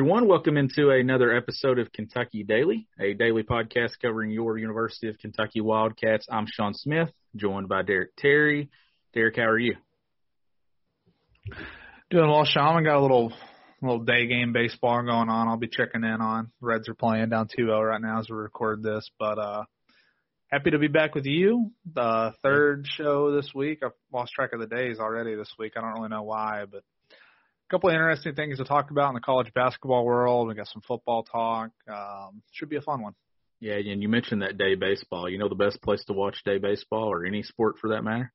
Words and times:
Everyone. 0.00 0.26
Welcome 0.26 0.56
into 0.56 0.88
another 0.88 1.36
episode 1.36 1.78
of 1.78 1.92
Kentucky 1.92 2.42
Daily, 2.42 2.88
a 2.98 3.12
daily 3.12 3.42
podcast 3.42 4.00
covering 4.00 4.30
your 4.30 4.56
University 4.56 5.10
of 5.10 5.18
Kentucky 5.18 5.60
Wildcats. 5.60 6.26
I'm 6.30 6.46
Sean 6.50 6.72
Smith, 6.72 7.10
joined 7.36 7.68
by 7.68 7.82
Derek 7.82 8.16
Terry. 8.16 8.70
Derek, 9.12 9.36
how 9.36 9.42
are 9.42 9.58
you? 9.58 9.74
Doing 12.08 12.30
well, 12.30 12.46
Sean. 12.46 12.78
I 12.78 12.82
got 12.82 12.96
a 12.96 13.02
little 13.02 13.34
little 13.82 14.02
day 14.02 14.26
game 14.26 14.54
baseball 14.54 15.02
going 15.02 15.28
on. 15.28 15.48
I'll 15.48 15.58
be 15.58 15.68
checking 15.68 16.02
in 16.02 16.22
on. 16.22 16.50
Reds 16.62 16.88
are 16.88 16.94
playing 16.94 17.28
down 17.28 17.48
2-0 17.48 17.86
right 17.86 18.00
now 18.00 18.20
as 18.20 18.30
we 18.30 18.36
record 18.36 18.82
this, 18.82 19.06
but 19.18 19.38
uh 19.38 19.64
happy 20.50 20.70
to 20.70 20.78
be 20.78 20.88
back 20.88 21.14
with 21.14 21.26
you. 21.26 21.72
The 21.92 22.32
third 22.42 22.86
show 22.86 23.36
this 23.36 23.52
week. 23.54 23.80
I've 23.84 23.92
lost 24.10 24.32
track 24.32 24.54
of 24.54 24.60
the 24.60 24.66
days 24.66 24.98
already 24.98 25.34
this 25.34 25.52
week. 25.58 25.74
I 25.76 25.82
don't 25.82 25.92
really 25.92 26.08
know 26.08 26.22
why, 26.22 26.64
but 26.64 26.84
couple 27.70 27.88
of 27.88 27.94
interesting 27.94 28.34
things 28.34 28.58
to 28.58 28.64
talk 28.64 28.90
about 28.90 29.10
in 29.10 29.14
the 29.14 29.20
college 29.20 29.52
basketball 29.54 30.04
world. 30.04 30.48
We 30.48 30.54
got 30.54 30.66
some 30.66 30.82
football 30.82 31.22
talk. 31.22 31.70
Um, 31.88 32.42
should 32.52 32.68
be 32.68 32.76
a 32.76 32.80
fun 32.80 33.00
one. 33.00 33.14
Yeah, 33.60 33.74
and 33.74 34.02
you 34.02 34.08
mentioned 34.08 34.42
that 34.42 34.58
day 34.58 34.74
baseball. 34.74 35.28
You 35.28 35.38
know 35.38 35.48
the 35.48 35.54
best 35.54 35.80
place 35.82 36.04
to 36.06 36.12
watch 36.12 36.42
day 36.44 36.58
baseball 36.58 37.12
or 37.12 37.24
any 37.24 37.42
sport 37.42 37.76
for 37.80 37.90
that 37.90 38.02
matter? 38.02 38.32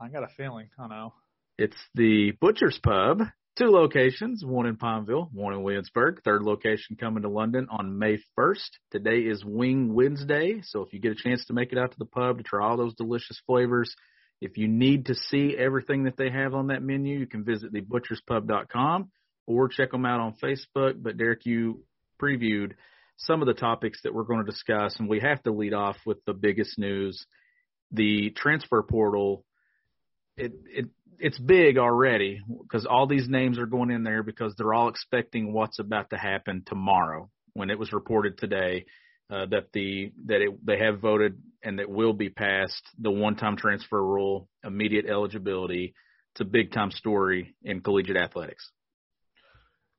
I 0.00 0.08
got 0.08 0.22
a 0.22 0.28
feeling. 0.36 0.70
I 0.78 0.86
know. 0.86 1.12
It's 1.58 1.76
the 1.94 2.32
Butcher's 2.40 2.78
Pub. 2.82 3.22
Two 3.56 3.70
locations, 3.70 4.44
one 4.44 4.66
in 4.66 4.76
Pineville, 4.76 5.30
one 5.32 5.52
in 5.52 5.64
Williamsburg. 5.64 6.22
Third 6.22 6.42
location 6.42 6.96
coming 6.96 7.24
to 7.24 7.28
London 7.28 7.66
on 7.68 7.98
May 7.98 8.18
1st. 8.38 8.70
Today 8.92 9.18
is 9.18 9.44
Wing 9.44 9.92
Wednesday, 9.94 10.60
so 10.62 10.82
if 10.82 10.92
you 10.92 11.00
get 11.00 11.10
a 11.10 11.16
chance 11.16 11.44
to 11.46 11.52
make 11.52 11.72
it 11.72 11.78
out 11.78 11.90
to 11.90 11.98
the 11.98 12.04
pub 12.04 12.38
to 12.38 12.44
try 12.44 12.64
all 12.64 12.76
those 12.76 12.94
delicious 12.94 13.42
flavors, 13.46 13.92
if 14.40 14.56
you 14.56 14.68
need 14.68 15.06
to 15.06 15.14
see 15.14 15.56
everything 15.56 16.04
that 16.04 16.16
they 16.16 16.30
have 16.30 16.54
on 16.54 16.68
that 16.68 16.82
menu, 16.82 17.18
you 17.18 17.26
can 17.26 17.44
visit 17.44 17.72
thebutcherspub.com 17.72 19.10
or 19.46 19.68
check 19.68 19.90
them 19.90 20.04
out 20.04 20.20
on 20.20 20.34
Facebook. 20.42 20.94
But 21.02 21.16
Derek, 21.16 21.44
you 21.44 21.82
previewed 22.22 22.72
some 23.16 23.42
of 23.42 23.48
the 23.48 23.54
topics 23.54 24.00
that 24.04 24.14
we're 24.14 24.24
going 24.24 24.44
to 24.44 24.50
discuss, 24.50 24.96
and 24.98 25.08
we 25.08 25.20
have 25.20 25.42
to 25.42 25.50
lead 25.50 25.74
off 25.74 25.96
with 26.06 26.24
the 26.24 26.34
biggest 26.34 26.78
news: 26.78 27.26
the 27.90 28.30
transfer 28.30 28.82
portal. 28.82 29.44
It 30.36 30.52
it 30.66 30.86
it's 31.18 31.38
big 31.38 31.78
already 31.78 32.40
because 32.62 32.86
all 32.86 33.08
these 33.08 33.28
names 33.28 33.58
are 33.58 33.66
going 33.66 33.90
in 33.90 34.04
there 34.04 34.22
because 34.22 34.54
they're 34.56 34.74
all 34.74 34.88
expecting 34.88 35.52
what's 35.52 35.80
about 35.80 36.10
to 36.10 36.16
happen 36.16 36.62
tomorrow. 36.64 37.28
When 37.54 37.70
it 37.70 37.78
was 37.78 37.92
reported 37.92 38.38
today 38.38 38.84
uh, 39.30 39.46
that 39.46 39.72
the 39.72 40.12
that 40.26 40.40
it, 40.40 40.66
they 40.66 40.78
have 40.78 41.00
voted 41.00 41.40
and 41.62 41.78
that 41.78 41.90
will 41.90 42.12
be 42.12 42.30
passed 42.30 42.82
the 42.98 43.10
one-time 43.10 43.56
transfer 43.56 44.02
rule, 44.02 44.48
immediate 44.64 45.06
eligibility. 45.06 45.94
It's 46.32 46.40
a 46.40 46.44
big-time 46.44 46.92
story 46.92 47.56
in 47.62 47.80
collegiate 47.80 48.16
athletics. 48.16 48.70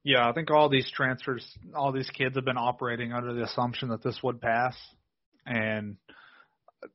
Yeah, 0.03 0.27
I 0.27 0.31
think 0.31 0.49
all 0.49 0.69
these 0.69 0.89
transfers, 0.89 1.45
all 1.75 1.91
these 1.91 2.09
kids 2.09 2.35
have 2.35 2.45
been 2.45 2.57
operating 2.57 3.11
under 3.11 3.33
the 3.33 3.43
assumption 3.43 3.89
that 3.89 4.01
this 4.01 4.17
would 4.23 4.39
pass, 4.39 4.75
and 5.45 5.97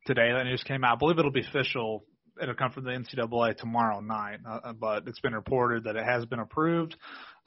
today 0.06 0.32
that 0.32 0.44
news 0.44 0.62
came 0.62 0.82
out. 0.82 0.96
I 0.96 0.98
believe 0.98 1.18
it'll 1.18 1.30
be 1.30 1.46
official. 1.46 2.04
It'll 2.40 2.54
come 2.54 2.72
from 2.72 2.84
the 2.84 2.90
NCAA 2.90 3.56
tomorrow 3.58 4.00
night, 4.00 4.40
uh, 4.48 4.72
but 4.72 5.06
it's 5.06 5.20
been 5.20 5.34
reported 5.34 5.84
that 5.84 5.96
it 5.96 6.04
has 6.04 6.24
been 6.24 6.40
approved. 6.40 6.96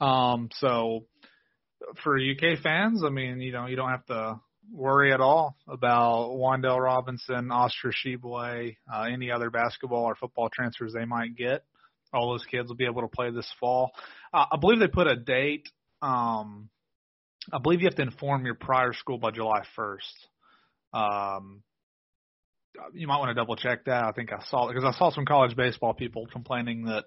Um, 0.00 0.48
so 0.54 1.06
for 2.02 2.16
UK 2.16 2.60
fans, 2.62 3.02
I 3.04 3.10
mean, 3.10 3.40
you 3.40 3.52
know, 3.52 3.66
you 3.66 3.76
don't 3.76 3.90
have 3.90 4.06
to 4.06 4.40
worry 4.72 5.12
at 5.12 5.20
all 5.20 5.56
about 5.66 6.30
Wan'Dale 6.30 6.80
Robinson, 6.80 7.50
Oscar 7.50 7.92
Tshiebwe, 7.92 8.76
uh, 8.92 9.02
any 9.02 9.30
other 9.30 9.50
basketball 9.50 10.04
or 10.04 10.14
football 10.14 10.48
transfers 10.52 10.92
they 10.92 11.04
might 11.04 11.36
get. 11.36 11.64
All 12.12 12.30
those 12.30 12.44
kids 12.46 12.68
will 12.68 12.76
be 12.76 12.86
able 12.86 13.02
to 13.02 13.08
play 13.08 13.30
this 13.30 13.50
fall. 13.60 13.92
Uh, 14.32 14.46
I 14.52 14.56
believe 14.58 14.80
they 14.80 14.88
put 14.88 15.06
a 15.06 15.16
date. 15.16 15.68
Um, 16.00 16.70
I 17.52 17.58
believe 17.58 17.80
you 17.80 17.86
have 17.86 17.96
to 17.96 18.02
inform 18.02 18.44
your 18.46 18.54
prior 18.54 18.92
school 18.92 19.18
by 19.18 19.30
July 19.30 19.62
1st. 19.76 20.94
Um, 20.94 21.62
you 22.92 23.06
might 23.06 23.18
want 23.18 23.30
to 23.30 23.34
double 23.34 23.56
check 23.56 23.86
that. 23.86 24.04
I 24.04 24.12
think 24.12 24.32
I 24.32 24.42
saw 24.48 24.68
because 24.68 24.84
I 24.84 24.96
saw 24.96 25.10
some 25.10 25.24
college 25.24 25.56
baseball 25.56 25.94
people 25.94 26.26
complaining 26.30 26.84
that 26.84 27.04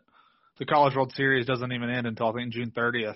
the 0.60 0.66
College 0.66 0.96
World 0.96 1.14
Series 1.16 1.46
doesn't 1.46 1.72
even 1.72 1.90
end 1.90 2.06
until 2.06 2.28
I 2.28 2.34
think 2.34 2.54
June 2.54 2.72
30th. 2.76 3.16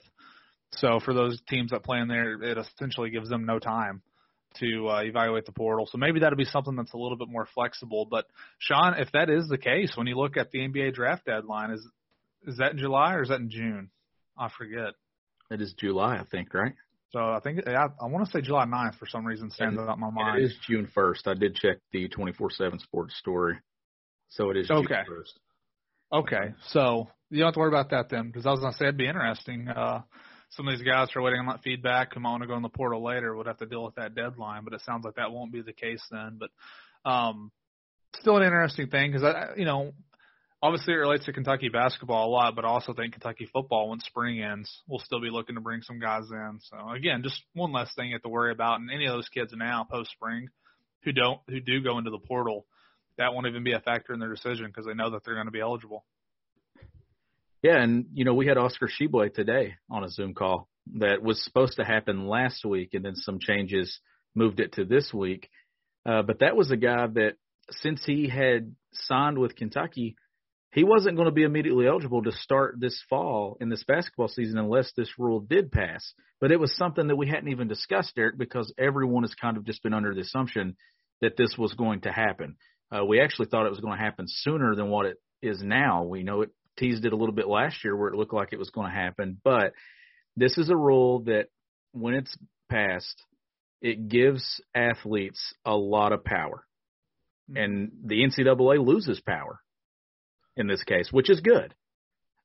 So 0.71 0.99
for 1.03 1.13
those 1.13 1.39
teams 1.49 1.71
that 1.71 1.83
play 1.83 1.99
in 1.99 2.07
there, 2.07 2.41
it 2.41 2.57
essentially 2.57 3.09
gives 3.09 3.29
them 3.29 3.45
no 3.45 3.59
time 3.59 4.01
to 4.59 4.89
uh, 4.89 5.01
evaluate 5.01 5.45
the 5.45 5.51
portal. 5.51 5.87
So 5.91 5.97
maybe 5.97 6.19
that'll 6.19 6.37
be 6.37 6.45
something 6.45 6.75
that's 6.75 6.93
a 6.93 6.97
little 6.97 7.17
bit 7.17 7.29
more 7.29 7.47
flexible. 7.53 8.07
But 8.09 8.25
Sean, 8.59 8.95
if 8.97 9.11
that 9.13 9.29
is 9.29 9.47
the 9.47 9.57
case, 9.57 9.93
when 9.95 10.07
you 10.07 10.17
look 10.17 10.37
at 10.37 10.51
the 10.51 10.59
NBA 10.59 10.93
draft 10.93 11.25
deadline, 11.25 11.71
is 11.71 11.87
is 12.47 12.57
that 12.57 12.73
in 12.73 12.77
July 12.77 13.15
or 13.15 13.23
is 13.23 13.29
that 13.29 13.39
in 13.39 13.49
June? 13.49 13.89
I 14.37 14.49
forget. 14.55 14.93
It 15.51 15.61
is 15.61 15.73
July, 15.79 16.17
I 16.17 16.23
think, 16.25 16.53
right? 16.53 16.73
So 17.11 17.19
I 17.19 17.39
think 17.39 17.67
I, 17.67 17.85
I 18.01 18.07
want 18.07 18.25
to 18.25 18.31
say 18.31 18.41
July 18.41 18.65
9th 18.65 18.97
for 18.97 19.05
some 19.07 19.25
reason 19.25 19.49
stands 19.49 19.79
out 19.79 19.95
in 19.95 20.01
my 20.01 20.09
mind. 20.09 20.41
It 20.41 20.45
is 20.45 20.57
June 20.67 20.89
1st. 20.95 21.27
I 21.27 21.33
did 21.33 21.55
check 21.55 21.77
the 21.91 22.09
24/7 22.09 22.81
Sports 22.81 23.15
story, 23.17 23.57
so 24.29 24.49
it 24.49 24.57
is 24.57 24.67
June 24.67 24.85
okay. 24.85 25.01
1st. 25.09 26.19
Okay, 26.19 26.53
so 26.67 27.07
you 27.29 27.39
don't 27.39 27.47
have 27.47 27.53
to 27.53 27.59
worry 27.59 27.69
about 27.69 27.91
that 27.91 28.09
then, 28.09 28.27
because 28.27 28.45
I 28.45 28.51
was 28.51 28.59
gonna 28.59 28.73
say 28.73 28.85
it'd 28.85 28.97
be 28.97 29.07
interesting. 29.07 29.67
Uh, 29.69 30.01
some 30.55 30.67
of 30.67 30.77
these 30.77 30.85
guys 30.85 31.09
are 31.15 31.21
waiting 31.21 31.39
on 31.39 31.47
that 31.47 31.63
feedback 31.63 32.13
who 32.13 32.19
might 32.19 32.31
want 32.31 32.43
to 32.43 32.47
go 32.47 32.55
in 32.55 32.61
the 32.61 32.69
portal 32.69 33.03
later 33.03 33.35
would 33.35 33.47
have 33.47 33.57
to 33.57 33.65
deal 33.65 33.83
with 33.83 33.95
that 33.95 34.15
deadline, 34.15 34.63
but 34.63 34.73
it 34.73 34.81
sounds 34.81 35.03
like 35.03 35.15
that 35.15 35.31
won't 35.31 35.51
be 35.51 35.61
the 35.61 35.73
case 35.73 36.01
then. 36.09 36.39
But 36.39 37.09
um, 37.09 37.51
still 38.19 38.37
an 38.37 38.43
interesting 38.43 38.87
thing 38.87 39.11
because 39.11 39.23
I, 39.23 39.57
you 39.57 39.65
know, 39.65 39.91
obviously 40.61 40.93
it 40.93 40.97
relates 40.97 41.25
to 41.25 41.33
Kentucky 41.33 41.69
basketball 41.69 42.27
a 42.27 42.31
lot, 42.31 42.55
but 42.55 42.65
I 42.65 42.69
also 42.69 42.93
think 42.93 43.13
Kentucky 43.13 43.47
football, 43.51 43.89
when 43.89 43.99
spring 43.99 44.41
ends, 44.41 44.81
we'll 44.87 44.99
still 44.99 45.21
be 45.21 45.29
looking 45.29 45.55
to 45.55 45.61
bring 45.61 45.81
some 45.81 45.99
guys 45.99 46.23
in. 46.31 46.59
So 46.61 46.89
again, 46.89 47.21
just 47.23 47.41
one 47.53 47.71
less 47.71 47.93
thing 47.95 48.09
you 48.09 48.15
have 48.15 48.23
to 48.23 48.29
worry 48.29 48.51
about. 48.51 48.79
And 48.79 48.89
any 48.91 49.05
of 49.05 49.13
those 49.13 49.29
kids 49.29 49.53
now 49.55 49.85
post 49.89 50.11
spring 50.11 50.47
who 51.03 51.11
don't 51.11 51.39
who 51.47 51.59
do 51.59 51.83
go 51.83 51.97
into 51.97 52.11
the 52.11 52.19
portal, 52.19 52.65
that 53.17 53.33
won't 53.33 53.47
even 53.47 53.63
be 53.63 53.73
a 53.73 53.79
factor 53.79 54.13
in 54.13 54.19
their 54.19 54.33
decision 54.33 54.67
because 54.67 54.85
they 54.85 54.93
know 54.93 55.11
that 55.11 55.23
they're 55.23 55.35
going 55.35 55.47
to 55.47 55.51
be 55.51 55.61
eligible. 55.61 56.05
Yeah, 57.65 57.81
and 57.81 58.05
you 58.13 58.25
know 58.25 58.35
we 58.35 58.45
had 58.45 58.59
Oscar 58.59 58.87
Tshiebwe 58.87 59.33
today 59.33 59.73
on 59.89 60.03
a 60.03 60.09
Zoom 60.09 60.35
call 60.35 60.69
that 60.99 61.23
was 61.23 61.43
supposed 61.43 61.77
to 61.77 61.83
happen 61.83 62.27
last 62.27 62.63
week, 62.63 62.93
and 62.93 63.03
then 63.03 63.15
some 63.15 63.39
changes 63.39 63.99
moved 64.35 64.59
it 64.59 64.73
to 64.73 64.85
this 64.85 65.11
week. 65.11 65.49
Uh, 66.07 66.21
but 66.21 66.41
that 66.41 66.55
was 66.55 66.69
a 66.69 66.77
guy 66.77 67.07
that 67.07 67.37
since 67.71 68.05
he 68.05 68.29
had 68.29 68.75
signed 68.93 69.39
with 69.39 69.55
Kentucky, 69.55 70.15
he 70.73 70.83
wasn't 70.83 71.15
going 71.15 71.25
to 71.27 71.33
be 71.33 71.41
immediately 71.41 71.87
eligible 71.87 72.21
to 72.21 72.31
start 72.33 72.75
this 72.79 73.01
fall 73.09 73.57
in 73.59 73.69
this 73.69 73.83
basketball 73.83 74.27
season 74.27 74.59
unless 74.59 74.91
this 74.95 75.09
rule 75.17 75.39
did 75.39 75.71
pass. 75.71 76.13
But 76.39 76.51
it 76.51 76.59
was 76.59 76.77
something 76.77 77.07
that 77.07 77.15
we 77.15 77.27
hadn't 77.27 77.49
even 77.49 77.67
discussed, 77.67 78.13
Derek, 78.15 78.37
because 78.37 78.71
everyone 78.77 79.23
has 79.23 79.33
kind 79.33 79.57
of 79.57 79.65
just 79.65 79.81
been 79.81 79.95
under 79.95 80.13
the 80.13 80.21
assumption 80.21 80.77
that 81.21 81.35
this 81.35 81.57
was 81.57 81.73
going 81.73 82.01
to 82.01 82.11
happen. 82.11 82.57
Uh, 82.95 83.03
we 83.03 83.21
actually 83.21 83.47
thought 83.47 83.65
it 83.65 83.71
was 83.71 83.79
going 83.79 83.97
to 83.97 84.03
happen 84.03 84.25
sooner 84.27 84.75
than 84.75 84.89
what 84.89 85.07
it 85.07 85.17
is 85.41 85.63
now. 85.63 86.03
We 86.03 86.21
know 86.21 86.41
it 86.41 86.51
teased 86.77 87.05
it 87.05 87.13
a 87.13 87.15
little 87.15 87.35
bit 87.35 87.47
last 87.47 87.83
year 87.83 87.95
where 87.95 88.09
it 88.09 88.15
looked 88.15 88.33
like 88.33 88.53
it 88.53 88.59
was 88.59 88.69
going 88.69 88.87
to 88.89 88.95
happen, 88.95 89.39
but 89.43 89.73
this 90.35 90.57
is 90.57 90.69
a 90.69 90.75
rule 90.75 91.21
that 91.21 91.47
when 91.93 92.13
it's 92.13 92.35
passed, 92.69 93.21
it 93.81 94.07
gives 94.09 94.61
athletes 94.73 95.53
a 95.65 95.75
lot 95.75 96.11
of 96.11 96.23
power. 96.23 96.65
Hmm. 97.49 97.57
And 97.57 97.91
the 98.03 98.23
NCAA 98.23 98.85
loses 98.85 99.19
power 99.21 99.59
in 100.57 100.67
this 100.67 100.83
case, 100.83 101.09
which 101.11 101.29
is 101.29 101.41
good 101.41 101.73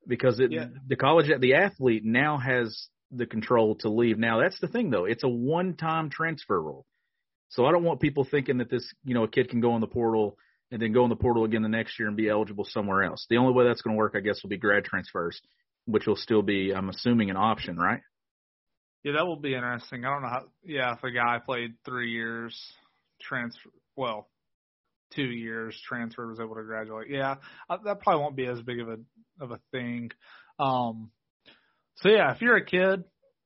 because 0.06 0.40
it, 0.40 0.52
Yeah. 0.52 0.68
the 0.86 0.96
college, 0.96 1.30
the 1.40 1.54
athlete 1.54 2.04
now 2.04 2.38
has 2.38 2.88
the 3.10 3.26
control 3.26 3.74
to 3.76 3.88
leave. 3.88 4.18
Now 4.18 4.40
that's 4.40 4.58
the 4.60 4.68
thing 4.68 4.90
though. 4.90 5.04
It's 5.04 5.24
a 5.24 5.28
one-time 5.28 6.10
transfer 6.10 6.60
rule. 6.60 6.86
So 7.48 7.66
I 7.66 7.72
don't 7.72 7.82
want 7.82 8.00
people 8.00 8.24
thinking 8.24 8.58
that 8.58 8.70
this, 8.70 8.88
you 9.04 9.14
know, 9.14 9.24
a 9.24 9.28
kid 9.28 9.48
can 9.48 9.60
go 9.60 9.74
in 9.74 9.80
the 9.80 9.88
portal 9.88 10.36
and 10.70 10.80
then 10.80 10.92
go 10.92 11.04
in 11.04 11.10
the 11.10 11.16
portal 11.16 11.44
again 11.44 11.62
the 11.62 11.68
next 11.68 11.98
year 11.98 12.08
and 12.08 12.16
be 12.16 12.28
eligible 12.28 12.64
somewhere 12.64 13.02
else. 13.02 13.26
The 13.28 13.36
only 13.38 13.52
way 13.52 13.64
that's 13.64 13.82
going 13.82 13.94
to 13.94 13.98
work, 13.98 14.14
I 14.16 14.20
guess, 14.20 14.42
will 14.42 14.50
be 14.50 14.56
grad 14.56 14.84
transfers, 14.84 15.40
which 15.86 16.06
will 16.06 16.16
still 16.16 16.42
be, 16.42 16.72
I'm 16.74 16.88
assuming, 16.88 17.30
an 17.30 17.36
option, 17.36 17.76
right? 17.76 18.00
Yeah, 19.02 19.12
that 19.12 19.26
will 19.26 19.40
be 19.40 19.54
interesting. 19.54 20.04
I 20.04 20.10
don't 20.10 20.22
know 20.22 20.28
how. 20.28 20.44
Yeah, 20.62 20.92
if 20.94 21.02
a 21.02 21.10
guy 21.10 21.38
played 21.44 21.74
three 21.84 22.10
years, 22.10 22.54
transfer. 23.20 23.70
Well, 23.96 24.28
two 25.14 25.24
years, 25.24 25.80
transfer 25.88 26.26
was 26.28 26.38
able 26.38 26.54
to 26.56 26.62
graduate. 26.62 27.08
Yeah, 27.08 27.36
uh, 27.68 27.78
that 27.84 28.00
probably 28.00 28.22
won't 28.22 28.36
be 28.36 28.46
as 28.46 28.60
big 28.60 28.80
of 28.80 28.88
a 28.88 28.98
of 29.40 29.52
a 29.52 29.60
thing. 29.72 30.10
Um, 30.58 31.10
so 31.96 32.10
yeah, 32.10 32.32
if 32.34 32.42
you're 32.42 32.56
a 32.56 32.64
kid 32.64 33.04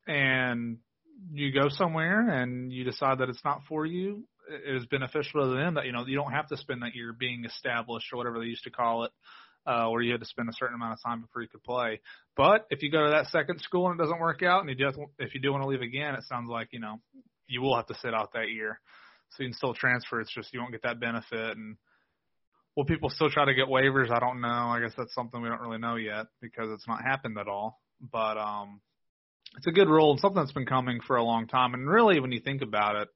and 0.08 0.78
you 1.32 1.52
go 1.52 1.68
somewhere 1.68 2.28
and 2.28 2.72
you 2.72 2.84
decide 2.84 3.18
that 3.18 3.28
it's 3.28 3.44
not 3.44 3.62
for 3.68 3.86
you, 3.86 4.24
it 4.48 4.76
is 4.76 4.86
beneficial 4.86 5.42
to 5.42 5.56
them 5.56 5.74
that 5.74 5.86
you 5.86 5.92
know 5.92 6.04
you 6.06 6.16
don't 6.16 6.32
have 6.32 6.48
to 6.48 6.56
spend 6.56 6.82
that 6.82 6.94
year 6.94 7.12
being 7.12 7.44
established 7.44 8.12
or 8.12 8.16
whatever 8.16 8.38
they 8.38 8.46
used 8.46 8.64
to 8.64 8.70
call 8.70 9.04
it, 9.04 9.12
uh, 9.66 9.88
where 9.88 10.02
you 10.02 10.12
had 10.12 10.20
to 10.20 10.26
spend 10.26 10.48
a 10.48 10.52
certain 10.52 10.74
amount 10.74 10.92
of 10.92 10.98
time 11.04 11.20
before 11.20 11.42
you 11.42 11.48
could 11.48 11.62
play. 11.62 12.00
But 12.36 12.66
if 12.70 12.82
you 12.82 12.90
go 12.90 13.04
to 13.04 13.10
that 13.10 13.26
second 13.26 13.60
school 13.60 13.88
and 13.88 13.98
it 13.98 14.02
doesn't 14.02 14.20
work 14.20 14.42
out, 14.42 14.60
and 14.60 14.68
you 14.68 14.76
just 14.76 14.98
if 15.18 15.34
you 15.34 15.40
do 15.40 15.52
want 15.52 15.62
to 15.62 15.68
leave 15.68 15.82
again, 15.82 16.14
it 16.14 16.24
sounds 16.28 16.48
like 16.48 16.68
you 16.72 16.80
know 16.80 17.00
you 17.46 17.62
will 17.62 17.76
have 17.76 17.86
to 17.86 17.94
sit 17.94 18.14
out 18.14 18.32
that 18.34 18.50
year. 18.50 18.80
So 19.30 19.42
you 19.42 19.48
can 19.48 19.56
still 19.56 19.74
transfer. 19.74 20.20
It's 20.20 20.32
just 20.32 20.52
you 20.52 20.60
won't 20.60 20.72
get 20.72 20.82
that 20.82 21.00
benefit. 21.00 21.56
And 21.56 21.76
will 22.76 22.84
people 22.84 23.10
still 23.10 23.30
try 23.30 23.44
to 23.44 23.54
get 23.54 23.68
waivers? 23.68 24.10
I 24.10 24.20
don't 24.20 24.40
know. 24.40 24.48
I 24.48 24.80
guess 24.80 24.92
that's 24.96 25.14
something 25.14 25.40
we 25.40 25.48
don't 25.48 25.60
really 25.60 25.78
know 25.78 25.96
yet 25.96 26.26
because 26.40 26.68
it's 26.72 26.86
not 26.86 27.02
happened 27.02 27.38
at 27.38 27.48
all. 27.48 27.80
But 28.00 28.38
um, 28.38 28.80
it's 29.56 29.66
a 29.66 29.72
good 29.72 29.88
rule 29.88 30.12
and 30.12 30.20
something 30.20 30.40
that's 30.40 30.52
been 30.52 30.66
coming 30.66 31.00
for 31.06 31.16
a 31.16 31.24
long 31.24 31.46
time. 31.46 31.74
And 31.74 31.88
really, 31.88 32.20
when 32.20 32.32
you 32.32 32.40
think 32.40 32.62
about 32.62 32.96
it, 32.96 33.08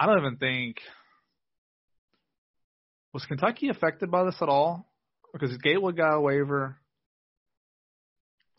I 0.00 0.06
don't 0.06 0.18
even 0.18 0.36
think 0.36 0.78
was 3.12 3.26
Kentucky 3.26 3.68
affected 3.68 4.10
by 4.10 4.24
this 4.24 4.36
at 4.40 4.48
all 4.48 4.90
because 5.30 5.54
Gatewood 5.58 5.94
got 5.94 6.16
a 6.16 6.20
waiver. 6.20 6.78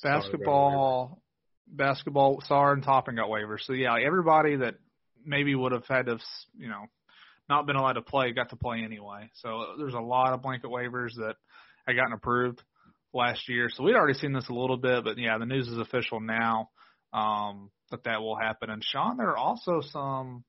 Basketball, 0.03 1.19
basketball, 1.67 2.43
Sarr 2.47 2.73
and 2.73 2.83
Toppin 2.83 3.15
got 3.15 3.27
waivers. 3.27 3.61
So 3.61 3.73
yeah, 3.73 3.95
everybody 4.05 4.57
that 4.57 4.75
maybe 5.25 5.55
would 5.55 5.71
have 5.71 5.87
had 5.87 6.05
to, 6.05 6.19
you 6.55 6.69
know, 6.69 6.85
not 7.49 7.65
been 7.65 7.75
allowed 7.75 7.93
to 7.93 8.03
play 8.03 8.31
got 8.33 8.51
to 8.51 8.55
play 8.55 8.83
anyway. 8.83 9.31
So 9.41 9.65
there's 9.79 9.95
a 9.95 9.99
lot 9.99 10.33
of 10.33 10.43
blanket 10.43 10.69
waivers 10.69 11.15
that 11.15 11.37
had 11.87 11.95
gotten 11.95 12.13
approved 12.13 12.61
last 13.15 13.49
year. 13.49 13.67
So 13.71 13.83
we'd 13.83 13.95
already 13.95 14.19
seen 14.19 14.33
this 14.33 14.49
a 14.49 14.53
little 14.53 14.77
bit, 14.77 15.03
but 15.03 15.17
yeah, 15.17 15.39
the 15.39 15.47
news 15.47 15.67
is 15.67 15.79
official 15.79 16.19
now 16.19 16.69
um, 17.13 17.71
that 17.89 18.03
that 18.03 18.21
will 18.21 18.37
happen. 18.37 18.69
And 18.69 18.83
Sean, 18.83 19.17
there 19.17 19.29
are 19.29 19.37
also 19.37 19.81
some. 19.91 20.43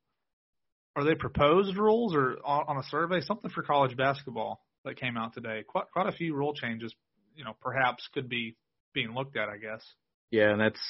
Are 0.95 1.05
they 1.05 1.15
proposed 1.15 1.77
rules 1.77 2.15
or 2.15 2.37
on, 2.45 2.77
a 2.77 2.83
survey 2.85 3.21
something 3.23 3.51
for 3.51 3.63
college 3.63 3.97
basketball 3.97 4.61
that 4.85 5.01
came 5.01 5.17
out 5.17 5.33
today? 5.33 5.65
Quite 5.67 5.91
quite 5.93 6.07
a 6.07 6.13
few 6.13 6.35
rule 6.35 6.55
changes, 6.55 6.95
you 7.35 7.45
know, 7.45 7.57
perhaps 7.61 8.09
could 8.13 8.29
be 8.29 8.57
being 8.93 9.15
looked 9.15 9.37
at. 9.37 9.49
I 9.49 9.57
guess. 9.57 9.83
Yeah, 10.31 10.51
and 10.51 10.61
that's 10.61 10.81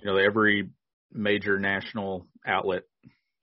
you 0.00 0.06
know 0.06 0.16
every 0.16 0.70
major 1.12 1.58
national 1.58 2.26
outlet, 2.46 2.82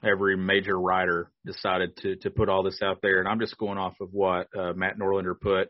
every 0.03 0.35
major 0.35 0.79
writer 0.79 1.31
decided 1.45 1.95
to 1.97 2.17
to 2.17 2.29
put 2.29 2.49
all 2.49 2.63
this 2.63 2.81
out 2.81 3.01
there, 3.01 3.19
and 3.19 3.27
I'm 3.27 3.39
just 3.39 3.57
going 3.57 3.77
off 3.77 3.95
of 4.01 4.09
what 4.11 4.47
uh, 4.57 4.73
Matt 4.73 4.97
Norlander 4.97 5.39
put. 5.39 5.69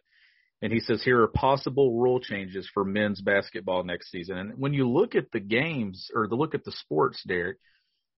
And 0.62 0.72
he 0.74 0.80
says 0.80 1.04
here 1.04 1.22
are 1.22 1.27
possible 1.27 2.00
rule 2.00 2.19
changes 2.19 2.68
for 2.74 2.83
men's 2.83 3.22
basketball 3.22 3.83
next 3.83 4.10
season. 4.10 4.38
And 4.38 4.57
when 4.57 4.74
you 4.74 4.89
look 4.89 5.13
at 5.13 5.31
the 5.31 5.39
games 5.39 6.10
or 6.16 6.27
the 6.27 6.36
look 6.36 6.56
at 6.56 6.63
the 6.63 6.72
sports, 6.72 7.22
Derek, 7.27 7.57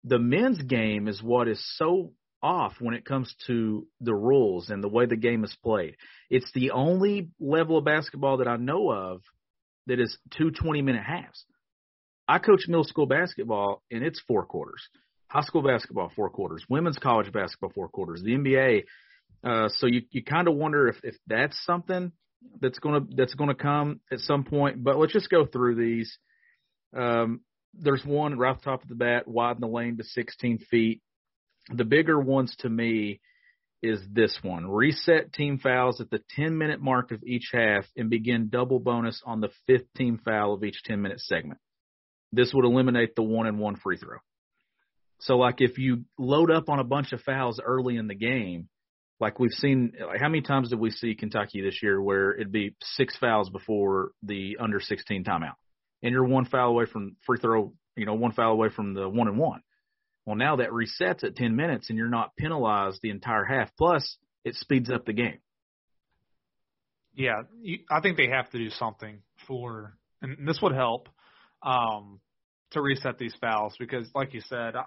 the 0.04 0.20
men's 0.20 0.62
game 0.62 1.08
is 1.08 1.22
what 1.22 1.48
is 1.48 1.62
so 1.78 2.14
off 2.42 2.74
when 2.80 2.94
it 2.94 3.06
comes 3.06 3.34
to 3.48 3.88
the 4.00 4.14
rules 4.14 4.70
and 4.70 4.84
the 4.84 4.88
way 4.88 5.06
the 5.06 5.16
game 5.16 5.44
is 5.44 5.56
played. 5.64 5.96
It's 6.30 6.52
the 6.54 6.72
only 6.72 7.30
level 7.40 7.78
of 7.78 7.86
basketball 7.86 8.38
that 8.38 8.48
I 8.48 8.58
know 8.58 8.92
of 8.92 9.22
that 9.88 10.00
is 10.00 10.18
two 10.38 10.52
20 10.52 10.82
minute 10.82 11.04
halves. 11.04 11.46
I 12.28 12.40
coach 12.40 12.68
middle 12.68 12.84
school 12.84 13.06
basketball 13.06 13.82
and 13.90 14.04
it's 14.04 14.22
four 14.28 14.46
quarters. 14.46 14.88
High 15.30 15.42
school 15.42 15.62
basketball, 15.64 16.12
four 16.16 16.30
quarters. 16.30 16.64
Women's 16.70 16.98
college 16.98 17.32
basketball, 17.32 17.72
four 17.74 17.90
quarters. 17.90 18.22
The 18.24 18.32
NBA. 18.32 18.84
Uh, 19.44 19.70
so 19.70 19.88
you, 19.88 20.02
you 20.12 20.24
kind 20.24 20.48
of 20.48 20.56
wonder 20.56 20.88
if, 20.88 20.98
if 21.04 21.16
that's 21.28 21.58
something 21.66 22.12
that's 22.62 22.80
to, 22.80 23.02
that's 23.16 23.36
to 23.36 23.56
come 23.56 24.00
at 24.12 24.20
some 24.20 24.44
point, 24.44 24.84
but 24.84 24.98
let's 24.98 25.14
just 25.14 25.30
go 25.30 25.46
through 25.46 25.76
these. 25.76 26.18
Um, 26.96 27.42
there's 27.80 28.06
one 28.06 28.38
right 28.38 28.52
off 28.52 28.60
the 28.60 28.72
top 28.72 28.84
of 28.84 28.90
the 28.90 28.96
bat, 28.96 29.28
widen 29.28 29.62
the 29.62 29.68
lane 29.68 29.98
to 29.98 30.04
16 30.04 30.60
feet. 30.70 31.02
The 31.70 31.86
bigger 31.86 32.20
ones 32.20 32.56
to 32.60 32.70
me 32.70 33.20
is 33.84 34.00
this 34.12 34.38
one. 34.42 34.68
Reset 34.68 35.34
team 35.34 35.60
fouls 35.60 36.02
at 36.02 36.10
the 36.10 36.22
10 36.36 36.58
minute 36.58 36.82
mark 36.82 37.12
of 37.12 37.24
each 37.24 37.50
half 37.54 37.86
and 37.96 38.10
begin 38.10 38.50
double 38.50 38.80
bonus 38.80 39.22
on 39.26 39.42
the 39.42 39.50
fifth 39.68 39.92
team 39.96 40.20
foul 40.24 40.54
of 40.54 40.64
each 40.64 40.82
10 40.84 41.02
minute 41.02 41.20
segment. 41.20 41.60
This 42.32 42.52
would 42.54 42.66
eliminate 42.66 43.16
the 43.16 43.24
one 43.24 43.48
and 43.48 43.60
one 43.60 43.76
free 43.76 43.98
throw. 43.98 44.18
So 45.20 45.38
like 45.38 45.62
if 45.62 45.78
you 45.78 46.06
load 46.18 46.52
up 46.52 46.70
on 46.70 46.80
a 46.80 46.84
bunch 46.84 47.12
of 47.14 47.22
fouls 47.22 47.60
early 47.64 47.98
in 47.98 48.08
the 48.08 48.16
game, 48.16 48.70
like 49.20 49.40
we've 49.40 49.52
seen, 49.52 49.94
like 50.06 50.20
how 50.20 50.30
many 50.30 50.42
times 50.42 50.70
did 50.70 50.80
we 50.80 50.92
see 50.92 51.16
Kentucky 51.16 51.62
this 51.62 51.82
year 51.82 52.02
where 52.02 52.34
it'd 52.34 52.52
be 52.52 52.76
six 52.82 53.18
fouls 53.18 53.50
before 53.50 54.12
the 54.22 54.58
under 54.60 54.80
16 54.80 55.24
timeout, 55.24 55.56
and 56.04 56.12
you're 56.12 56.24
one 56.24 56.46
foul 56.46 56.70
away 56.70 56.86
from 56.86 57.16
free 57.26 57.40
throw, 57.40 57.74
you 57.96 58.06
know, 58.06 58.16
one 58.16 58.32
foul 58.32 58.52
away 58.52 58.70
from 58.70 58.94
the 58.94 59.08
one 59.08 59.28
and 59.28 59.38
one. 59.38 59.62
Well, 60.26 60.36
now 60.36 60.58
that 60.58 60.70
resets 60.70 61.24
at 61.24 61.36
10 61.36 61.56
minutes, 61.56 61.90
and 61.90 61.98
you're 61.98 62.10
not 62.10 62.36
penalized 62.36 63.00
the 63.02 63.12
entire 63.12 63.46
half. 63.46 63.70
Plus, 63.78 64.18
it 64.44 64.56
speeds 64.56 64.90
up 64.90 65.06
the 65.06 65.14
game. 65.14 65.40
Yeah, 67.14 67.44
you, 67.62 67.80
I 67.90 68.02
think 68.02 68.18
they 68.18 68.28
have 68.28 68.50
to 68.52 68.58
do 68.58 68.70
something 68.70 69.22
for, 69.48 69.98
and 70.22 70.48
this 70.48 70.60
would 70.62 70.76
help 70.76 71.08
um, 71.64 72.20
to 72.72 72.82
reset 72.82 73.18
these 73.18 73.34
fouls 73.40 73.76
because, 73.80 74.08
like 74.14 74.34
you 74.34 74.42
said, 74.42 74.76
I, 74.76 74.84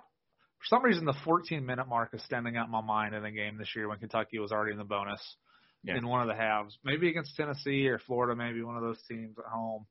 for 0.58 0.66
some 0.66 0.84
reason 0.84 1.06
the 1.06 1.16
14 1.24 1.64
minute 1.64 1.88
mark 1.88 2.10
is 2.12 2.22
standing 2.24 2.56
out 2.56 2.66
in 2.66 2.70
my 2.70 2.82
mind 2.82 3.14
in 3.14 3.22
the 3.22 3.30
game 3.30 3.56
this 3.56 3.74
year 3.74 3.88
when 3.88 3.98
Kentucky 3.98 4.38
was 4.38 4.52
already 4.52 4.72
in 4.72 4.78
the 4.78 4.84
bonus 4.84 5.20
yeah. 5.82 5.96
in 5.96 6.06
one 6.06 6.20
of 6.20 6.28
the 6.28 6.34
halves, 6.34 6.76
maybe 6.84 7.08
against 7.08 7.34
Tennessee 7.36 7.88
or 7.88 7.98
Florida, 7.98 8.36
maybe 8.36 8.62
one 8.62 8.76
of 8.76 8.82
those 8.82 9.00
teams 9.08 9.36
at 9.38 9.50
home. 9.50 9.86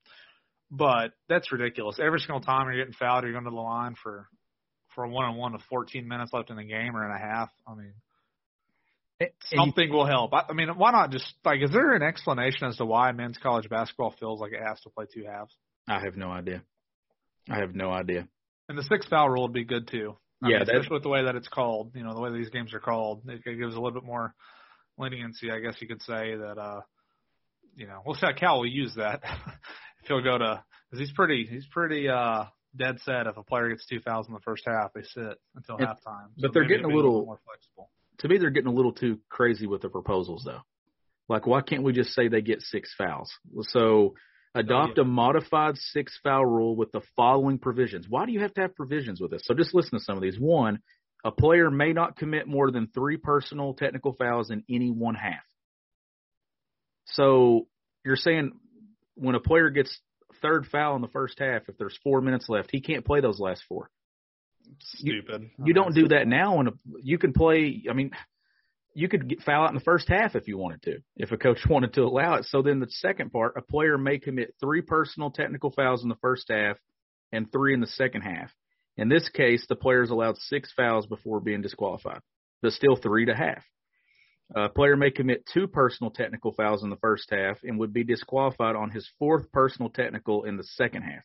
But 0.72 1.14
that's 1.28 1.52
ridiculous. 1.52 2.00
Every 2.00 2.20
single 2.20 2.42
time 2.42 2.68
you're 2.68 2.78
getting 2.78 2.94
fouled, 2.94 3.24
you're 3.24 3.34
going 3.34 3.46
to 3.46 3.50
the 3.50 3.56
line 3.56 3.96
for 4.02 4.28
for 4.96 5.04
a 5.04 5.10
one 5.10 5.26
on 5.26 5.36
one 5.36 5.54
with 5.54 5.62
14 5.70 6.08
minutes 6.08 6.34
left 6.34 6.50
in 6.50 6.58
the 6.58 6.64
game 6.64 6.96
or 6.96 7.04
and 7.04 7.14
a 7.14 7.18
half. 7.18 7.50
I 7.68 7.76
mean, 7.76 7.94
something 9.46 9.92
will 9.92 10.06
help. 10.06 10.34
I, 10.34 10.46
I 10.50 10.54
mean, 10.54 10.70
why 10.70 10.92
not 10.92 11.12
just 11.12 11.34
like? 11.44 11.62
Is 11.62 11.72
there 11.72 11.94
an 11.94 12.04
explanation 12.04 12.68
as 12.68 12.78
to 12.78 12.86
why 12.86 13.12
men's 13.12 13.38
college 13.38 13.70
basketball 13.70 14.14
feels 14.20 14.40
like 14.40 14.52
it 14.54 14.62
has 14.62 14.80
to 14.82 14.90
play 14.90 15.06
two 15.14 15.26
halves? 15.26 15.56
I 15.88 16.00
have 16.00 16.16
no 16.16 16.30
idea. 16.30 16.64
I 17.50 17.58
have 17.60 17.74
no 17.74 17.92
idea. 17.92 18.28
And 18.68 18.78
the 18.78 18.84
six 18.84 19.08
foul 19.08 19.30
rule 19.30 19.44
would 19.44 19.54
be 19.54 19.64
good 19.64 19.88
too. 19.88 20.16
I 20.44 20.50
yeah, 20.50 20.60
mean, 20.60 20.70
especially 20.70 20.94
with 20.94 21.04
the 21.04 21.10
way 21.10 21.24
that 21.26 21.36
it's 21.36 21.48
called. 21.48 21.92
You 21.96 22.04
know, 22.04 22.14
the 22.14 22.22
way 22.22 22.32
these 22.32 22.50
games 22.50 22.74
are 22.74 22.80
called, 22.80 23.24
it, 23.28 23.42
it 23.46 23.60
gives 23.60 23.76
a 23.76 23.80
little 23.80 24.00
bit 24.00 24.06
more 24.06 24.34
leniency, 24.98 25.50
I 25.52 25.60
guess 25.60 25.76
you 25.80 25.88
could 25.88 26.02
say 26.04 26.36
that. 26.36 26.58
uh 26.58 26.82
You 27.76 27.88
know, 27.88 28.02
we'll 28.06 28.16
see 28.16 28.26
how 28.26 28.34
Cal 28.34 28.60
will 28.60 28.68
use 28.68 28.94
that. 28.96 29.22
if 30.02 30.08
he'll 30.08 30.24
go 30.24 30.38
to, 30.38 30.64
because 30.90 31.06
he's 31.06 31.16
pretty, 31.16 31.48
he's 31.50 31.66
pretty 31.68 32.10
uh 32.10 32.46
dead 32.76 33.00
set. 33.02 33.28
If 33.28 33.38
a 33.38 33.44
player 33.44 33.70
gets 33.70 33.86
two 33.86 34.00
fouls 34.00 34.28
in 34.28 34.34
the 34.34 34.40
first 34.42 34.64
half, 34.66 34.94
they 34.94 35.04
sit 35.04 35.38
until 35.56 35.78
and, 35.78 35.88
halftime. 35.88 36.28
So 36.38 36.44
but 36.44 36.54
they're 36.54 36.68
getting 36.68 36.86
a 36.86 36.96
little, 36.96 37.26
more 37.26 37.40
flexible. 37.46 37.90
To 38.20 38.28
me, 38.28 38.38
they're 38.38 38.50
getting 38.50 38.72
a 38.72 38.76
little 38.76 38.94
too 38.94 39.20
crazy 39.30 39.66
with 39.66 39.82
the 39.82 39.90
proposals, 39.90 40.44
though. 40.46 40.62
Like, 41.28 41.48
why 41.48 41.62
can't 41.62 41.84
we 41.84 41.94
just 41.94 42.14
say 42.14 42.28
they 42.28 42.42
get 42.42 42.62
six 42.62 42.94
fouls? 42.98 43.32
So 43.62 44.16
Adopt 44.56 44.98
oh, 44.98 45.04
yeah. 45.04 45.04
a 45.04 45.06
modified 45.06 45.78
six 45.78 46.18
foul 46.24 46.46
rule 46.46 46.76
with 46.76 46.92
the 46.92 47.02
following 47.16 47.60
provisions. 47.60 48.08
Why 48.10 48.26
do 48.26 48.32
you 48.32 48.40
have 48.42 48.54
to 48.56 48.62
have 48.62 48.76
provisions 48.76 49.22
with 49.22 49.32
this? 49.32 49.42
So 49.46 49.54
just 49.54 49.76
listen 49.76 50.00
to 50.00 50.04
some 50.04 50.18
of 50.18 50.24
these. 50.24 50.40
One, 50.40 50.80
a 51.24 51.32
player 51.32 51.70
may 51.70 51.94
not 51.94 52.18
commit 52.18 52.48
more 52.48 52.72
than 52.72 52.88
three 52.88 53.18
personal 53.18 53.74
technical 53.74 54.14
fouls 54.14 54.50
in 54.50 54.64
any 54.70 54.90
one 54.90 55.16
half. 55.16 55.44
So 57.06 57.68
you're 58.04 58.16
saying 58.16 58.54
when 59.16 59.36
a 59.36 59.40
player 59.40 59.70
gets 59.70 60.00
third 60.42 60.68
foul 60.68 60.96
in 60.96 61.02
the 61.02 61.08
first 61.08 61.40
half, 61.40 61.64
if 61.68 61.78
there's 61.78 61.98
four 62.04 62.22
minutes 62.22 62.50
left, 62.50 62.70
he 62.72 62.82
can't 62.82 63.06
play 63.06 63.22
those 63.22 63.40
last 63.40 63.64
four. 63.68 63.90
Stupid. 64.80 65.50
You, 65.58 65.66
you 65.68 65.74
don't 65.74 65.96
do 65.96 66.10
that 66.10 66.28
now. 66.28 66.58
When 66.58 66.68
a, 66.68 66.72
you 67.02 67.18
can 67.18 67.34
play, 67.34 67.84
I 67.90 67.94
mean, 67.94 68.12
you 68.94 69.08
could 69.08 69.28
get, 69.28 69.42
foul 69.42 69.64
out 69.64 69.70
in 69.70 69.76
the 69.76 69.82
first 69.82 70.08
half 70.10 70.36
if 70.36 70.48
you 70.48 70.58
wanted 70.58 70.82
to, 70.84 70.98
if 71.16 71.32
a 71.32 71.38
coach 71.38 71.60
wanted 71.70 71.94
to 71.94 72.04
allow 72.04 72.36
it. 72.36 72.46
So 72.46 72.62
then 72.62 72.80
the 72.80 72.90
second 72.90 73.32
part, 73.32 73.56
a 73.58 73.62
player 73.62 73.98
may 73.98 74.20
commit 74.20 74.56
three 74.60 74.82
personal 74.82 75.32
technical 75.32 75.72
fouls 75.72 76.04
in 76.04 76.10
the 76.10 76.16
first 76.16 76.46
half 76.50 76.78
and 77.32 77.52
three 77.52 77.74
in 77.74 77.82
the 77.82 77.88
second 77.88 78.22
half. 78.22 78.52
In 78.98 79.08
this 79.08 79.30
case, 79.30 79.66
the 79.68 79.76
player 79.76 80.04
is 80.04 80.10
allowed 80.10 80.38
six 80.38 80.72
fouls 80.74 81.06
before 81.06 81.40
being 81.40 81.62
disqualified, 81.62 82.22
but 82.62 82.74
still 82.74 82.96
three 82.96 83.26
to 83.26 83.36
half. 83.36 83.64
A 84.56 84.68
player 84.68 84.98
may 84.98 85.12
commit 85.12 85.46
two 85.54 85.68
personal 85.68 86.10
technical 86.10 86.52
fouls 86.54 86.84
in 86.84 86.90
the 86.90 86.96
first 86.98 87.30
half 87.30 87.58
and 87.64 87.80
would 87.80 87.94
be 87.94 88.04
disqualified 88.04 88.76
on 88.76 88.90
his 88.90 89.08
fourth 89.20 89.52
personal 89.52 89.90
technical 89.90 90.46
in 90.46 90.58
the 90.58 90.64
second 90.64 91.04
half. 91.04 91.24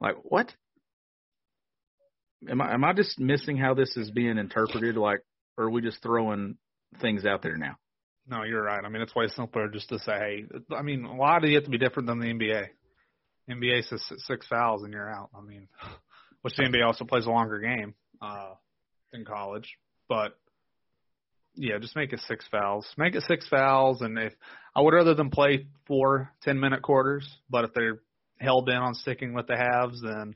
Like 0.00 0.16
what? 0.22 0.54
Am 2.48 2.60
I 2.60 2.72
am 2.72 2.84
I 2.84 2.92
just 2.92 3.18
missing 3.18 3.56
how 3.56 3.74
this 3.74 3.96
is 3.96 4.12
being 4.12 4.38
interpreted? 4.38 4.96
Like 4.96 5.22
or 5.56 5.64
are 5.64 5.70
we 5.70 5.82
just 5.82 6.00
throwing 6.00 6.56
things 7.00 7.26
out 7.26 7.42
there 7.42 7.56
now? 7.56 7.76
No, 8.28 8.44
you're 8.44 8.62
right. 8.62 8.84
I 8.84 8.88
mean, 8.88 9.02
it's 9.02 9.14
way 9.14 9.26
simpler 9.28 9.68
just 9.68 9.88
to 9.88 9.98
say, 9.98 10.12
hey, 10.12 10.44
I 10.76 10.82
mean, 10.82 11.16
why 11.16 11.40
do 11.40 11.48
you 11.48 11.56
have 11.56 11.64
to 11.64 11.70
be 11.70 11.78
different 11.78 12.06
than 12.06 12.20
the 12.20 12.26
NBA? 12.26 12.68
NBA 13.50 13.88
says 13.88 14.02
six 14.18 14.46
fouls 14.46 14.82
and 14.84 14.92
you're 14.92 15.10
out. 15.10 15.30
I 15.36 15.40
mean, 15.40 15.68
which 16.42 16.54
the 16.56 16.62
NBA 16.62 16.86
also 16.86 17.04
plays 17.04 17.26
a 17.26 17.30
longer 17.30 17.58
game 17.58 17.94
uh, 18.22 18.52
than 19.12 19.24
college. 19.24 19.76
But 20.08 20.38
yeah, 21.58 21.78
just 21.78 21.96
make 21.96 22.12
it 22.12 22.20
six 22.26 22.46
fouls. 22.50 22.86
Make 22.96 23.14
it 23.14 23.24
six 23.24 23.46
fouls, 23.48 24.00
and 24.00 24.18
if 24.18 24.32
I 24.74 24.80
would 24.80 24.94
rather 24.94 25.14
them 25.14 25.30
play 25.30 25.66
four 25.86 26.30
ten 26.42 26.58
minute 26.60 26.82
quarters, 26.82 27.28
but 27.50 27.64
if 27.64 27.74
they're 27.74 28.00
held 28.40 28.68
in 28.68 28.76
on 28.76 28.94
sticking 28.94 29.34
with 29.34 29.46
the 29.48 29.56
halves, 29.56 30.00
then 30.02 30.34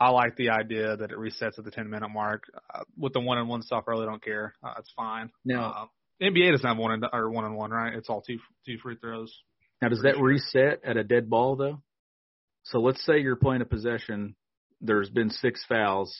I 0.00 0.10
like 0.10 0.36
the 0.36 0.50
idea 0.50 0.96
that 0.96 1.10
it 1.10 1.16
resets 1.16 1.58
at 1.58 1.64
the 1.64 1.70
ten 1.70 1.88
minute 1.88 2.08
mark. 2.08 2.44
Uh, 2.74 2.82
with 2.96 3.12
the 3.12 3.20
one 3.20 3.38
and 3.38 3.48
one 3.48 3.62
stuff, 3.62 3.84
I 3.86 3.92
really 3.92 4.06
don't 4.06 4.22
care. 4.22 4.54
Uh, 4.62 4.74
it's 4.78 4.92
fine. 4.96 5.30
Now, 5.44 5.70
uh, 5.70 5.86
NBA 6.24 6.50
doesn't 6.52 6.66
have 6.66 6.76
one 6.78 6.92
and 6.92 7.06
or 7.12 7.30
one 7.30 7.44
and 7.44 7.56
one, 7.56 7.70
right? 7.70 7.94
It's 7.94 8.10
all 8.10 8.22
two 8.22 8.38
two 8.66 8.78
free 8.82 8.96
throws. 8.96 9.32
now 9.80 9.88
does 9.88 10.02
that 10.02 10.20
reset 10.20 10.80
at 10.84 10.96
a 10.96 11.04
dead 11.04 11.30
ball 11.30 11.56
though? 11.56 11.80
So 12.64 12.80
let's 12.80 13.04
say 13.06 13.20
you're 13.20 13.36
playing 13.36 13.62
a 13.62 13.66
possession. 13.66 14.34
There's 14.80 15.10
been 15.10 15.30
six 15.30 15.64
fouls, 15.68 16.14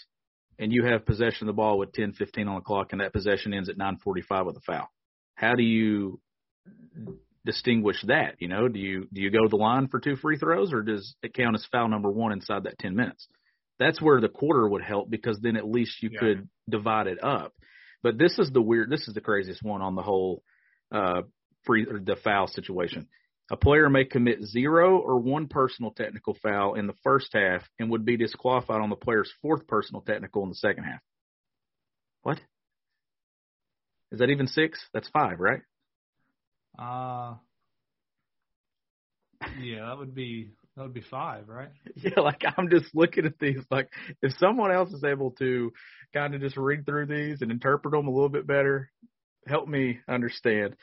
and 0.58 0.72
you 0.72 0.84
have 0.84 1.06
possession 1.06 1.48
of 1.48 1.54
the 1.54 1.56
ball 1.56 1.78
with 1.78 1.92
10, 1.92 2.12
15 2.12 2.48
on 2.48 2.56
the 2.56 2.60
clock, 2.60 2.88
and 2.92 3.00
that 3.00 3.12
possession 3.12 3.54
ends 3.54 3.68
at 3.68 3.76
9:45 3.78 4.46
with 4.46 4.56
a 4.56 4.60
foul. 4.60 4.90
How 5.34 5.54
do 5.54 5.62
you 5.62 6.20
distinguish 7.44 8.02
that? 8.06 8.36
You 8.40 8.48
know, 8.48 8.68
do 8.68 8.78
you 8.78 9.06
do 9.12 9.20
you 9.20 9.30
go 9.30 9.42
to 9.42 9.48
the 9.48 9.56
line 9.56 9.88
for 9.88 10.00
two 10.00 10.16
free 10.16 10.36
throws, 10.38 10.72
or 10.72 10.82
does 10.82 11.14
it 11.22 11.34
count 11.34 11.54
as 11.54 11.64
foul 11.70 11.88
number 11.88 12.10
one 12.10 12.32
inside 12.32 12.64
that 12.64 12.78
10 12.78 12.94
minutes? 12.94 13.26
That's 13.78 14.02
where 14.02 14.20
the 14.20 14.28
quarter 14.28 14.68
would 14.68 14.82
help 14.82 15.08
because 15.08 15.38
then 15.40 15.56
at 15.56 15.68
least 15.68 16.02
you 16.02 16.10
Yeah. 16.12 16.20
could 16.20 16.48
divide 16.68 17.06
it 17.06 17.22
up. 17.22 17.54
But 18.02 18.18
this 18.18 18.38
is 18.38 18.50
the 18.50 18.60
weird. 18.62 18.90
This 18.90 19.06
is 19.08 19.14
the 19.14 19.20
craziest 19.20 19.62
one 19.62 19.82
on 19.82 19.94
the 19.94 20.02
whole 20.02 20.42
uh, 20.90 21.22
free 21.64 21.86
or 21.86 21.98
the 22.00 22.16
foul 22.16 22.48
situation. 22.48 23.08
A 23.50 23.56
player 23.56 23.88
may 23.88 24.04
commit 24.04 24.42
zero 24.42 24.98
or 24.98 25.18
one 25.18 25.48
personal 25.48 25.90
technical 25.90 26.36
foul 26.42 26.74
in 26.74 26.86
the 26.86 26.94
first 27.02 27.30
half 27.32 27.62
and 27.78 27.90
would 27.90 28.04
be 28.04 28.16
disqualified 28.16 28.80
on 28.80 28.90
the 28.90 28.96
player's 28.96 29.32
fourth 29.40 29.66
personal 29.66 30.02
technical 30.02 30.42
in 30.42 30.50
the 30.50 30.54
second 30.54 30.84
half. 30.84 31.00
What? 32.22 32.40
Is 34.12 34.18
that 34.18 34.30
even 34.30 34.48
six? 34.48 34.78
That's 34.92 35.08
five, 35.08 35.40
right? 35.40 35.62
Uh 36.78 37.34
yeah, 39.60 39.86
that 39.86 39.98
would 39.98 40.14
be 40.14 40.50
that 40.78 40.84
would 40.84 40.94
be 40.94 41.02
five, 41.10 41.48
right? 41.48 41.70
Yeah, 41.96 42.20
like 42.20 42.44
I'm 42.56 42.70
just 42.70 42.94
looking 42.94 43.26
at 43.26 43.38
these. 43.40 43.58
Like, 43.68 43.88
if 44.22 44.32
someone 44.38 44.70
else 44.70 44.92
is 44.92 45.02
able 45.02 45.32
to 45.32 45.72
kind 46.14 46.34
of 46.34 46.40
just 46.40 46.56
read 46.56 46.86
through 46.86 47.06
these 47.06 47.42
and 47.42 47.50
interpret 47.50 47.92
them 47.92 48.06
a 48.06 48.12
little 48.12 48.28
bit 48.28 48.46
better, 48.46 48.90
help 49.48 49.66
me 49.66 49.98
understand. 50.08 50.76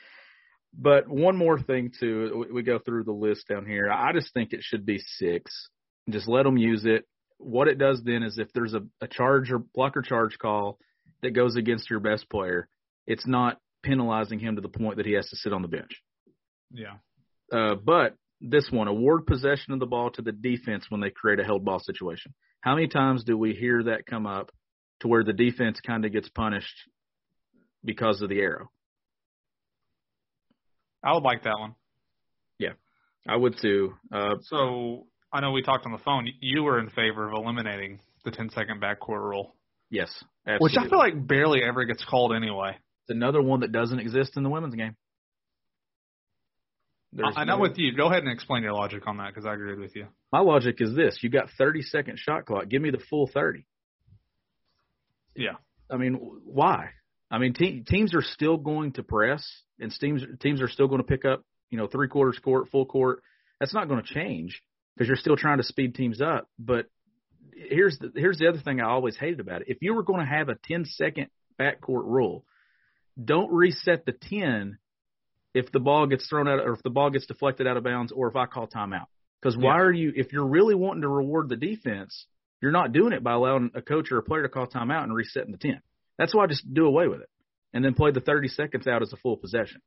But 0.78 1.08
one 1.08 1.36
more 1.36 1.58
thing 1.58 1.92
too, 1.98 2.46
we- 2.52 2.62
go 2.62 2.78
through 2.78 3.04
the 3.04 3.12
list 3.12 3.48
down 3.48 3.64
here. 3.64 3.90
I 3.90 4.12
just 4.12 4.32
think 4.34 4.52
it 4.52 4.62
should 4.62 4.84
be 4.84 4.98
six. 4.98 5.70
Just 6.10 6.28
let 6.28 6.44
them 6.44 6.56
use 6.56 6.84
it. 6.84 7.06
What 7.38 7.68
it 7.68 7.78
does 7.78 8.02
then 8.04 8.22
is 8.22 8.38
if 8.38 8.52
there's 8.52 8.74
a, 8.74 8.82
a 9.00 9.08
charge 9.08 9.50
or 9.50 9.58
block 9.58 9.96
or 9.96 10.02
charge 10.02 10.38
call 10.38 10.78
that 11.22 11.32
goes 11.32 11.56
against 11.56 11.90
your 11.90 12.00
best 12.00 12.28
player, 12.30 12.68
it's 13.06 13.26
not 13.26 13.58
penalizing 13.82 14.38
him 14.38 14.56
to 14.56 14.62
the 14.62 14.68
point 14.68 14.96
that 14.96 15.06
he 15.06 15.12
has 15.12 15.28
to 15.28 15.36
sit 15.36 15.52
on 15.52 15.62
the 15.62 15.68
bench. 15.68 16.02
Yeah. 16.72 16.96
Uh, 17.52 17.76
but 17.76 18.14
this 18.40 18.68
one, 18.70 18.88
award 18.88 19.26
possession 19.26 19.72
of 19.72 19.80
the 19.80 19.86
ball 19.86 20.10
to 20.10 20.22
the 20.22 20.32
defense 20.32 20.86
when 20.88 21.00
they 21.00 21.10
create 21.10 21.40
a 21.40 21.44
held 21.44 21.64
ball 21.64 21.78
situation. 21.78 22.34
How 22.60 22.74
many 22.74 22.88
times 22.88 23.24
do 23.24 23.38
we 23.38 23.54
hear 23.54 23.84
that 23.84 24.06
come 24.06 24.26
up 24.26 24.50
to 25.00 25.08
where 25.08 25.24
the 25.24 25.32
defense 25.32 25.80
kind 25.80 26.04
of 26.04 26.12
gets 26.12 26.28
punished 26.28 26.88
because 27.84 28.20
of 28.22 28.28
the 28.28 28.40
arrow? 28.40 28.70
I 31.04 31.12
would 31.14 31.22
like 31.22 31.44
that 31.44 31.56
one. 31.58 31.74
Yeah, 32.58 32.72
I 33.28 33.36
would 33.36 33.56
too. 33.60 33.94
Uh, 34.12 34.36
So 34.42 35.06
I 35.32 35.40
know 35.40 35.52
we 35.52 35.62
talked 35.62 35.86
on 35.86 35.92
the 35.92 35.98
phone. 35.98 36.28
You 36.40 36.62
were 36.62 36.78
in 36.80 36.90
favor 36.90 37.26
of 37.28 37.34
eliminating 37.34 38.00
the 38.24 38.30
10 38.30 38.50
second 38.50 38.80
backcourt 38.82 39.20
rule, 39.22 39.54
yes, 39.90 40.10
which. 40.58 40.76
I 40.76 40.88
feel 40.88 40.98
like 40.98 41.26
barely 41.26 41.62
ever 41.62 41.84
gets 41.84 42.04
called 42.04 42.32
anyway. 42.34 42.70
it's 43.02 43.10
another 43.10 43.40
one 43.42 43.60
that 43.60 43.72
doesn't 43.72 43.98
exist 44.00 44.36
in 44.36 44.42
the 44.42 44.50
women's 44.50 44.74
game. 44.74 44.96
There's 47.12 47.34
I, 47.36 47.42
I 47.42 47.44
know 47.44 47.56
no- 47.56 47.62
with 47.62 47.78
you. 47.78 47.94
Go 47.96 48.06
ahead 48.08 48.22
and 48.24 48.32
explain 48.32 48.62
your 48.62 48.72
logic 48.72 49.06
on 49.06 49.18
that 49.18 49.28
because 49.28 49.46
I 49.46 49.54
agreed 49.54 49.78
with 49.78 49.94
you. 49.96 50.06
my 50.32 50.40
logic 50.40 50.76
is 50.80 50.94
this: 50.94 51.18
you 51.22 51.30
got 51.30 51.48
30 51.56 51.82
second 51.82 52.18
shot 52.18 52.46
clock. 52.46 52.68
Give 52.68 52.82
me 52.82 52.90
the 52.90 52.98
full 53.10 53.28
30. 53.32 53.64
Yeah. 55.34 55.52
I 55.90 55.96
mean, 55.98 56.14
why? 56.44 56.90
I 57.36 57.38
mean, 57.38 57.52
te- 57.52 57.82
teams 57.82 58.14
are 58.14 58.22
still 58.22 58.56
going 58.56 58.92
to 58.92 59.02
press, 59.02 59.46
and 59.78 59.92
teams 59.92 60.22
teams 60.40 60.62
are 60.62 60.68
still 60.68 60.88
going 60.88 61.02
to 61.02 61.06
pick 61.06 61.26
up, 61.26 61.44
you 61.68 61.76
know, 61.76 61.86
three 61.86 62.08
quarters 62.08 62.38
court, 62.42 62.70
full 62.70 62.86
court. 62.86 63.20
That's 63.60 63.74
not 63.74 63.88
going 63.88 64.02
to 64.02 64.14
change 64.14 64.62
because 64.94 65.06
you're 65.06 65.18
still 65.18 65.36
trying 65.36 65.58
to 65.58 65.62
speed 65.62 65.94
teams 65.94 66.22
up. 66.22 66.48
But 66.58 66.86
here's 67.52 67.98
the 67.98 68.10
here's 68.14 68.38
the 68.38 68.48
other 68.48 68.60
thing 68.60 68.80
I 68.80 68.86
always 68.86 69.18
hated 69.18 69.40
about 69.40 69.60
it. 69.60 69.68
If 69.68 69.82
you 69.82 69.92
were 69.92 70.02
going 70.02 70.20
to 70.20 70.26
have 70.26 70.48
a 70.48 70.56
10 70.64 70.86
second 70.86 71.26
backcourt 71.60 72.04
rule, 72.06 72.46
don't 73.22 73.52
reset 73.52 74.06
the 74.06 74.12
10 74.12 74.78
if 75.52 75.70
the 75.72 75.80
ball 75.80 76.06
gets 76.06 76.26
thrown 76.26 76.48
out 76.48 76.60
or 76.60 76.72
if 76.72 76.82
the 76.82 76.90
ball 76.90 77.10
gets 77.10 77.26
deflected 77.26 77.66
out 77.66 77.76
of 77.76 77.84
bounds 77.84 78.12
or 78.12 78.28
if 78.28 78.36
I 78.36 78.46
call 78.46 78.66
timeout. 78.66 79.08
Because 79.42 79.58
why 79.58 79.76
Yeah. 79.76 79.82
are 79.82 79.92
you 79.92 80.10
if 80.16 80.32
you're 80.32 80.46
really 80.46 80.74
wanting 80.74 81.02
to 81.02 81.08
reward 81.08 81.50
the 81.50 81.56
defense, 81.56 82.24
you're 82.62 82.72
not 82.72 82.92
doing 82.92 83.12
it 83.12 83.22
by 83.22 83.32
allowing 83.34 83.72
a 83.74 83.82
coach 83.82 84.10
or 84.10 84.16
a 84.16 84.22
player 84.22 84.44
to 84.44 84.48
call 84.48 84.66
timeout 84.66 85.02
and 85.04 85.14
resetting 85.14 85.52
the 85.52 85.58
10. 85.58 85.82
That's 86.18 86.34
why 86.34 86.44
I 86.44 86.46
just 86.46 86.72
do 86.72 86.86
away 86.86 87.08
with 87.08 87.20
it 87.20 87.28
and 87.72 87.84
then 87.84 87.94
play 87.94 88.10
the 88.10 88.20
30 88.20 88.48
seconds 88.48 88.86
out 88.86 89.02
as 89.02 89.12
a 89.12 89.16
full 89.16 89.36
possession. 89.36 89.82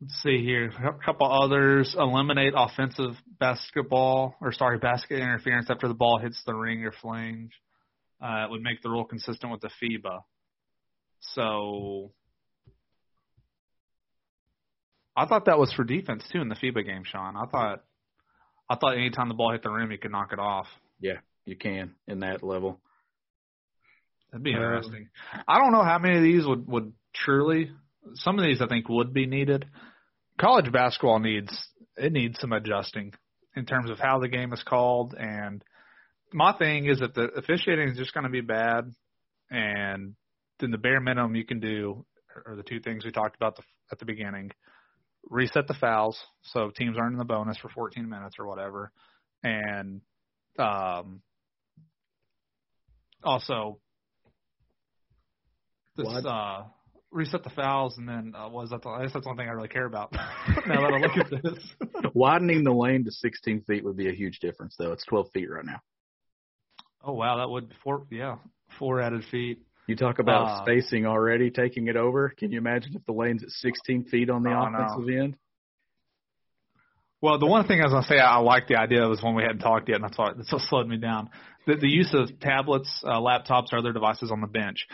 Let's 0.00 0.20
see 0.22 0.42
here. 0.44 0.66
A 0.66 1.04
couple 1.04 1.30
others. 1.30 1.94
Eliminate 1.96 2.54
offensive 2.56 3.12
basketball, 3.38 4.34
or 4.40 4.52
sorry, 4.52 4.78
basket 4.78 5.20
interference 5.20 5.70
after 5.70 5.86
the 5.86 5.94
ball 5.94 6.18
hits 6.18 6.42
the 6.44 6.54
ring 6.54 6.84
or 6.84 6.92
flange. 6.92 7.52
Uh, 8.20 8.44
it 8.44 8.50
would 8.50 8.62
make 8.62 8.82
the 8.82 8.90
rule 8.90 9.04
consistent 9.04 9.52
with 9.52 9.60
the 9.60 9.70
FIBA. 9.80 10.22
So 11.34 12.10
I 15.16 15.26
thought 15.26 15.46
that 15.46 15.58
was 15.58 15.72
for 15.72 15.84
defense 15.84 16.24
too 16.32 16.40
in 16.40 16.48
the 16.48 16.56
FIBA 16.56 16.84
game, 16.84 17.04
Sean. 17.04 17.36
I 17.36 17.46
thought 17.46 17.84
I 18.68 18.76
thought 18.76 18.96
anytime 18.96 19.28
the 19.28 19.34
ball 19.34 19.52
hit 19.52 19.62
the 19.62 19.70
rim, 19.70 19.92
you 19.92 19.98
could 19.98 20.12
knock 20.12 20.32
it 20.32 20.38
off. 20.38 20.66
Yeah, 21.00 21.18
you 21.44 21.56
can 21.56 21.94
in 22.08 22.20
that 22.20 22.42
level. 22.42 22.80
That'd 24.32 24.42
be 24.42 24.54
Um, 24.54 24.62
interesting. 24.62 25.08
I 25.46 25.58
don't 25.58 25.72
know 25.72 25.84
how 25.84 25.98
many 25.98 26.16
of 26.16 26.22
these 26.22 26.46
would 26.46 26.66
would 26.66 26.92
truly. 27.14 27.70
Some 28.14 28.38
of 28.38 28.44
these 28.44 28.60
I 28.60 28.66
think 28.66 28.88
would 28.88 29.12
be 29.12 29.26
needed. 29.26 29.66
College 30.40 30.72
basketball 30.72 31.18
needs 31.20 31.68
it 31.96 32.12
needs 32.12 32.40
some 32.40 32.52
adjusting 32.52 33.12
in 33.54 33.66
terms 33.66 33.90
of 33.90 33.98
how 33.98 34.18
the 34.18 34.28
game 34.28 34.52
is 34.52 34.62
called. 34.62 35.14
And 35.14 35.62
my 36.32 36.54
thing 36.54 36.86
is 36.86 37.00
that 37.00 37.14
the 37.14 37.24
officiating 37.36 37.90
is 37.90 37.98
just 37.98 38.14
going 38.14 38.24
to 38.24 38.30
be 38.30 38.40
bad, 38.40 38.90
and 39.50 40.14
then 40.58 40.70
the 40.70 40.78
bare 40.78 41.00
minimum 41.00 41.36
you 41.36 41.44
can 41.44 41.60
do 41.60 42.06
are 42.46 42.56
the 42.56 42.62
two 42.62 42.80
things 42.80 43.04
we 43.04 43.12
talked 43.12 43.36
about 43.36 43.56
the, 43.56 43.62
at 43.90 43.98
the 43.98 44.06
beginning: 44.06 44.50
reset 45.28 45.68
the 45.68 45.74
fouls 45.74 46.18
so 46.40 46.70
teams 46.70 46.96
aren't 46.96 47.12
in 47.12 47.18
the 47.18 47.24
bonus 47.24 47.58
for 47.58 47.68
14 47.68 48.08
minutes 48.08 48.36
or 48.38 48.46
whatever, 48.46 48.90
and 49.42 50.00
um, 50.58 51.20
also 53.22 53.78
What? 55.96 56.26
uh 56.26 56.64
reset 57.10 57.44
the 57.44 57.50
fouls 57.50 57.98
and 57.98 58.08
then 58.08 58.32
uh, 58.34 58.48
was 58.48 58.70
that 58.70 58.80
the, 58.80 58.88
I 58.88 59.02
guess 59.02 59.12
that's 59.12 59.26
one 59.26 59.36
thing 59.36 59.46
I 59.46 59.52
really 59.52 59.68
care 59.68 59.84
about 59.84 60.12
now 60.66 60.80
that 60.80 60.94
I 60.94 60.98
look 60.98 61.16
at 61.18 61.42
this. 61.42 61.62
Widening 62.14 62.64
the 62.64 62.72
lane 62.72 63.04
to 63.04 63.10
16 63.10 63.64
feet 63.66 63.84
would 63.84 63.98
be 63.98 64.08
a 64.08 64.14
huge 64.14 64.38
difference, 64.38 64.76
though. 64.78 64.92
It's 64.92 65.04
12 65.04 65.26
feet 65.34 65.50
right 65.50 65.64
now. 65.64 65.80
oh 67.04 67.12
wow, 67.12 67.36
that 67.36 67.50
would 67.50 67.70
four 67.84 68.06
yeah 68.10 68.36
four 68.78 69.00
added 69.02 69.24
feet. 69.30 69.60
You 69.88 69.96
talk 69.96 70.20
about 70.20 70.46
Uh, 70.46 70.62
spacing 70.64 71.04
already, 71.04 71.50
taking 71.50 71.88
it 71.88 71.96
over. 71.96 72.30
Can 72.30 72.50
you 72.50 72.56
imagine 72.58 72.94
if 72.94 73.04
the 73.04 73.12
lane's 73.12 73.42
at 73.42 73.50
16 73.50 74.04
feet 74.04 74.30
on 74.30 74.42
the 74.42 74.50
Oh, 74.50 74.68
no. 74.68 74.78
offensive 74.78 75.08
end? 75.14 75.36
Well, 77.20 77.38
the 77.38 77.46
one 77.46 77.66
thing 77.66 77.80
I 77.80 77.84
was 77.84 77.92
gonna 77.92 78.06
say 78.06 78.18
I 78.18 78.38
like 78.38 78.66
the 78.68 78.76
idea 78.76 79.06
was 79.06 79.22
when 79.22 79.34
we 79.34 79.42
hadn't 79.42 79.58
talked 79.60 79.88
yet, 79.88 79.96
and 79.96 80.04
that's 80.04 80.16
why 80.18 80.32
that's 80.34 80.52
what 80.52 80.62
slowed 80.62 80.88
me 80.88 80.96
down. 80.96 81.30
The, 81.66 81.76
the 81.76 81.88
use 81.88 82.12
of 82.14 82.40
tablets, 82.40 82.88
uh, 83.06 83.20
laptops, 83.20 83.72
or 83.72 83.78
other 83.78 83.92
devices 83.92 84.32
on 84.32 84.40
the 84.40 84.48
bench. 84.48 84.86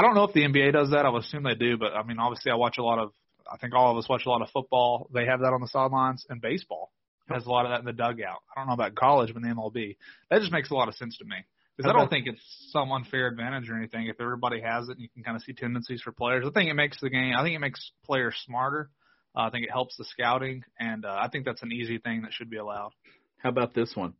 I 0.00 0.02
don't 0.02 0.14
know 0.14 0.24
if 0.24 0.32
the 0.32 0.40
NBA 0.40 0.72
does 0.72 0.92
that. 0.92 1.04
I 1.04 1.10
would 1.10 1.24
assume 1.24 1.42
they 1.42 1.54
do, 1.54 1.76
but 1.76 1.92
I 1.92 2.02
mean, 2.02 2.18
obviously, 2.18 2.50
I 2.50 2.54
watch 2.54 2.78
a 2.78 2.82
lot 2.82 2.98
of. 2.98 3.12
I 3.52 3.58
think 3.58 3.74
all 3.74 3.90
of 3.90 3.98
us 3.98 4.08
watch 4.08 4.22
a 4.24 4.30
lot 4.30 4.40
of 4.40 4.48
football. 4.48 5.10
They 5.12 5.26
have 5.26 5.40
that 5.40 5.52
on 5.52 5.60
the 5.60 5.68
sidelines, 5.68 6.24
and 6.30 6.40
baseball 6.40 6.90
has 7.28 7.44
a 7.44 7.50
lot 7.50 7.66
of 7.66 7.72
that 7.72 7.80
in 7.80 7.84
the 7.84 7.92
dugout. 7.92 8.38
I 8.56 8.60
don't 8.60 8.68
know 8.68 8.72
about 8.72 8.94
college, 8.94 9.34
but 9.34 9.42
the 9.42 9.48
MLB, 9.50 9.98
that 10.30 10.40
just 10.40 10.52
makes 10.52 10.70
a 10.70 10.74
lot 10.74 10.88
of 10.88 10.94
sense 10.94 11.18
to 11.18 11.26
me 11.26 11.36
because 11.76 11.90
I 11.90 11.92
don't 11.92 12.08
think 12.08 12.26
it's 12.26 12.40
some 12.70 12.90
unfair 12.92 13.26
advantage 13.26 13.68
or 13.68 13.76
anything. 13.76 14.06
If 14.06 14.22
everybody 14.22 14.62
has 14.62 14.88
it, 14.88 14.92
and 14.92 15.02
you 15.02 15.10
can 15.12 15.22
kind 15.22 15.36
of 15.36 15.42
see 15.42 15.52
tendencies 15.52 16.00
for 16.00 16.12
players. 16.12 16.46
I 16.48 16.50
think 16.50 16.70
it 16.70 16.74
makes 16.74 16.98
the 16.98 17.10
game. 17.10 17.34
I 17.36 17.42
think 17.42 17.54
it 17.54 17.60
makes 17.60 17.92
players 18.06 18.34
smarter. 18.46 18.88
Uh, 19.36 19.42
I 19.42 19.50
think 19.50 19.64
it 19.64 19.70
helps 19.70 19.98
the 19.98 20.04
scouting, 20.04 20.64
and 20.78 21.04
uh, 21.04 21.14
I 21.20 21.28
think 21.28 21.44
that's 21.44 21.62
an 21.62 21.72
easy 21.72 21.98
thing 21.98 22.22
that 22.22 22.32
should 22.32 22.48
be 22.48 22.56
allowed. 22.56 22.92
How 23.36 23.50
about 23.50 23.74
this 23.74 23.94
one? 23.94 24.14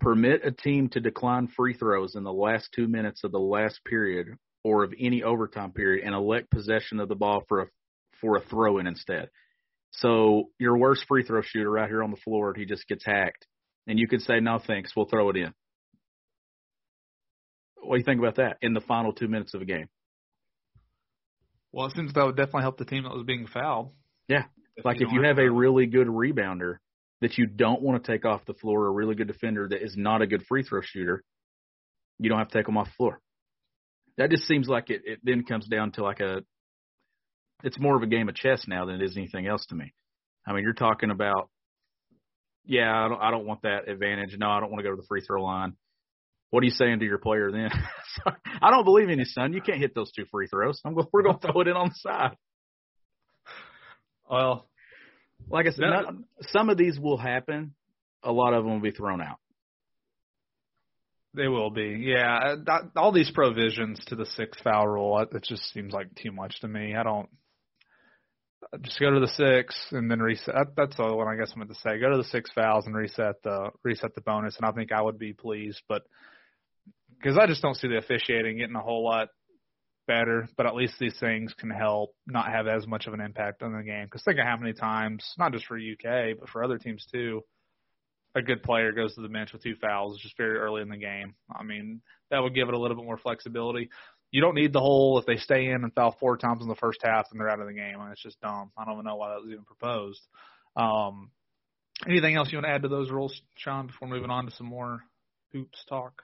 Permit 0.00 0.46
a 0.46 0.50
team 0.50 0.88
to 0.90 1.00
decline 1.00 1.48
free 1.48 1.74
throws 1.74 2.14
in 2.14 2.24
the 2.24 2.32
last 2.32 2.70
two 2.74 2.88
minutes 2.88 3.22
of 3.22 3.32
the 3.32 3.38
last 3.38 3.84
period 3.84 4.38
or 4.64 4.82
of 4.82 4.94
any 4.98 5.22
overtime 5.22 5.70
period 5.70 6.04
and 6.04 6.14
elect 6.14 6.50
possession 6.50 6.98
of 6.98 7.08
the 7.08 7.14
ball 7.14 7.44
for 7.48 7.60
a 7.60 7.66
for 8.20 8.36
a 8.36 8.40
throw 8.40 8.78
in 8.78 8.86
instead. 8.86 9.28
So 9.90 10.44
your 10.58 10.76
worst 10.76 11.04
free 11.06 11.22
throw 11.22 11.42
shooter 11.42 11.70
right 11.70 11.88
here 11.88 12.02
on 12.02 12.10
the 12.10 12.16
floor, 12.16 12.54
he 12.56 12.64
just 12.64 12.88
gets 12.88 13.04
hacked. 13.04 13.46
And 13.86 13.98
you 13.98 14.08
can 14.08 14.20
say, 14.20 14.40
No 14.40 14.58
thanks, 14.58 14.92
we'll 14.96 15.06
throw 15.06 15.28
it 15.30 15.36
in. 15.36 15.52
What 17.76 17.96
do 17.96 17.98
you 17.98 18.04
think 18.04 18.18
about 18.18 18.36
that 18.36 18.56
in 18.62 18.72
the 18.72 18.80
final 18.80 19.12
two 19.12 19.28
minutes 19.28 19.54
of 19.54 19.60
a 19.60 19.66
game? 19.66 19.88
Well, 21.70 21.86
it 21.86 21.92
seems 21.94 22.12
that 22.14 22.24
would 22.24 22.36
definitely 22.36 22.62
help 22.62 22.78
the 22.78 22.84
team 22.84 23.02
that 23.02 23.12
was 23.12 23.24
being 23.26 23.46
fouled. 23.46 23.90
Yeah, 24.28 24.44
If 24.76 24.84
like 24.84 25.00
you 25.00 25.06
if 25.06 25.12
you 25.12 25.22
have 25.22 25.38
a 25.38 25.50
really 25.50 25.86
good 25.86 26.06
rebounder 26.06 26.76
that 27.20 27.36
you 27.36 27.46
don't 27.46 27.82
want 27.82 28.02
to 28.02 28.12
take 28.12 28.24
off 28.24 28.44
the 28.46 28.54
floor, 28.54 28.86
a 28.86 28.90
really 28.90 29.14
good 29.14 29.26
defender 29.26 29.68
that 29.68 29.82
is 29.82 29.96
not 29.96 30.22
a 30.22 30.26
good 30.26 30.44
free 30.46 30.62
throw 30.62 30.80
shooter, 30.82 31.22
you 32.18 32.30
don't 32.30 32.38
have 32.38 32.48
to 32.48 32.58
take 32.58 32.66
them 32.66 32.78
off 32.78 32.86
the 32.86 32.94
floor. 32.96 33.20
That 34.18 34.30
just 34.30 34.44
seems 34.44 34.68
like 34.68 34.90
it. 34.90 35.02
It 35.04 35.18
then 35.24 35.44
comes 35.44 35.66
down 35.66 35.92
to 35.92 36.02
like 36.04 36.20
a. 36.20 36.42
It's 37.62 37.78
more 37.78 37.96
of 37.96 38.02
a 38.02 38.06
game 38.06 38.28
of 38.28 38.34
chess 38.34 38.64
now 38.68 38.84
than 38.84 38.96
it 38.96 39.02
is 39.02 39.16
anything 39.16 39.46
else 39.46 39.64
to 39.66 39.74
me. 39.74 39.92
I 40.46 40.52
mean, 40.52 40.62
you're 40.62 40.72
talking 40.74 41.10
about. 41.10 41.48
Yeah, 42.66 42.92
I 42.92 43.08
don't. 43.08 43.20
I 43.20 43.30
don't 43.30 43.46
want 43.46 43.62
that 43.62 43.88
advantage. 43.88 44.36
No, 44.38 44.48
I 44.50 44.60
don't 44.60 44.70
want 44.70 44.78
to 44.84 44.88
go 44.88 44.94
to 44.94 45.00
the 45.00 45.06
free 45.08 45.20
throw 45.20 45.42
line. 45.42 45.74
What 46.50 46.62
are 46.62 46.66
you 46.66 46.72
saying 46.72 47.00
to 47.00 47.04
your 47.04 47.18
player 47.18 47.50
then? 47.50 47.70
I 48.62 48.70
don't 48.70 48.84
believe 48.84 49.08
in 49.08 49.18
you, 49.18 49.24
son. 49.24 49.52
You 49.52 49.60
can't 49.60 49.78
hit 49.80 49.94
those 49.94 50.12
two 50.12 50.24
free 50.30 50.46
throws. 50.46 50.80
I'm 50.84 50.94
going. 50.94 51.08
We're 51.12 51.22
going 51.22 51.38
to 51.38 51.46
throw 51.52 51.60
it 51.62 51.68
in 51.68 51.74
on 51.74 51.88
the 51.88 51.94
side. 51.96 52.36
well, 54.30 54.68
Like 55.48 55.66
I 55.66 55.70
said, 55.70 55.80
That- 55.82 56.04
not, 56.04 56.14
some 56.52 56.68
of 56.70 56.76
these 56.78 56.98
will 56.98 57.18
happen. 57.18 57.74
A 58.22 58.32
lot 58.32 58.54
of 58.54 58.64
them 58.64 58.72
will 58.74 58.80
be 58.80 58.90
thrown 58.92 59.20
out. 59.20 59.36
They 61.34 61.48
will 61.48 61.70
be, 61.70 61.98
yeah. 62.00 62.38
uh, 62.38 62.56
That, 62.66 62.82
all 62.96 63.10
these 63.12 63.30
provisions 63.30 64.00
to 64.06 64.14
the 64.14 64.26
six 64.26 64.56
foul 64.62 64.86
rule, 64.86 65.18
it, 65.18 65.30
it 65.32 65.42
just 65.42 65.72
seems 65.72 65.92
like 65.92 66.14
too 66.14 66.30
much 66.30 66.60
to 66.60 66.68
me. 66.68 66.94
I 66.94 67.02
don't 67.02 67.28
just 68.82 69.00
go 69.00 69.10
to 69.10 69.20
the 69.20 69.28
six 69.28 69.74
and 69.92 70.10
then 70.10 70.20
reset. 70.20 70.54
That's 70.76 70.96
the 70.96 71.14
one 71.14 71.28
I 71.28 71.36
guess 71.36 71.52
I'm 71.52 71.62
going 71.62 71.68
to 71.68 71.80
say. 71.80 71.98
Go 71.98 72.10
to 72.10 72.16
the 72.16 72.24
six 72.24 72.50
fouls 72.52 72.86
and 72.86 72.94
reset 72.94 73.42
the 73.42 73.70
reset 73.82 74.14
the 74.14 74.20
bonus, 74.20 74.56
and 74.56 74.66
I 74.66 74.72
think 74.72 74.92
I 74.92 75.02
would 75.02 75.18
be 75.18 75.32
pleased. 75.32 75.80
But 75.88 76.02
because 77.10 77.36
I 77.38 77.46
just 77.46 77.62
don't 77.62 77.76
see 77.76 77.88
the 77.88 77.98
officiating 77.98 78.58
getting 78.58 78.76
a 78.76 78.80
whole 78.80 79.04
lot 79.04 79.28
better, 80.06 80.48
but 80.56 80.66
at 80.66 80.74
least 80.74 80.94
these 80.98 81.16
things 81.18 81.54
can 81.58 81.70
help 81.70 82.14
not 82.26 82.50
have 82.50 82.66
as 82.66 82.86
much 82.86 83.06
of 83.06 83.14
an 83.14 83.20
impact 83.20 83.62
on 83.62 83.72
the 83.72 83.82
game. 83.82 84.04
Because 84.04 84.22
think 84.22 84.38
of 84.38 84.46
how 84.46 84.56
many 84.56 84.72
times, 84.72 85.24
not 85.38 85.52
just 85.52 85.66
for 85.66 85.76
UK, 85.76 86.38
but 86.38 86.48
for 86.48 86.62
other 86.62 86.78
teams 86.78 87.06
too, 87.10 87.42
a 88.34 88.42
good 88.42 88.62
player 88.62 88.92
goes 88.92 89.14
to 89.14 89.22
the 89.22 89.28
bench 89.28 89.52
with 89.52 89.62
two 89.62 89.76
fouls 89.76 90.18
just 90.20 90.36
very 90.36 90.58
early 90.58 90.82
in 90.82 90.88
the 90.88 90.96
game. 90.96 91.34
I 91.54 91.62
mean, 91.62 92.00
that 92.30 92.42
would 92.42 92.54
give 92.54 92.68
it 92.68 92.74
a 92.74 92.78
little 92.78 92.96
bit 92.96 93.06
more 93.06 93.18
flexibility. 93.18 93.90
You 94.30 94.40
don't 94.40 94.56
need 94.56 94.72
the 94.72 94.80
whole 94.80 95.18
if 95.18 95.26
they 95.26 95.36
stay 95.36 95.66
in 95.66 95.84
and 95.84 95.94
foul 95.94 96.16
four 96.18 96.36
times 96.36 96.62
in 96.62 96.68
the 96.68 96.74
first 96.74 97.00
half 97.04 97.26
and 97.30 97.40
they're 97.40 97.48
out 97.48 97.60
of 97.60 97.66
the 97.66 97.72
game. 97.72 97.98
Mean, 97.98 98.08
it's 98.10 98.22
just 98.22 98.40
dumb. 98.40 98.72
I 98.76 98.84
don't 98.84 98.94
even 98.94 99.04
know 99.04 99.16
why 99.16 99.30
that 99.30 99.42
was 99.42 99.50
even 99.52 99.64
proposed. 99.64 100.20
Um, 100.76 101.30
anything 102.08 102.34
else 102.34 102.50
you 102.50 102.58
want 102.58 102.66
to 102.66 102.72
add 102.72 102.82
to 102.82 102.88
those 102.88 103.10
rules, 103.10 103.40
Sean, 103.56 103.86
before 103.86 104.08
moving 104.08 104.30
on 104.30 104.46
to 104.46 104.50
some 104.52 104.66
more 104.66 105.04
hoops 105.52 105.84
talk? 105.88 106.22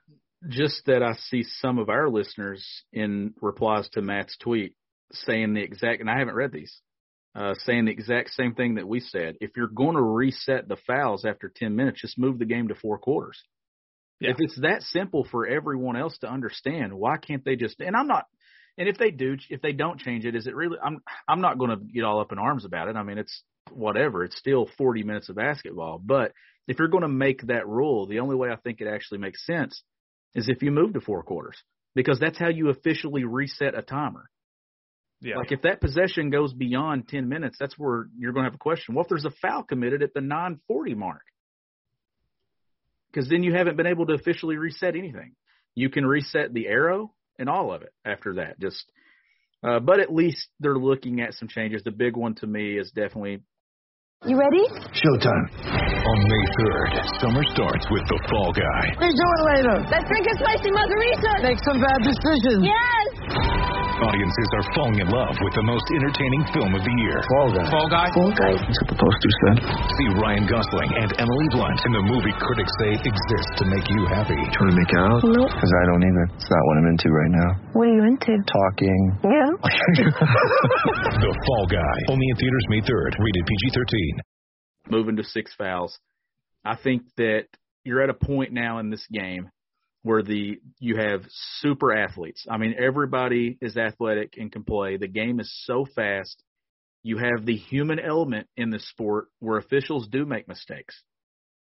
Just 0.49 0.87
that 0.87 1.03
I 1.03 1.13
see 1.13 1.45
some 1.45 1.79
of 1.79 1.89
our 1.89 2.09
listeners 2.09 2.67
in 2.93 3.35
replies 3.41 3.89
to 3.91 4.03
Matt's 4.03 4.37
tweet 4.39 4.75
saying 5.13 5.55
the 5.55 5.63
exact, 5.63 6.01
and 6.01 6.11
I 6.11 6.19
haven't 6.19 6.35
read 6.35 6.53
these, 6.53 6.81
uh, 7.35 7.55
saying 7.65 7.85
the 7.85 7.93
exact 7.93 8.31
same 8.31 8.55
thing 8.55 8.75
that 8.75 8.89
we 8.89 9.01
said. 9.01 9.37
If 9.41 9.53
you're 9.57 9.69
going 9.69 9.97
to 9.97 10.03
reset 10.03 10.69
the 10.69 10.79
fouls 10.87 11.25
after 11.25 11.53
10 11.55 11.77
minutes, 11.77 12.01
just 12.01 12.19
move 12.19 12.39
the 12.39 12.45
game 12.45 12.69
to 12.69 12.75
four 12.75 12.99
quarters. 12.99 13.41
Yeah. 14.21 14.31
If 14.31 14.37
it's 14.41 14.61
that 14.61 14.83
simple 14.83 15.27
for 15.31 15.47
everyone 15.47 15.97
else 15.97 16.17
to 16.19 16.31
understand, 16.31 16.93
why 16.93 17.17
can't 17.17 17.45
they 17.45 17.57
just? 17.57 17.81
And 17.81 17.97
I'm 17.97 18.07
not. 18.07 18.27
And 18.77 18.89
if 18.89 18.99
they 18.99 19.11
do, 19.11 19.37
if 19.49 19.63
they 19.63 19.73
don't 19.73 20.01
change 20.01 20.25
it, 20.25 20.35
is 20.35 20.47
it 20.47 20.55
really? 20.55 20.79
I'm 20.83 21.01
I'm 21.29 21.41
not 21.41 21.59
going 21.59 21.71
to 21.71 21.85
get 21.85 22.05
all 22.05 22.21
up 22.21 22.33
in 22.33 22.39
arms 22.39 22.65
about 22.65 22.89
it. 22.89 22.97
I 22.97 23.03
mean, 23.03 23.19
it's 23.19 23.43
whatever. 23.73 24.25
It's 24.25 24.39
still 24.39 24.69
40 24.79 25.03
minutes 25.05 25.29
of 25.29 25.37
basketball. 25.37 26.01
But 26.05 26.33
if 26.69 26.79
you're 26.79 26.89
going 26.89 27.03
to 27.03 27.09
make 27.09 27.47
that 27.47 27.67
rule, 27.67 28.07
the 28.07 28.21
only 28.21 28.37
way 28.37 28.51
I 28.51 28.57
think 28.57 28.81
it 28.81 28.89
actually 28.89 29.19
makes 29.19 29.45
sense 29.47 29.83
is 30.35 30.49
if 30.49 30.63
you 30.63 30.71
move 30.71 30.95
to 30.95 31.01
four 31.01 31.23
quarters 31.23 31.57
because 31.95 32.21
that's 32.21 32.39
how 32.39 32.49
you 32.49 32.69
officially 32.71 33.25
reset 33.25 33.77
a 33.77 33.83
timer. 33.83 34.31
Yeah. 35.23 35.37
Like 35.37 35.53
if 35.53 35.63
that 35.63 35.81
possession 35.81 36.31
goes 36.31 36.53
beyond 36.55 37.09
10 37.09 37.29
minutes, 37.29 37.57
that's 37.61 37.75
where 37.79 38.07
you're 38.17 38.33
going 38.33 38.45
to 38.45 38.51
have 38.51 38.55
a 38.55 38.59
question. 38.59 38.95
Well, 38.95 39.05
if 39.05 39.09
there's 39.09 39.27
a 39.27 39.35
foul 39.43 39.63
committed 39.63 40.03
at 40.03 40.15
the 40.15 40.21
940 40.21 40.95
mark? 40.95 41.23
Because 43.13 43.29
then 43.29 43.43
you 43.43 43.53
haven't 43.53 43.77
been 43.77 43.87
able 43.87 44.07
to 44.07 44.15
officially 44.15 44.57
reset 44.57 44.95
anything. 44.97 45.33
You 45.75 45.91
can 45.91 46.07
reset 46.07 46.55
the 46.55 46.69
arrow 46.69 47.13
and 47.39 47.49
all 47.49 47.73
of 47.73 47.83
it 47.83 47.93
after 48.05 48.35
that. 48.35 48.59
Just, 48.61 48.85
uh, 49.63 49.81
but 49.81 50.01
at 50.01 50.13
least 50.13 50.49
they're 50.61 50.79
looking 50.79 51.21
at 51.21 51.35
some 51.35 51.49
changes. 51.49 51.83
The 51.85 51.91
big 51.91 52.17
one 52.17 52.35
to 52.37 52.47
me 52.47 52.79
is 52.79 52.91
definitely 52.95 53.43
You 54.25 54.39
ready? 54.39 54.63
Showtime. 54.95 55.47
On 56.01 56.19
May 56.29 56.45
3rd, 56.65 56.93
summer 57.21 57.45
starts 57.53 57.85
with 57.91 58.05
The 58.09 58.19
Fall 58.31 58.53
Guy. 58.53 58.85
Let's 59.01 59.13
do 59.13 59.27
it 59.27 59.43
later. 59.53 59.77
Let's 59.91 60.07
drink 60.09 60.27
a 60.33 60.35
spicy 60.39 60.71
margarita. 60.71 61.33
Make 61.43 61.61
some 61.67 61.81
bad 61.81 62.01
decisions. 62.01 62.65
Yes. 62.65 63.10
Audiences 64.01 64.49
are 64.57 64.65
falling 64.73 64.99
in 65.05 65.09
love 65.13 65.37
with 65.45 65.53
the 65.53 65.61
most 65.61 65.85
entertaining 65.93 66.43
film 66.57 66.73
of 66.73 66.81
the 66.81 66.95
year. 67.05 67.21
Fall 67.37 67.53
guy. 67.53 67.69
Fall 67.69 67.89
guy. 67.93 68.09
Fall 68.17 68.33
guys. 68.33 68.57
That's 68.65 68.81
what 68.81 68.91
the 68.97 69.01
poster 69.01 69.33
said. 69.45 69.57
See 70.01 70.09
Ryan 70.17 70.49
Gosling 70.49 70.91
and 70.97 71.13
Emily 71.21 71.49
Blunt 71.53 71.77
in 71.85 71.93
the 71.93 72.05
movie 72.09 72.33
critics 72.41 72.73
say 72.81 72.97
exists 72.97 73.53
to 73.61 73.65
make 73.69 73.85
you 73.93 74.01
happy. 74.09 74.41
Trying 74.57 74.73
to 74.73 74.79
make 74.81 74.89
it 74.89 75.01
out? 75.05 75.21
Nope. 75.21 75.53
Because 75.53 75.73
I 75.77 75.83
don't 75.93 76.01
either. 76.01 76.25
It's 76.33 76.49
not 76.49 76.63
what 76.65 76.75
I'm 76.81 76.89
into 76.89 77.09
right 77.13 77.33
now. 77.37 77.51
What 77.77 77.85
are 77.87 77.95
you 78.01 78.05
into? 78.09 78.33
Talking. 78.49 79.01
Yeah. 79.21 79.51
the 81.21 81.33
Fall 81.45 81.67
Guy. 81.69 81.97
Only 82.09 82.25
in 82.25 82.37
theaters 82.41 82.67
May 82.73 82.81
3rd. 82.81 83.13
Rated 83.21 83.45
PG-13. 83.45 84.91
moving 84.91 85.17
to 85.21 85.25
six 85.25 85.53
fouls. 85.61 85.93
I 86.65 86.77
think 86.77 87.03
that 87.17 87.53
you're 87.85 88.03
at 88.03 88.11
a 88.11 88.15
point 88.15 88.53
now 88.53 88.79
in 88.81 88.89
this 88.89 89.05
game 89.13 89.51
where 90.03 90.23
the 90.23 90.61
you 90.79 90.97
have 90.97 91.23
super 91.59 91.93
athletes. 91.93 92.47
I 92.51 92.57
mean, 92.57 92.75
everybody 92.79 93.59
is 93.61 93.77
athletic 93.77 94.35
and 94.39 94.51
can 94.51 94.65
play. 94.65 94.97
The 94.97 95.09
game 95.09 95.41
is 95.41 95.53
so 95.65 95.87
fast. 95.95 96.43
You 97.03 97.19
have 97.19 97.47
the 97.47 97.57
human 97.57 97.99
element 97.99 98.47
in 98.57 98.71
the 98.71 98.79
sport 98.79 99.29
where 99.39 99.59
officials 99.59 100.09
do 100.09 100.27
make 100.27 100.49
mistakes, 100.49 101.03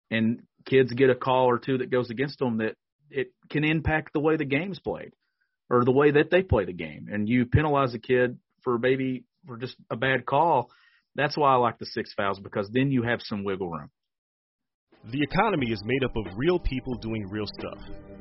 and 0.10 0.44
kids 0.66 0.92
get 0.94 1.10
a 1.10 1.16
call 1.16 1.46
or 1.46 1.60
two 1.60 1.80
that 1.80 1.92
goes 1.92 2.10
against 2.10 2.40
them 2.40 2.58
that 2.58 2.76
it 3.10 3.32
can 3.50 3.64
impact 3.64 4.14
the 4.14 4.20
way 4.20 4.36
the 4.36 4.46
game's 4.46 4.80
played 4.80 5.14
or 5.70 5.84
the 5.84 5.92
way 5.92 6.12
that 6.12 6.30
they 6.32 6.42
play 6.42 6.66
the 6.66 6.74
game. 6.74 7.08
And 7.12 7.28
you 7.28 7.46
penalize 7.46 7.94
a 7.94 8.00
kid 8.00 8.38
for 8.64 8.78
maybe 8.78 9.24
for 9.46 9.58
just 9.58 9.76
a 9.90 9.96
bad 9.96 10.26
call. 10.26 10.70
That's 11.16 11.38
why 11.38 11.54
I 11.54 11.56
like 11.56 11.80
the 11.80 11.86
six 11.86 12.14
fouls 12.14 12.40
because 12.40 12.70
then 12.72 12.92
you 12.92 13.04
have 13.04 13.20
some 13.24 13.44
wiggle 13.44 13.70
room. 13.70 13.90
The 15.12 15.22
economy 15.22 15.72
is 15.72 15.82
made 15.86 16.04
up 16.04 16.16
of 16.16 16.26
real 16.36 16.60
people 16.60 16.96
doing 16.96 17.28
real 17.30 17.46
stuff, 17.48 17.80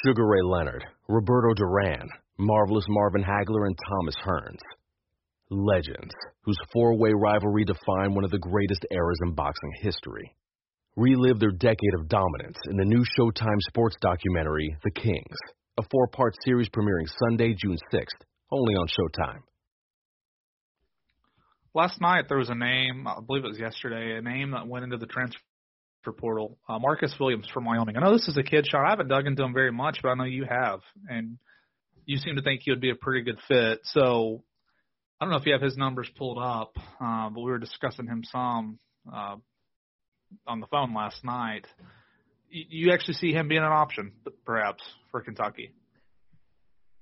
Sugar 0.00 0.26
Ray 0.26 0.40
Leonard, 0.42 0.84
Roberto 1.06 1.52
Duran, 1.54 2.08
Marvelous 2.38 2.86
Marvin 2.88 3.22
Hagler, 3.22 3.66
and 3.66 3.76
Thomas 3.88 4.14
Hearns. 4.24 4.60
Legends, 5.50 6.14
whose 6.44 6.56
four 6.72 6.96
way 6.96 7.10
rivalry 7.14 7.64
defined 7.64 8.14
one 8.14 8.24
of 8.24 8.30
the 8.30 8.38
greatest 8.38 8.86
eras 8.90 9.18
in 9.22 9.34
boxing 9.34 9.72
history. 9.82 10.34
Relive 10.96 11.38
their 11.38 11.50
decade 11.50 11.94
of 11.98 12.08
dominance 12.08 12.56
in 12.70 12.76
the 12.78 12.86
new 12.86 13.04
Showtime 13.18 13.58
sports 13.68 13.96
documentary, 14.00 14.74
The 14.82 14.90
Kings, 14.92 15.36
a 15.78 15.82
four 15.90 16.08
part 16.08 16.34
series 16.42 16.70
premiering 16.70 17.08
Sunday, 17.28 17.54
June 17.54 17.76
6th, 17.92 18.24
only 18.50 18.74
on 18.74 18.86
Showtime. 18.88 19.40
Last 21.74 22.00
night 22.00 22.26
there 22.28 22.38
was 22.38 22.50
a 22.50 22.54
name, 22.54 23.06
I 23.06 23.20
believe 23.26 23.44
it 23.44 23.48
was 23.48 23.58
yesterday, 23.58 24.16
a 24.16 24.22
name 24.22 24.52
that 24.52 24.66
went 24.66 24.84
into 24.84 24.96
the 24.96 25.06
transfer 25.06 25.40
portal. 26.10 26.58
Uh, 26.68 26.80
Marcus 26.80 27.14
Williams 27.20 27.46
from 27.52 27.64
Wyoming. 27.64 27.96
I 27.96 28.00
know 28.00 28.12
this 28.12 28.26
is 28.26 28.36
a 28.36 28.42
kid, 28.42 28.66
Sean. 28.66 28.84
I 28.84 28.90
haven't 28.90 29.08
dug 29.08 29.26
into 29.26 29.44
him 29.44 29.52
very 29.52 29.70
much, 29.70 30.00
but 30.02 30.08
I 30.08 30.14
know 30.14 30.24
you 30.24 30.44
have, 30.44 30.80
and 31.08 31.38
you 32.06 32.16
seem 32.16 32.34
to 32.34 32.42
think 32.42 32.62
he 32.64 32.72
would 32.72 32.80
be 32.80 32.90
a 32.90 32.96
pretty 32.96 33.22
good 33.22 33.38
fit. 33.46 33.80
So 33.84 34.42
I 35.20 35.24
don't 35.24 35.30
know 35.30 35.38
if 35.38 35.46
you 35.46 35.52
have 35.52 35.62
his 35.62 35.76
numbers 35.76 36.10
pulled 36.18 36.38
up, 36.38 36.76
uh, 37.00 37.30
but 37.30 37.40
we 37.40 37.50
were 37.50 37.58
discussing 37.58 38.08
him 38.08 38.24
some 38.24 38.80
uh, 39.12 39.36
on 40.48 40.58
the 40.58 40.66
phone 40.66 40.94
last 40.94 41.24
night. 41.24 41.66
You, 42.50 42.64
you 42.68 42.92
actually 42.92 43.14
see 43.14 43.32
him 43.32 43.46
being 43.46 43.62
an 43.62 43.68
option, 43.68 44.14
perhaps, 44.44 44.82
for 45.12 45.20
Kentucky. 45.20 45.72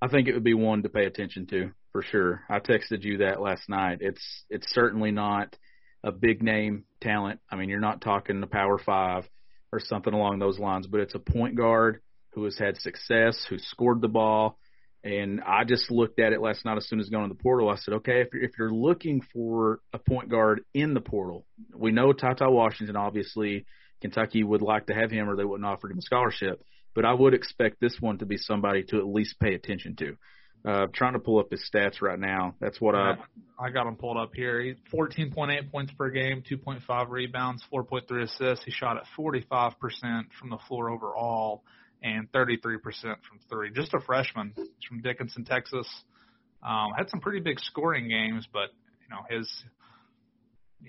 I 0.03 0.09
think 0.09 0.29
it 0.29 0.35
would 0.35 0.45
be 0.45 0.55
one 0.55 0.83
to 0.83 0.89
pay 0.89 1.07
attention 1.07 1.47
to 1.47 1.71
for 1.93 2.03
sure. 2.03 2.43
I 2.49 2.59
texted 2.59 3.03
you 3.03 3.19
that 3.19 3.41
last 3.41 3.69
night. 3.69 3.99
It's 4.01 4.45
it's 4.49 4.71
certainly 4.73 5.11
not 5.11 5.57
a 6.03 6.13
big 6.13 6.43
name 6.43 6.85
talent. 7.01 7.41
I 7.51 7.57
mean, 7.57 7.69
you're 7.69 7.81
not 7.81 8.01
talking 8.01 8.41
the 8.41 8.47
Power 8.47 8.79
Five 8.79 9.29
or 9.73 9.81
something 9.81 10.13
along 10.13 10.39
those 10.39 10.59
lines, 10.59 10.87
but 10.87 11.01
it's 11.01 11.15
a 11.15 11.19
point 11.19 11.57
guard 11.57 12.01
who 12.33 12.45
has 12.45 12.59
had 12.59 12.77
success, 12.81 13.45
who 13.49 13.59
scored 13.59 14.01
the 14.01 14.09
ball, 14.09 14.59
And 15.03 15.41
I 15.41 15.65
just 15.65 15.91
looked 15.91 16.21
at 16.21 16.33
it 16.33 16.43
last 16.43 16.65
night 16.65 16.77
as 16.77 16.87
soon 16.87 17.01
as 17.01 17.09
going 17.09 17.29
to 17.29 17.35
the 17.35 17.43
portal. 17.43 17.71
I 17.71 17.77
said, 17.77 17.95
okay, 17.95 18.21
if 18.21 18.29
you're, 18.33 18.43
if 18.43 18.51
you're 18.59 18.73
looking 18.73 19.23
for 19.33 19.81
a 19.95 19.99
point 19.99 20.29
guard 20.29 20.63
in 20.75 20.93
the 20.93 21.01
portal, 21.01 21.47
we 21.75 21.91
know 21.91 22.13
TyTy 22.13 22.51
Washington, 22.51 22.97
obviously, 22.97 23.65
Kentucky 24.03 24.45
would 24.45 24.63
like 24.63 24.87
to 24.87 24.95
have 24.95 25.11
him 25.11 25.29
or 25.29 25.37
they 25.37 25.45
wouldn't 25.45 25.67
offer 25.67 25.91
him 25.91 25.99
a 25.99 26.03
scholarship. 26.03 26.63
But 26.95 27.07
I 27.07 27.15
would 27.15 27.35
expect 27.35 27.81
this 27.81 27.97
one 28.01 28.19
to 28.19 28.27
be 28.27 28.37
somebody 28.37 28.83
to 28.85 28.99
at 28.99 29.07
least 29.07 29.41
pay 29.41 29.55
attention 29.55 29.97
to. 29.97 30.17
Uh, 30.62 30.87
trying 30.92 31.14
to 31.14 31.18
pull 31.18 31.38
up 31.38 31.51
his 31.51 31.62
stats 31.73 32.03
right 32.03 32.18
now. 32.18 32.55
That's 32.61 32.81
what 32.81 32.94
I. 32.94 33.16
I 33.59 33.70
got 33.70 33.87
him 33.87 33.96
pulled 33.96 34.18
up 34.18 34.35
here. 34.35 34.61
He 34.61 34.75
14.8 34.92 35.70
points 35.70 35.92
per 35.96 36.11
game, 36.11 36.42
2.5 36.51 37.11
rebounds, 37.11 37.62
4.3 37.73 38.23
assists. 38.23 38.64
He 38.64 38.70
shot 38.70 38.96
at 38.96 39.05
45% 39.18 39.75
from 40.38 40.51
the 40.51 40.59
floor 40.68 40.90
overall 40.90 41.62
and 42.03 42.31
33% 42.33 42.81
from 43.03 43.38
three. 43.49 43.70
Just 43.70 43.94
a 43.94 44.01
freshman 44.01 44.53
He's 44.57 44.66
from 44.88 45.03
Dickinson, 45.03 45.44
Texas. 45.44 45.87
Um, 46.62 46.88
had 46.96 47.09
some 47.09 47.20
pretty 47.20 47.40
big 47.40 47.59
scoring 47.61 48.09
games, 48.09 48.46
but 48.53 48.70
you 49.03 49.14
know 49.14 49.23
his. 49.29 49.51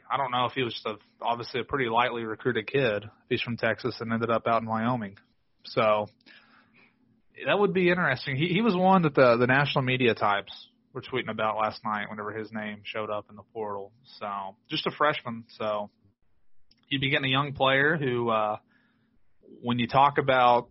I 0.10 0.16
don't 0.18 0.32
know 0.32 0.46
if 0.46 0.54
he 0.54 0.64
was 0.64 0.74
just 0.74 0.86
a, 0.86 0.96
obviously 1.22 1.60
a 1.60 1.64
pretty 1.66 1.90
lightly 1.90 2.24
recruited 2.24 2.68
kid. 2.68 3.04
He's 3.30 3.42
from 3.42 3.58
Texas 3.58 3.96
and 4.00 4.14
ended 4.14 4.30
up 4.30 4.48
out 4.48 4.62
in 4.62 4.68
Wyoming, 4.68 5.18
so 5.66 6.08
that 7.46 7.58
would 7.58 7.74
be 7.74 7.90
interesting. 7.90 8.36
He 8.36 8.48
he 8.48 8.62
was 8.62 8.76
one 8.76 9.04
that 9.04 9.16
the 9.16 9.38
the 9.38 9.48
national 9.48 9.84
media 9.84 10.14
types 10.14 10.52
were 10.94 11.02
tweeting 11.02 11.30
about 11.30 11.58
last 11.58 11.84
night 11.84 12.10
whenever 12.10 12.32
his 12.32 12.52
name 12.52 12.82
showed 12.84 13.10
up 13.10 13.26
in 13.30 13.36
the 13.36 13.44
portal. 13.54 13.92
So 14.20 14.56
just 14.70 14.86
a 14.88 14.92
freshman. 14.92 15.46
So 15.58 15.90
you'd 16.90 17.02
be 17.02 17.10
getting 17.10 17.26
a 17.26 17.30
young 17.30 17.54
player 17.54 17.98
who, 17.98 18.30
uh, 18.30 18.58
when 19.62 19.80
you 19.80 19.88
talk 19.88 20.18
about, 20.18 20.70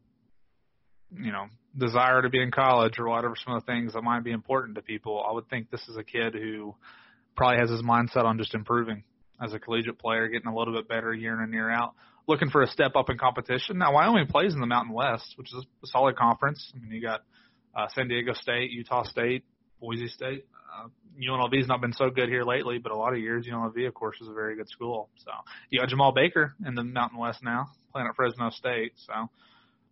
you 1.11 1.33
know, 1.33 1.47
desire 1.77 2.23
to 2.23 2.29
be 2.29 2.43
in 2.43 2.51
college 2.51 2.99
or 2.99 3.09
whatever 3.09 3.35
some 3.37 3.55
of 3.55 3.65
the 3.65 3.73
things 3.73 3.95
that 3.95 4.03
might 4.03 4.25
be 4.25 4.33
important 4.33 4.77
to 4.77 4.83
people, 4.83 5.25
I 5.27 5.33
would 5.33 5.49
think 5.49 5.71
this 5.71 5.87
is 5.89 5.97
a 5.97 6.05
kid 6.05 6.35
who 6.35 6.75
probably 7.37 7.59
has 7.59 7.71
his 7.71 7.83
mindset 7.83 8.25
on 8.25 8.39
just 8.39 8.55
improving 8.55 9.05
as 9.43 9.55
a 9.55 9.59
collegiate 9.59 9.99
player, 9.99 10.29
getting 10.29 10.49
a 10.49 10.55
little 10.55 10.75
bit 10.75 10.89
better 10.89 11.15
year 11.15 11.35
in 11.35 11.41
and 11.41 11.53
year 11.53 11.71
out 11.71 11.95
looking 12.31 12.49
for 12.49 12.63
a 12.63 12.69
step 12.69 12.93
up 12.97 13.11
in 13.11 13.19
competition. 13.19 13.79
Now 13.79 13.93
Wyoming 13.93 14.29
plays 14.29 14.55
in 14.55 14.61
the 14.61 14.67
Mountain 14.67 14.95
West, 14.95 15.35
which 15.37 15.49
is 15.49 15.67
a 15.83 15.87
solid 15.89 16.17
conference. 16.17 16.73
I 16.75 16.81
mean, 16.81 16.93
you 16.93 17.03
got 17.03 17.23
uh, 17.77 17.89
San 17.95 18.09
Diego 18.09 18.33
State, 18.33 18.71
Utah 18.71 19.03
State, 19.03 19.45
Boise 19.81 20.09
State. 20.09 20.47
Uh, 20.73 20.89
UNLV's 21.21 21.67
not 21.67 21.81
been 21.81 21.93
so 21.93 22.09
good 22.09 22.29
here 22.29 22.45
lately, 22.45 22.79
but 22.79 22.93
a 22.93 22.97
lot 22.97 23.13
of 23.13 23.19
years 23.19 23.47
UNLV, 23.47 23.87
of 23.87 23.95
course, 23.95 24.17
is 24.21 24.29
a 24.29 24.33
very 24.33 24.57
good 24.57 24.69
school. 24.69 25.11
So 25.17 25.31
you 25.69 25.81
got 25.81 25.89
Jemarl 25.89 26.15
Baker 26.15 26.55
in 26.65 26.75
the 26.75 26.85
Mountain 26.85 27.19
West 27.19 27.41
now, 27.43 27.67
playing 27.93 28.09
at 28.09 28.15
Fresno 28.15 28.51
State. 28.51 28.93
So 28.97 29.29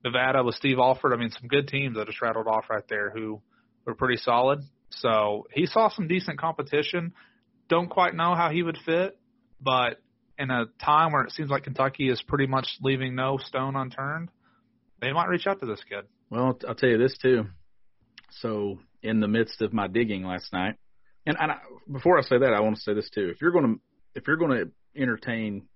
Nevada 0.05 0.45
with 0.45 0.55
Steve 0.55 0.79
Alford. 0.79 1.13
I 1.13 1.17
mean, 1.17 1.31
some 1.31 1.49
good 1.49 1.67
teams 1.67 1.97
that 1.97 2.07
just 2.07 2.23
rattled 2.23 2.47
off 2.47 2.67
right 2.71 2.85
there 2.89 3.11
who 3.11 3.43
were 3.85 3.95
pretty 3.95 4.17
solid. 4.17 4.61
So 4.91 5.49
he 5.53 5.67
saw 5.67 5.91
some 5.91 6.07
decent 6.07 6.39
competition. 6.39 7.13
Don't 7.69 7.91
quite 7.91 8.15
know 8.15 8.35
how 8.35 8.51
he 8.51 8.63
would 8.63 8.79
fit, 8.87 9.19
but 9.61 10.01
in 10.39 10.51
a 10.51 10.67
time 10.83 11.13
where 11.13 11.25
it 11.25 11.33
seems 11.33 11.51
like 11.51 11.65
Kentucky 11.65 12.09
is 12.09 12.23
pretty 12.23 12.47
much 12.47 12.69
leaving 12.81 13.15
no 13.15 13.39
stone 13.39 13.77
unturned, 13.77 14.31
they 15.01 15.13
might 15.13 15.29
reach 15.29 15.47
out 15.47 15.61
to 15.61 15.67
this 15.67 15.83
kid. 15.89 16.05
Well, 16.31 16.59
I'll 16.67 16.75
tell 16.75 16.89
you 16.89 16.99
this 16.99 17.17
too. 17.19 17.47
So, 18.31 18.79
in 19.03 19.21
the 19.21 19.29
midst 19.29 19.63
of 19.63 19.73
my 19.73 19.87
digging 19.89 20.25
last 20.25 20.53
night, 20.53 20.75
and, 21.27 21.37
and 21.41 21.53
I, 21.53 21.59
before 21.91 22.19
I 22.19 22.23
say 22.23 22.39
that, 22.39 22.53
I 22.53 22.61
want 22.61 22.77
to 22.77 22.83
say 22.83 22.95
this 22.95 23.11
too. 23.11 23.31
If 23.35 23.41
you're 23.41 23.53
going 23.53 23.67
to 23.75 23.81
if 24.15 24.27
you're 24.27 24.37
going 24.37 24.51
to 24.51 25.01
entertain 25.01 25.67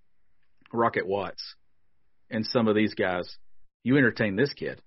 Rocket 0.71 1.07
Watts 1.07 1.55
and 2.29 2.45
some 2.45 2.67
of 2.67 2.75
these 2.75 2.93
guys, 2.93 3.37
you 3.83 3.97
entertain 3.97 4.35
this 4.35 4.53
kid, 4.53 4.81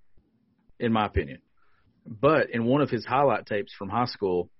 in 0.78 0.92
my 0.92 1.06
opinion. 1.06 1.38
But 2.06 2.50
in 2.50 2.64
one 2.64 2.82
of 2.82 2.90
his 2.90 3.04
highlight 3.04 3.46
tapes 3.46 3.72
from 3.76 3.88
high 3.88 4.06
school, 4.06 4.50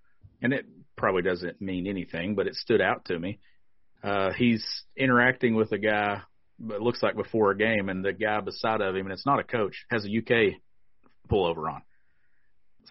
and 0.42 0.52
it 0.52 0.66
probably 0.96 1.22
doesn't 1.22 1.61
mean 1.61 1.87
anything, 1.87 2.35
but 2.35 2.46
it 2.46 2.55
stood 2.55 2.81
out 2.81 3.05
to 3.07 3.18
me 3.18 3.38
uh, 4.07 4.33
he's 4.33 4.64
interacting 4.97 5.57
with 5.57 5.73
a 5.73 5.79
guy, 5.79 6.21
it 6.71 6.81
looks 6.81 7.03
like 7.03 7.16
before 7.16 7.51
a 7.51 7.57
game, 7.57 7.88
and 7.88 8.05
the 8.05 8.12
guy 8.12 8.40
beside 8.40 8.81
of 8.81 8.95
him, 8.95 9.07
and 9.07 9.12
it's 9.12 9.27
not 9.27 9.40
a 9.40 9.45
coach, 9.45 9.85
has 9.90 10.07
a 10.07 10.19
UK 10.19 10.61
pullover 11.29 11.69
on. 11.69 11.83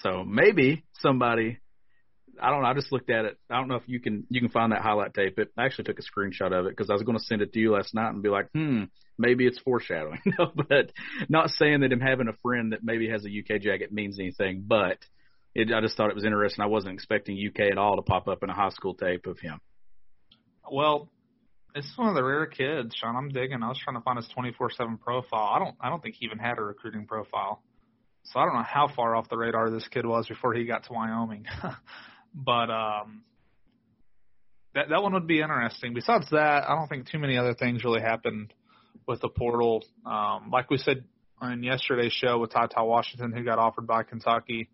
So 0.02 0.26
maybe 0.26 0.84
somebody, 1.00 1.60
I 2.40 2.50
don't 2.50 2.62
know. 2.62 2.68
I 2.68 2.74
just 2.74 2.92
looked 2.92 3.10
at 3.10 3.24
it. 3.24 3.38
I 3.50 3.56
don't 3.58 3.70
know 3.70 3.76
if 3.76 3.88
you 3.88 4.02
can 4.02 4.28
you 4.30 4.42
can 4.42 4.50
find 4.50 4.74
that 4.74 4.82
highlight 4.82 5.14
tape. 5.14 5.40
It 5.40 5.54
I 5.58 5.64
actually 5.64 5.86
took 5.86 6.00
a 6.00 6.02
screenshot 6.02 6.52
of 6.52 6.66
it 6.66 6.76
because 6.76 6.90
I 6.90 6.94
was 6.94 7.04
going 7.04 7.18
to 7.18 7.24
send 7.24 7.42
it 7.42 7.54
to 7.54 7.60
you 7.60 7.72
last 7.72 7.96
night 7.96 8.10
and 8.10 8.22
be 8.22 8.28
like, 8.28 8.50
hmm, 8.54 8.84
maybe 9.18 9.48
it's 9.48 9.60
foreshadowing. 9.60 10.20
no, 10.38 10.52
but 10.54 10.92
not 11.30 11.50
saying 11.50 11.80
that 11.80 11.94
him 11.94 12.02
having 12.02 12.28
a 12.28 12.36
friend 12.44 12.74
that 12.74 12.84
maybe 12.84 13.10
has 13.10 13.26
a 13.26 13.30
UK 13.30 13.62
jacket 13.62 13.94
means 13.94 14.20
anything, 14.20 14.66
but 14.68 14.98
it, 15.56 15.72
I 15.74 15.80
just 15.80 15.96
thought 15.96 16.10
it 16.10 16.16
was 16.16 16.26
interesting. 16.26 16.62
I 16.62 16.68
wasn't 16.68 16.96
expecting 16.96 17.40
UK 17.42 17.72
at 17.72 17.78
all 17.78 17.96
to 17.96 18.02
pop 18.02 18.28
up 18.28 18.44
in 18.44 18.50
a 18.50 18.54
high 18.54 18.70
school 18.70 18.96
tape 18.96 19.28
of 19.28 19.40
him. 19.40 19.62
Well, 20.72 21.10
it's 21.76 21.92
one 21.98 22.08
of 22.08 22.16
the 22.16 22.24
rare 22.24 22.46
kids, 22.46 22.96
Sean. 22.96 23.16
I'm 23.16 23.30
digging. 23.30 23.62
I 23.62 23.68
was 23.68 23.78
trying 23.78 23.98
to 23.98 24.02
find 24.02 24.18
his 24.18 24.28
24/7 24.36 25.00
profile. 25.00 25.52
I 25.54 25.60
don't. 25.60 25.76
I 25.80 25.90
don't 25.90 26.02
think 26.02 26.16
he 26.16 26.26
even 26.26 26.40
had 26.40 26.58
a 26.58 26.64
recruiting 26.64 27.06
profile. 27.06 27.62
So 28.24 28.40
I 28.40 28.46
don't 28.46 28.56
know 28.56 28.64
how 28.64 28.88
far 28.88 29.16
off 29.16 29.30
the 29.30 29.38
radar 29.38 29.70
this 29.70 29.88
kid 29.90 30.06
was 30.06 30.28
before 30.28 30.54
he 30.54 30.66
got 30.66 30.86
to 30.86 30.94
Wyoming. 30.94 31.46
but 32.34 32.70
um, 32.72 33.24
that 34.74 34.90
that 34.90 35.04
one 35.04 35.14
would 35.14 35.28
be 35.28 35.42
interesting. 35.42 35.94
Besides 35.94 36.30
that, 36.32 36.64
I 36.68 36.76
don't 36.76 36.88
think 36.88 37.10
too 37.10 37.20
many 37.20 37.38
other 37.38 37.54
things 37.54 37.84
really 37.84 38.02
happened 38.02 38.54
with 39.08 39.22
the 39.22 39.30
portal. 39.30 39.84
Um, 40.06 40.50
like 40.52 40.70
we 40.70 40.78
said 40.78 41.04
on 41.42 41.62
yesterday's 41.62 42.14
show 42.14 42.40
with 42.40 42.52
Ty 42.52 42.68
Ty 42.68 42.84
Washington, 42.84 43.34
who 43.34 43.44
got 43.44 43.60
offered 43.60 43.86
by 43.86 44.04
Kentucky, 44.04 44.70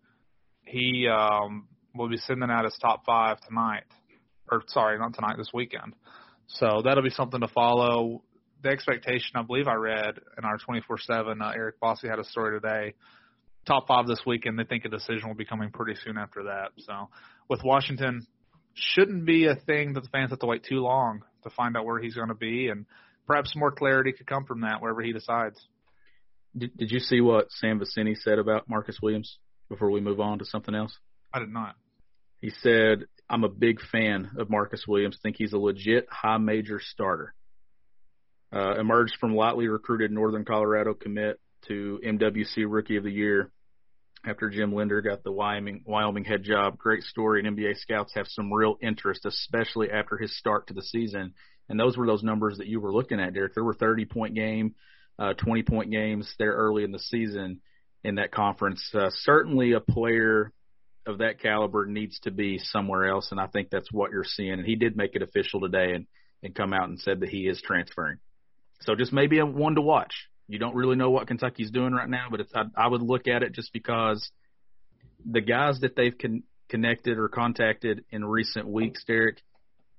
he 0.64 1.08
um, 1.08 1.66
will 1.94 2.08
be 2.08 2.16
sending 2.16 2.48
out 2.48 2.64
his 2.64 2.78
top 2.80 3.04
five 3.04 3.40
tonight 3.40 3.84
or 4.50 4.62
sorry, 4.68 4.98
not 4.98 5.14
tonight, 5.14 5.36
this 5.36 5.50
weekend. 5.52 5.94
So 6.46 6.82
that'll 6.84 7.02
be 7.02 7.10
something 7.10 7.40
to 7.40 7.48
follow. 7.48 8.22
The 8.62 8.68
expectation, 8.68 9.32
I 9.34 9.42
believe 9.42 9.66
I 9.66 9.74
read 9.74 10.20
in 10.38 10.44
our 10.44 10.58
24/7, 10.58 11.42
uh, 11.42 11.52
Eric 11.54 11.80
Bossi 11.80 12.08
had 12.08 12.18
a 12.18 12.24
story 12.24 12.60
today. 12.60 12.94
Top 13.66 13.86
five 13.86 14.06
this 14.06 14.20
weekend. 14.26 14.58
They 14.58 14.64
think 14.64 14.84
a 14.84 14.88
decision 14.88 15.28
will 15.28 15.36
be 15.36 15.44
coming 15.44 15.70
pretty 15.70 15.98
soon 16.04 16.18
after 16.18 16.44
that. 16.44 16.72
So 16.78 17.08
with 17.48 17.62
Washington, 17.64 18.26
shouldn't 18.74 19.24
be 19.24 19.46
a 19.46 19.54
thing 19.54 19.94
that 19.94 20.02
the 20.02 20.08
fans 20.08 20.30
have 20.30 20.40
to 20.40 20.46
wait 20.46 20.64
too 20.64 20.80
long 20.80 21.22
to 21.44 21.50
find 21.50 21.76
out 21.76 21.84
where 21.84 22.00
he's 22.00 22.14
going 22.14 22.28
to 22.28 22.34
be, 22.34 22.68
and 22.68 22.86
perhaps 23.26 23.54
more 23.56 23.72
clarity 23.72 24.12
could 24.12 24.26
come 24.26 24.44
from 24.44 24.62
that 24.62 24.80
wherever 24.80 25.02
he 25.02 25.12
decides. 25.12 25.60
Did, 26.56 26.76
did 26.76 26.90
you 26.90 27.00
see 27.00 27.20
what 27.20 27.50
Sam 27.50 27.80
Vecenie 27.80 28.16
said 28.16 28.38
about 28.38 28.68
Marcus 28.68 28.98
Williams 29.02 29.38
before 29.68 29.90
we 29.90 30.00
move 30.00 30.20
on 30.20 30.38
to 30.38 30.44
something 30.44 30.74
else? 30.74 30.96
I 31.32 31.38
did 31.38 31.52
not. 31.52 31.76
He 32.40 32.50
said 32.50 33.06
I'm 33.32 33.44
a 33.44 33.48
big 33.48 33.80
fan 33.90 34.30
of 34.36 34.50
Marcus 34.50 34.84
Williams. 34.86 35.18
Think 35.22 35.36
he's 35.38 35.54
a 35.54 35.58
legit 35.58 36.06
high 36.10 36.36
major 36.36 36.80
starter. 36.80 37.34
Uh, 38.54 38.78
emerged 38.78 39.16
from 39.18 39.34
lightly 39.34 39.68
recruited 39.68 40.12
Northern 40.12 40.44
Colorado 40.44 40.92
commit 40.92 41.40
to 41.68 41.98
MWC 42.04 42.66
Rookie 42.68 42.98
of 42.98 43.04
the 43.04 43.10
Year 43.10 43.50
after 44.26 44.50
Jim 44.50 44.74
Linder 44.74 45.00
got 45.00 45.24
the 45.24 45.32
Wyoming 45.32 45.82
Wyoming 45.86 46.24
head 46.24 46.42
job. 46.42 46.76
Great 46.76 47.04
story, 47.04 47.42
and 47.42 47.56
NBA 47.56 47.78
scouts 47.78 48.12
have 48.14 48.26
some 48.28 48.52
real 48.52 48.76
interest, 48.82 49.24
especially 49.24 49.90
after 49.90 50.18
his 50.18 50.36
start 50.36 50.66
to 50.66 50.74
the 50.74 50.82
season. 50.82 51.32
And 51.70 51.80
those 51.80 51.96
were 51.96 52.06
those 52.06 52.22
numbers 52.22 52.58
that 52.58 52.66
you 52.66 52.80
were 52.80 52.92
looking 52.92 53.18
at, 53.18 53.32
Derek. 53.32 53.54
There 53.54 53.64
were 53.64 53.72
30 53.72 54.04
point 54.04 54.34
game, 54.34 54.74
uh, 55.18 55.32
20 55.32 55.62
point 55.62 55.90
games 55.90 56.30
there 56.38 56.52
early 56.52 56.84
in 56.84 56.92
the 56.92 56.98
season 56.98 57.62
in 58.04 58.16
that 58.16 58.30
conference. 58.30 58.86
Uh, 58.92 59.08
certainly 59.10 59.72
a 59.72 59.80
player 59.80 60.52
of 61.06 61.18
that 61.18 61.40
caliber 61.40 61.86
needs 61.86 62.18
to 62.20 62.30
be 62.30 62.58
somewhere 62.58 63.06
else, 63.06 63.30
and 63.30 63.40
I 63.40 63.46
think 63.46 63.70
that's 63.70 63.90
what 63.92 64.12
you're 64.12 64.24
seeing. 64.24 64.52
And 64.52 64.66
he 64.66 64.76
did 64.76 64.96
make 64.96 65.14
it 65.14 65.22
official 65.22 65.60
today 65.60 65.92
and 65.94 66.06
and 66.42 66.54
come 66.54 66.72
out 66.72 66.88
and 66.88 66.98
said 66.98 67.20
that 67.20 67.28
he 67.28 67.46
is 67.46 67.62
transferring. 67.62 68.18
So 68.80 68.96
just 68.96 69.12
maybe 69.12 69.38
a 69.38 69.46
one 69.46 69.76
to 69.76 69.80
watch. 69.80 70.12
You 70.48 70.58
don't 70.58 70.74
really 70.74 70.96
know 70.96 71.10
what 71.10 71.28
Kentucky's 71.28 71.70
doing 71.70 71.92
right 71.92 72.08
now, 72.08 72.26
but 72.30 72.40
it's, 72.40 72.52
I, 72.52 72.64
I 72.76 72.88
would 72.88 73.00
look 73.00 73.28
at 73.28 73.44
it 73.44 73.52
just 73.52 73.72
because 73.72 74.28
the 75.24 75.40
guys 75.40 75.78
that 75.82 75.94
they've 75.94 76.16
con- 76.18 76.42
connected 76.68 77.18
or 77.18 77.28
contacted 77.28 78.04
in 78.10 78.24
recent 78.24 78.66
weeks, 78.66 79.04
Derek. 79.04 79.42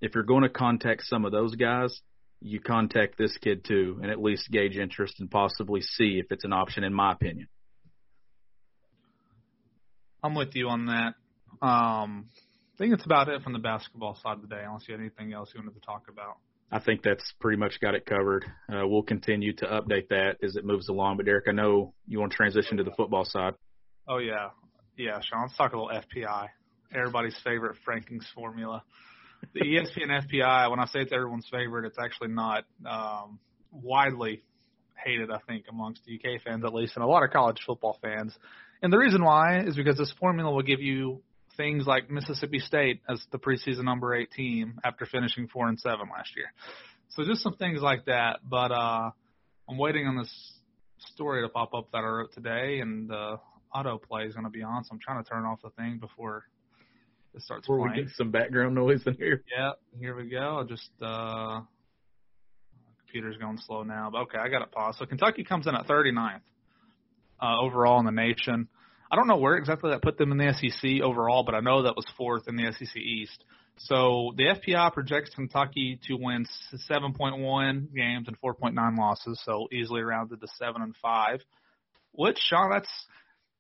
If 0.01 0.15
you're 0.15 0.23
going 0.23 0.43
to 0.43 0.49
contact 0.49 1.03
some 1.05 1.23
of 1.23 1.31
those 1.31 1.55
guys, 1.55 2.01
you 2.41 2.59
contact 2.59 3.17
this 3.17 3.37
kid 3.37 3.63
too, 3.63 3.99
and 4.01 4.11
at 4.11 4.21
least 4.21 4.51
gauge 4.51 4.75
interest 4.75 5.19
and 5.19 5.31
possibly 5.31 5.81
see 5.81 6.19
if 6.19 6.31
it's 6.31 6.43
an 6.43 6.51
option. 6.51 6.83
In 6.83 6.93
my 6.93 7.13
opinion. 7.13 7.47
I'm 10.23 10.35
with 10.35 10.55
you 10.55 10.69
on 10.69 10.85
that. 10.85 11.15
Um, 11.61 12.29
I 12.73 12.77
think 12.77 12.93
it's 12.93 13.05
about 13.05 13.27
it 13.27 13.43
from 13.43 13.53
the 13.53 13.59
basketball 13.59 14.17
side 14.23 14.37
of 14.37 14.41
the 14.41 14.47
day, 14.47 14.61
unless 14.65 14.87
you 14.87 14.93
had 14.93 15.01
anything 15.01 15.33
else 15.33 15.51
you 15.53 15.59
wanted 15.59 15.75
to 15.79 15.85
talk 15.85 16.05
about. 16.09 16.37
I 16.71 16.79
think 16.79 17.03
that's 17.03 17.33
pretty 17.39 17.57
much 17.57 17.79
got 17.81 17.93
it 17.93 18.05
covered. 18.05 18.45
Uh, 18.67 18.87
we'll 18.87 19.03
continue 19.03 19.53
to 19.53 19.65
update 19.65 20.07
that 20.09 20.37
as 20.41 20.55
it 20.55 20.65
moves 20.65 20.89
along. 20.89 21.17
But 21.17 21.27
Derek, 21.27 21.45
I 21.47 21.51
know 21.51 21.93
you 22.07 22.19
want 22.19 22.31
to 22.31 22.35
transition 22.35 22.77
to 22.77 22.83
the 22.83 22.91
football 22.91 23.25
side. 23.25 23.53
Oh 24.07 24.17
yeah, 24.17 24.49
yeah, 24.97 25.19
Sean. 25.21 25.43
Let's 25.43 25.57
talk 25.57 25.73
a 25.73 25.77
little 25.77 25.91
FPI. 25.91 26.47
Everybody's 26.95 27.37
favorite 27.43 27.77
Frankings 27.87 28.25
formula. 28.33 28.83
The 29.53 29.59
ESPN 29.61 30.25
FPI. 30.25 30.69
When 30.71 30.79
I 30.79 30.85
say 30.85 31.01
it's 31.01 31.13
everyone's 31.13 31.47
favorite, 31.51 31.85
it's 31.85 31.99
actually 31.99 32.29
not 32.29 32.65
um, 32.89 33.39
widely 33.71 34.41
hated. 34.95 35.29
I 35.29 35.39
think 35.47 35.65
amongst 35.69 36.01
UK 36.11 36.41
fans 36.41 36.63
at 36.65 36.73
least, 36.73 36.93
and 36.95 37.03
a 37.03 37.07
lot 37.07 37.23
of 37.23 37.29
college 37.29 37.59
football 37.67 37.99
fans 38.01 38.35
And 38.83 38.91
the 38.91 38.97
reason 38.97 39.23
why 39.23 39.61
is 39.61 39.77
because 39.77 39.97
this 39.97 40.13
formula 40.19 40.51
will 40.51 40.61
give 40.61 40.81
you 40.81 41.21
things 41.55 41.87
like 41.87 42.09
Mississippi 42.09 42.59
State 42.59 42.99
as 43.09 43.25
the 43.31 43.39
preseason 43.39 43.85
number 43.85 44.13
eight 44.13 44.29
team 44.31 44.77
after 44.83 45.05
finishing 45.05 45.47
four 45.47 45.69
and 45.69 45.79
seven 45.79 46.09
last 46.13 46.35
year. 46.35 46.47
So 47.07 47.23
just 47.23 47.41
some 47.41 47.55
things 47.55 47.79
like 47.81 48.05
that. 48.05 48.41
But 48.43 48.73
uh, 48.73 49.11
I'm 49.69 49.77
waiting 49.77 50.05
on 50.05 50.17
this 50.17 50.31
story 51.13 51.43
to 51.43 51.49
pop 51.49 51.73
up 51.73 51.91
that 51.93 51.99
I 51.99 52.07
wrote 52.07 52.33
today, 52.33 52.79
and 52.81 53.09
the 53.09 53.39
autoplay 53.73 54.27
is 54.27 54.33
going 54.33 54.43
to 54.43 54.51
be 54.51 54.63
on. 54.63 54.83
So 54.83 54.89
I'm 54.91 54.99
trying 54.99 55.23
to 55.23 55.29
turn 55.29 55.45
off 55.45 55.61
the 55.63 55.69
thing 55.69 55.99
before 55.99 56.43
it 57.33 57.41
starts 57.41 57.65
Before 57.65 57.87
playing. 57.87 57.99
we 57.99 58.03
get 58.03 58.15
some 58.17 58.31
background 58.31 58.75
noise 58.75 59.03
in 59.07 59.13
here. 59.13 59.45
Yeah, 59.57 59.71
here 59.97 60.13
we 60.13 60.27
go. 60.27 60.57
I'll 60.57 60.65
just 60.65 60.89
uh 61.01 61.61
computer's 62.99 63.37
going 63.37 63.59
slow 63.59 63.83
now, 63.83 64.09
but 64.11 64.23
okay, 64.23 64.39
I 64.39 64.49
got 64.49 64.61
it 64.61 64.73
paused. 64.73 64.99
So 64.99 65.05
Kentucky 65.05 65.45
comes 65.45 65.67
in 65.67 65.75
at 65.75 65.87
39th 65.87 66.41
uh, 67.43 67.59
overall 67.59 67.99
in 67.99 68.05
the 68.05 68.11
nation. 68.11 68.69
I 69.11 69.15
don't 69.15 69.27
know 69.27 69.37
where 69.37 69.57
exactly 69.57 69.91
that 69.91 70.01
put 70.01 70.17
them 70.17 70.31
in 70.31 70.37
the 70.37 70.53
SEC 70.53 71.01
overall, 71.03 71.43
but 71.43 71.53
I 71.53 71.59
know 71.59 71.83
that 71.83 71.95
was 71.95 72.05
fourth 72.17 72.47
in 72.47 72.55
the 72.55 72.71
SEC 72.71 72.95
East. 72.95 73.43
So 73.77 74.33
the 74.37 74.55
FPI 74.55 74.93
projects 74.93 75.31
Kentucky 75.35 75.99
to 76.07 76.15
win 76.15 76.45
7.1 76.89 77.93
games 77.93 78.27
and 78.27 78.39
4.9 78.41 78.97
losses, 78.97 79.41
so 79.43 79.67
easily 79.71 80.01
rounded 80.01 80.41
to 80.41 80.47
seven 80.57 80.81
and 80.81 80.95
five. 81.01 81.41
Which 82.11 82.37
Sean, 82.37 82.71
that's 82.71 82.89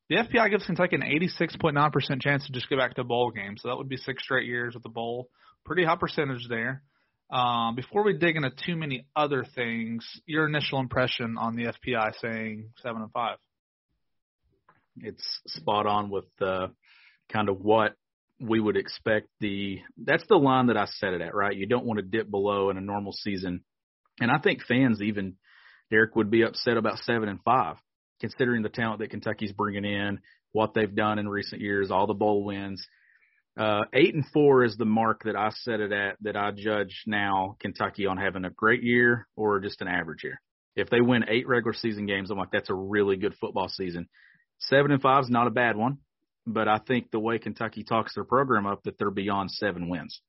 the 0.09 0.15
FPI 0.17 0.51
gives 0.51 0.65
Kentucky 0.65 0.95
an 0.95 1.01
86.9% 1.01 2.21
chance 2.21 2.45
to 2.45 2.51
just 2.51 2.69
go 2.69 2.77
back 2.77 2.93
to 2.95 3.01
a 3.01 3.05
bowl 3.05 3.31
game. 3.31 3.57
So 3.57 3.69
that 3.69 3.77
would 3.77 3.89
be 3.89 3.97
six 3.97 4.23
straight 4.23 4.47
years 4.47 4.75
with 4.75 4.83
the 4.83 4.89
bowl. 4.89 5.29
Pretty 5.65 5.83
high 5.83 5.95
percentage 5.95 6.47
there. 6.47 6.83
Um, 7.31 7.75
before 7.75 8.03
we 8.03 8.17
dig 8.17 8.35
into 8.35 8.51
too 8.65 8.75
many 8.75 9.07
other 9.15 9.43
things, 9.55 10.05
your 10.25 10.47
initial 10.47 10.79
impression 10.79 11.35
on 11.39 11.55
the 11.55 11.65
FPI 11.65 12.11
saying 12.21 12.69
seven 12.81 13.01
and 13.01 13.11
five? 13.11 13.37
It's 14.97 15.23
spot 15.47 15.85
on 15.85 16.09
with 16.09 16.25
uh, 16.41 16.67
kind 17.31 17.49
of 17.49 17.61
what 17.61 17.93
we 18.39 18.59
would 18.59 18.77
expect. 18.77 19.27
The 19.39 19.79
that's 19.97 20.25
the 20.27 20.35
line 20.35 20.67
that 20.67 20.77
I 20.77 20.85
set 20.85 21.13
it 21.13 21.21
at, 21.21 21.35
right? 21.35 21.55
You 21.55 21.65
don't 21.65 21.85
want 21.85 21.99
to 21.99 22.05
dip 22.05 22.29
below 22.29 22.69
in 22.69 22.77
a 22.77 22.81
normal 22.81 23.13
season, 23.13 23.63
and 24.19 24.31
I 24.31 24.39
think 24.39 24.63
fans 24.63 25.01
even 25.01 25.35
Derek 25.89 26.15
would 26.15 26.31
be 26.31 26.43
upset 26.43 26.77
about 26.77 26.99
seven 26.99 27.29
and 27.29 27.39
five, 27.43 27.77
considering 28.19 28.63
the 28.63 28.69
talent 28.69 28.99
that 28.99 29.11
Kentucky's 29.11 29.51
bringing 29.51 29.85
in, 29.85 30.19
what 30.51 30.73
they've 30.73 30.93
done 30.93 31.19
in 31.19 31.27
recent 31.27 31.61
years, 31.61 31.91
all 31.91 32.07
the 32.07 32.13
bowl 32.13 32.43
wins. 32.43 32.85
Uh, 33.55 33.81
eight 33.93 34.15
and 34.15 34.25
four 34.33 34.63
is 34.63 34.75
the 34.77 34.85
mark 34.85 35.23
that 35.25 35.35
I 35.35 35.51
set 35.51 35.79
it 35.79 35.91
at 35.91 36.15
that 36.21 36.35
I 36.35 36.51
judge 36.51 37.03
now 37.05 37.55
Kentucky 37.59 38.07
on 38.07 38.17
having 38.17 38.45
a 38.45 38.49
great 38.49 38.81
year 38.81 39.27
or 39.35 39.59
just 39.59 39.81
an 39.81 39.87
average 39.87 40.23
year. 40.23 40.41
If 40.75 40.89
they 40.89 41.01
win 41.01 41.25
eight 41.27 41.47
regular 41.47 41.73
season 41.73 42.07
games, 42.07 42.31
I'm 42.31 42.37
like, 42.37 42.49
that's 42.51 42.71
a 42.71 42.75
really 42.75 43.15
good 43.15 43.35
football 43.39 43.69
season. 43.69 44.07
Seven 44.69 44.91
and 44.91 45.01
five 45.01 45.23
is 45.23 45.29
not 45.29 45.47
a 45.47 45.51
bad 45.51 45.75
one, 45.75 45.97
but 46.45 46.67
I 46.67 46.77
think 46.79 47.11
the 47.11 47.19
way 47.19 47.39
Kentucky 47.39 47.83
talks 47.83 48.15
their 48.15 48.23
program 48.23 48.65
up 48.65 48.83
that 48.83 48.97
they're 48.97 49.11
beyond 49.11 49.51
seven 49.51 49.89
wins 49.89 50.21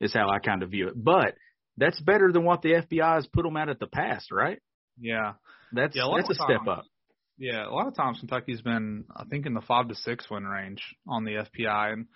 is 0.00 0.12
how 0.12 0.28
I 0.28 0.38
kind 0.38 0.62
of 0.62 0.70
view 0.70 0.88
it. 0.88 0.94
But 1.02 1.34
that's 1.76 2.00
better 2.00 2.32
than 2.32 2.44
what 2.44 2.62
the 2.62 2.70
FPI 2.70 3.16
has 3.16 3.26
put 3.26 3.44
them 3.44 3.56
at 3.56 3.68
at 3.68 3.78
the 3.78 3.86
past, 3.86 4.30
right? 4.32 4.58
Yeah, 4.98 5.34
That's 5.72 5.94
Yeah, 5.94 6.06
a 6.10 6.16
that's 6.16 6.30
a 6.30 6.34
step 6.34 6.48
times. 6.64 6.68
up. 6.68 6.84
Yeah, 7.38 7.68
a 7.68 7.70
lot 7.70 7.86
of 7.86 7.94
times 7.94 8.18
Kentucky's 8.18 8.62
been, 8.62 9.04
I 9.14 9.24
think, 9.24 9.44
in 9.44 9.52
the 9.52 9.60
five 9.60 9.88
to 9.88 9.94
six 9.94 10.30
win 10.30 10.44
range 10.44 10.82
on 11.06 11.24
the 11.24 11.32
FPI, 11.32 11.92
and 11.92 12.06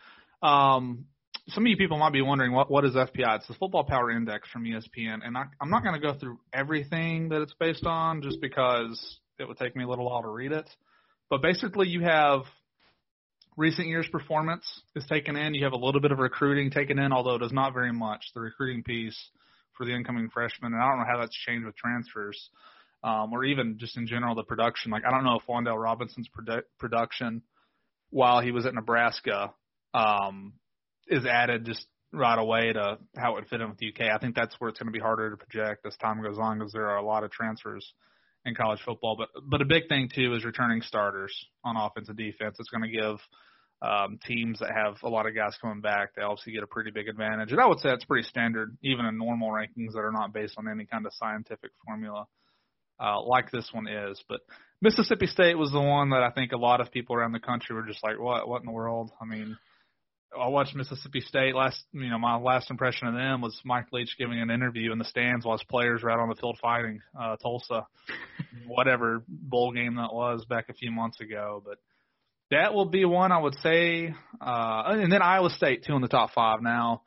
um, 0.43 1.05
some 1.49 1.65
of 1.65 1.69
you 1.69 1.77
people 1.77 1.99
might 1.99 2.15
be 2.15 2.23
wondering 2.23 2.53
what 2.53 2.71
what 2.71 2.87
is 2.87 2.95
FPI? 2.95 3.37
It's 3.37 3.47
the 3.49 3.53
Football 3.55 3.85
Power 3.85 4.11
Index 4.11 4.49
from 4.49 4.65
ESPN, 4.65 5.19
and 5.23 5.37
I, 5.37 5.45
I'm 5.61 5.69
not 5.69 5.83
going 5.83 5.95
to 5.95 6.01
go 6.01 6.15
through 6.19 6.39
everything 6.55 7.29
that 7.31 7.43
it's 7.43 7.53
based 7.61 7.85
on, 7.85 8.23
just 8.23 8.41
because 8.41 9.19
it 9.39 9.47
would 9.47 9.59
take 9.59 9.77
me 9.77 9.85
a 9.85 9.89
little 9.89 10.07
while 10.09 10.23
to 10.23 10.29
read 10.29 10.53
it. 10.53 10.69
But 11.31 11.43
basically, 11.43 11.89
you 11.89 12.03
have 12.03 12.43
recent 13.57 13.87
years' 13.87 14.09
performance 14.09 14.65
is 14.97 15.07
taken 15.07 15.37
in. 15.37 15.55
You 15.55 15.65
have 15.65 15.73
a 15.73 15.79
little 15.79 16.01
bit 16.01 16.13
of 16.13 16.19
recruiting 16.19 16.71
taken 16.71 16.99
in, 16.99 17.13
although 17.13 17.37
it 17.37 17.43
is 17.43 17.53
not 17.53 17.73
very 17.73 17.93
much. 17.93 18.23
The 18.35 18.41
recruiting 18.41 18.83
piece 18.83 19.17
for 19.77 19.87
the 19.87 19.95
incoming 19.95 20.29
freshmen, 20.29 20.73
and 20.73 20.83
I 20.83 20.89
don't 20.89 20.99
know 20.99 21.07
how 21.11 21.21
that's 21.21 21.37
changed 21.47 21.65
with 21.65 21.77
transfers 21.77 22.51
um, 23.03 23.33
or 23.33 23.45
even 23.45 23.79
just 23.79 23.97
in 23.97 24.07
general 24.07 24.35
the 24.35 24.43
production. 24.43 24.91
Like 24.91 25.05
I 25.07 25.11
don't 25.11 25.25
know 25.25 25.39
if 25.39 25.47
Wan'Dale 25.47 25.81
Robinson's 25.81 26.29
produ- 26.29 26.65
production 26.79 27.43
while 28.11 28.41
he 28.41 28.51
was 28.51 28.67
at 28.67 28.75
Nebraska 28.75 29.53
um, 29.95 30.55
is 31.07 31.25
added 31.25 31.65
just 31.65 31.87
right 32.13 32.39
away 32.39 32.73
to 32.73 32.99
how 33.17 33.33
it 33.33 33.35
would 33.37 33.49
fit 33.49 33.61
in 33.61 33.71
with 33.71 33.79
UK. 33.79 34.09
I 34.13 34.19
think 34.19 34.35
that's 34.35 34.55
where 34.59 34.69
it's 34.69 34.79
going 34.79 34.93
to 34.93 34.97
be 34.97 35.03
harder 35.03 35.31
to 35.31 35.37
project 35.37 35.87
as 35.87 35.97
time 35.97 36.23
goes 36.23 36.39
on 36.39 36.59
because 36.59 36.73
there 36.73 36.89
are 36.89 36.97
a 36.97 37.05
lot 37.05 37.25
of 37.25 37.31
transfers 37.31 37.93
in 38.45 38.55
college 38.55 38.81
football. 38.85 39.17
But 39.17 39.29
but 39.49 39.61
a 39.63 39.67
big 39.67 39.89
thing 39.89 40.09
too 40.15 40.35
is 40.35 40.45
returning 40.45 40.83
starters 40.83 41.35
on 41.65 41.77
offense 41.77 42.09
and 42.09 42.17
defense. 42.17 42.57
It's 42.59 42.71
going 42.71 42.91
to 42.91 42.97
give 42.97 43.19
um, 43.83 44.19
teams 44.27 44.59
that 44.59 44.71
have 44.75 44.97
a 45.03 45.09
lot 45.09 45.27
of 45.27 45.35
guys 45.35 45.57
coming 45.61 45.81
back, 45.81 46.15
they 46.15 46.23
obviously 46.23 46.53
get 46.53 46.63
a 46.63 46.67
pretty 46.67 46.91
big 46.91 47.09
advantage. 47.09 47.51
And 47.51 47.61
I 47.61 47.67
would 47.67 47.81
say 47.81 47.91
it's 47.91 48.05
pretty 48.05 48.29
standard, 48.29 48.77
even 48.83 49.07
in 49.07 49.17
normal 49.17 49.51
rankings 49.51 49.93
that 49.93 50.01
are 50.01 50.13
not 50.13 50.35
based 50.35 50.55
on 50.59 50.69
any 50.69 50.85
kind 50.85 51.07
of 51.07 51.13
scientific 51.15 51.71
formula 51.87 52.27
uh, 53.03 53.23
like 53.23 53.51
this 53.51 53.71
one 53.73 53.89
is. 53.89 54.23
But 54.29 54.41
Mississippi 54.83 55.27
State 55.27 55.57
was 55.57 55.73
the 55.73 55.81
one 55.81 56.11
that 56.11 56.23
I 56.23 56.31
think 56.31 56.53
a 56.53 56.59
lot 56.59 56.81
of 56.81 56.93
people 56.93 57.17
around 57.17 57.33
the 57.33 57.41
country 57.41 57.75
were 57.75 57.87
just 57.87 58.05
like, 58.05 58.19
what, 58.19 58.47
what 58.47 58.61
in 58.61 58.67
the 58.67 58.73
world? 58.73 59.13
I 59.21 59.25
mean, 59.25 59.57
I 60.39 60.49
watched 60.49 60.77
Mississippi 60.77 61.21
State 61.21 61.55
last, 61.55 61.83
you 61.93 62.09
know, 62.09 62.19
my 62.19 62.37
last 62.37 62.71
impression 62.71 63.09
of 63.09 63.15
them 63.15 63.41
was 63.41 63.61
Mike 63.65 63.87
Leach 63.93 64.17
giving 64.17 64.41
an 64.41 64.51
interview 64.51 64.93
in 64.93 64.99
the 64.99 65.05
stands 65.05 65.45
while 65.45 65.59
his 65.59 65.65
players 65.65 66.03
were 66.03 66.11
out 66.11 66.21
on 66.21 66.29
the 66.29 66.37
field 66.37 66.59
fighting, 66.63 67.01
uh, 67.19 67.37
Tulsa, 67.37 67.87
whatever 68.67 69.25
bowl 69.29 69.73
game 69.73 69.97
that 69.97 70.15
was 70.15 70.45
back 70.45 70.69
a 70.69 70.75
few 70.75 70.93
months 70.93 71.21
ago. 71.21 71.63
But 71.65 71.79
that 72.51 72.75
will 72.75 72.87
be 72.87 73.05
one 73.05 73.33
I 73.33 73.39
would 73.39 73.57
say, 73.63 74.15
uh, 74.41 74.83
and 74.87 75.13
then 75.13 75.23
Iowa 75.23 75.51
State 75.51 75.85
too 75.85 75.95
in 75.95 76.03
the 76.03 76.09
top 76.09 76.31
five 76.33 76.63
now. 76.63 77.03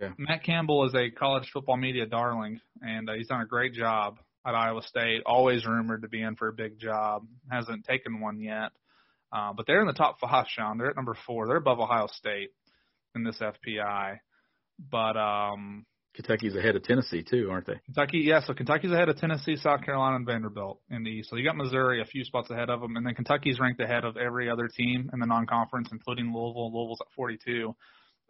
Yeah. 0.00 0.10
Matt 0.16 0.44
Campbell 0.44 0.86
is 0.86 0.94
a 0.94 1.10
college 1.10 1.50
football 1.52 1.76
media 1.76 2.06
darling, 2.06 2.60
and 2.80 3.08
uh, 3.08 3.14
he's 3.14 3.26
done 3.26 3.40
a 3.40 3.46
great 3.46 3.72
job 3.72 4.18
at 4.46 4.54
Iowa 4.54 4.82
State. 4.82 5.22
Always 5.26 5.66
rumored 5.66 6.02
to 6.02 6.08
be 6.08 6.22
in 6.22 6.36
for 6.36 6.48
a 6.48 6.52
big 6.52 6.78
job. 6.78 7.26
Hasn't 7.50 7.84
taken 7.84 8.20
one 8.20 8.40
yet. 8.40 8.70
Uh, 9.32 9.52
but 9.52 9.66
they're 9.66 9.80
in 9.80 9.86
the 9.86 9.92
top 9.92 10.18
five, 10.20 10.46
Sean. 10.48 10.78
They're 10.78 10.90
at 10.90 10.96
number 10.96 11.16
four. 11.26 11.46
They're 11.46 11.56
above 11.56 11.80
Ohio 11.80 12.06
State 12.06 12.50
in 13.14 13.24
this 13.24 13.40
FPI. 13.40 14.18
But 14.90 15.16
um, 15.16 15.84
Kentucky's 16.14 16.56
ahead 16.56 16.76
of 16.76 16.82
Tennessee 16.82 17.22
too, 17.22 17.48
aren't 17.50 17.66
they? 17.66 17.80
Kentucky, 17.84 18.18
yeah. 18.18 18.40
So 18.40 18.54
Kentucky's 18.54 18.90
ahead 18.90 19.08
of 19.08 19.18
Tennessee, 19.18 19.56
South 19.56 19.84
Carolina, 19.84 20.16
and 20.16 20.26
Vanderbilt 20.26 20.80
in 20.90 21.02
the 21.04 21.10
East. 21.10 21.30
So 21.30 21.36
you 21.36 21.44
got 21.44 21.56
Missouri 21.56 22.00
a 22.00 22.04
few 22.04 22.24
spots 22.24 22.50
ahead 22.50 22.70
of 22.70 22.80
them, 22.80 22.96
and 22.96 23.06
then 23.06 23.14
Kentucky's 23.14 23.60
ranked 23.60 23.80
ahead 23.80 24.04
of 24.04 24.16
every 24.16 24.50
other 24.50 24.68
team 24.68 25.10
in 25.12 25.20
the 25.20 25.26
non-conference, 25.26 25.88
including 25.92 26.26
Louisville. 26.26 26.72
Louisville's 26.72 27.00
at 27.00 27.12
42. 27.14 27.74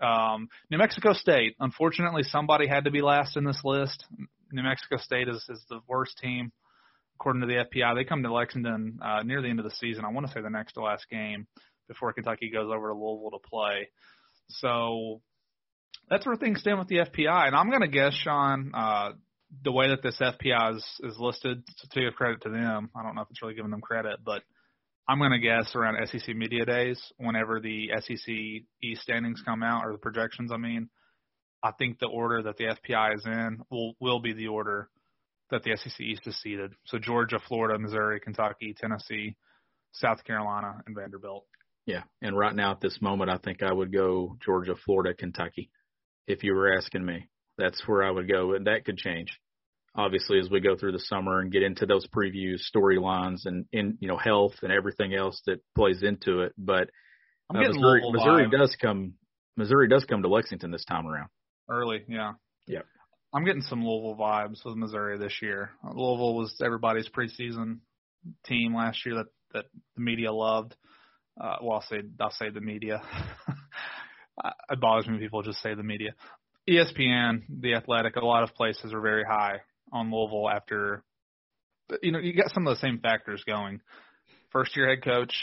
Um, 0.00 0.48
New 0.70 0.78
Mexico 0.78 1.12
State, 1.12 1.56
unfortunately, 1.60 2.22
somebody 2.24 2.66
had 2.66 2.84
to 2.84 2.90
be 2.90 3.02
last 3.02 3.36
in 3.36 3.44
this 3.44 3.60
list. 3.64 4.04
New 4.52 4.62
Mexico 4.62 4.96
State 4.96 5.28
is 5.28 5.44
is 5.48 5.64
the 5.68 5.80
worst 5.88 6.18
team 6.18 6.52
according 7.18 7.42
to 7.42 7.48
the 7.48 7.64
FPI. 7.64 7.96
They 7.96 8.04
come 8.04 8.22
to 8.22 8.32
Lexington 8.32 9.00
uh, 9.02 9.22
near 9.24 9.42
the 9.42 9.48
end 9.48 9.58
of 9.58 9.64
the 9.64 9.72
season. 9.72 10.04
I 10.04 10.10
want 10.10 10.26
to 10.26 10.32
say 10.32 10.40
the 10.40 10.50
next 10.50 10.74
to 10.74 10.82
last 10.82 11.08
game 11.10 11.46
before 11.88 12.12
Kentucky 12.12 12.50
goes 12.50 12.70
over 12.72 12.88
to 12.88 12.94
Louisville 12.94 13.30
to 13.32 13.48
play. 13.48 13.88
So 14.50 15.20
that's 16.08 16.24
where 16.26 16.36
things 16.36 16.60
stand 16.60 16.78
with 16.78 16.88
the 16.88 16.98
FPI. 16.98 17.48
And 17.48 17.56
I'm 17.56 17.70
going 17.70 17.82
to 17.82 17.88
guess, 17.88 18.14
Sean, 18.14 18.70
uh, 18.72 19.10
the 19.64 19.72
way 19.72 19.88
that 19.88 20.02
this 20.02 20.20
FPI 20.20 20.76
is, 20.76 20.84
is 21.00 21.16
listed, 21.18 21.64
to 21.90 22.00
give 22.00 22.14
credit 22.14 22.42
to 22.42 22.50
them, 22.50 22.90
I 22.94 23.02
don't 23.02 23.16
know 23.16 23.22
if 23.22 23.30
it's 23.30 23.42
really 23.42 23.54
giving 23.54 23.70
them 23.70 23.80
credit, 23.80 24.20
but 24.24 24.42
I'm 25.08 25.18
going 25.18 25.32
to 25.32 25.38
guess 25.38 25.74
around 25.74 25.96
SEC 26.06 26.36
Media 26.36 26.66
Days, 26.66 27.00
whenever 27.16 27.60
the 27.60 27.90
SEC 28.00 28.34
East 28.82 29.02
standings 29.02 29.42
come 29.44 29.62
out, 29.62 29.84
or 29.84 29.92
the 29.92 29.98
projections, 29.98 30.52
I 30.52 30.58
mean, 30.58 30.90
I 31.62 31.72
think 31.72 31.98
the 31.98 32.06
order 32.06 32.42
that 32.42 32.58
the 32.58 32.64
FPI 32.64 33.16
is 33.16 33.26
in 33.26 33.62
will 33.70 33.94
will 34.00 34.20
be 34.20 34.32
the 34.32 34.46
order 34.46 34.90
that 35.50 35.62
the 35.62 35.76
SEC 35.76 36.00
East 36.00 36.26
is 36.26 36.36
seeded. 36.40 36.72
So 36.86 36.98
Georgia, 36.98 37.38
Florida, 37.48 37.78
Missouri, 37.78 38.20
Kentucky, 38.20 38.74
Tennessee, 38.78 39.36
South 39.92 40.24
Carolina, 40.24 40.82
and 40.86 40.94
Vanderbilt. 40.94 41.46
Yeah, 41.86 42.02
and 42.20 42.36
right 42.36 42.54
now 42.54 42.72
at 42.72 42.80
this 42.80 43.00
moment, 43.00 43.30
I 43.30 43.38
think 43.38 43.62
I 43.62 43.72
would 43.72 43.92
go 43.92 44.36
Georgia, 44.44 44.74
Florida, 44.84 45.14
Kentucky. 45.14 45.70
If 46.26 46.44
you 46.44 46.54
were 46.54 46.76
asking 46.76 47.04
me, 47.04 47.28
that's 47.56 47.82
where 47.86 48.02
I 48.02 48.10
would 48.10 48.28
go, 48.28 48.52
and 48.52 48.66
that 48.66 48.84
could 48.84 48.98
change. 48.98 49.40
Obviously, 49.94 50.38
as 50.38 50.50
we 50.50 50.60
go 50.60 50.76
through 50.76 50.92
the 50.92 51.00
summer 51.00 51.40
and 51.40 51.50
get 51.50 51.62
into 51.62 51.86
those 51.86 52.06
previews, 52.06 52.60
storylines, 52.72 53.46
and 53.46 53.64
in 53.72 53.96
you 54.00 54.08
know 54.08 54.18
health 54.18 54.54
and 54.62 54.70
everything 54.70 55.14
else 55.14 55.40
that 55.46 55.60
plays 55.74 56.02
into 56.02 56.42
it. 56.42 56.52
But 56.58 56.90
uh, 57.52 57.58
Missouri, 57.58 58.02
Missouri 58.12 58.50
does 58.50 58.76
come. 58.80 59.14
Missouri 59.56 59.88
does 59.88 60.04
come 60.04 60.22
to 60.22 60.28
Lexington 60.28 60.70
this 60.70 60.84
time 60.84 61.06
around. 61.06 61.30
Early, 61.70 62.04
yeah. 62.06 62.32
Yep. 62.66 62.84
I'm 63.32 63.44
getting 63.44 63.62
some 63.62 63.84
Louisville 63.84 64.16
vibes 64.18 64.64
with 64.64 64.76
Missouri 64.76 65.18
this 65.18 65.42
year. 65.42 65.70
Louisville 65.84 66.34
was 66.34 66.54
everybody's 66.64 67.08
preseason 67.08 67.78
team 68.46 68.74
last 68.74 69.04
year 69.04 69.16
that 69.16 69.26
that 69.52 69.64
the 69.96 70.02
media 70.02 70.32
loved. 70.32 70.74
Uh, 71.40 71.56
well, 71.62 71.76
I'll 71.76 71.82
say 71.82 72.02
I'll 72.20 72.30
say 72.30 72.50
the 72.50 72.60
media. 72.60 73.02
It 74.70 74.80
bothers 74.80 75.06
me 75.06 75.14
when 75.14 75.20
people 75.20 75.42
just 75.42 75.60
say 75.62 75.74
the 75.74 75.82
media. 75.82 76.14
ESPN, 76.68 77.42
The 77.60 77.74
Athletic, 77.74 78.16
a 78.16 78.24
lot 78.24 78.42
of 78.42 78.54
places 78.54 78.92
are 78.92 79.00
very 79.00 79.24
high 79.24 79.62
on 79.92 80.12
Louisville 80.12 80.48
after. 80.48 81.02
You 82.02 82.12
know, 82.12 82.18
you 82.18 82.34
got 82.34 82.52
some 82.52 82.66
of 82.66 82.76
the 82.76 82.80
same 82.80 83.00
factors 83.00 83.42
going. 83.46 83.80
First 84.52 84.76
year 84.76 84.88
head 84.88 85.02
coach, 85.02 85.34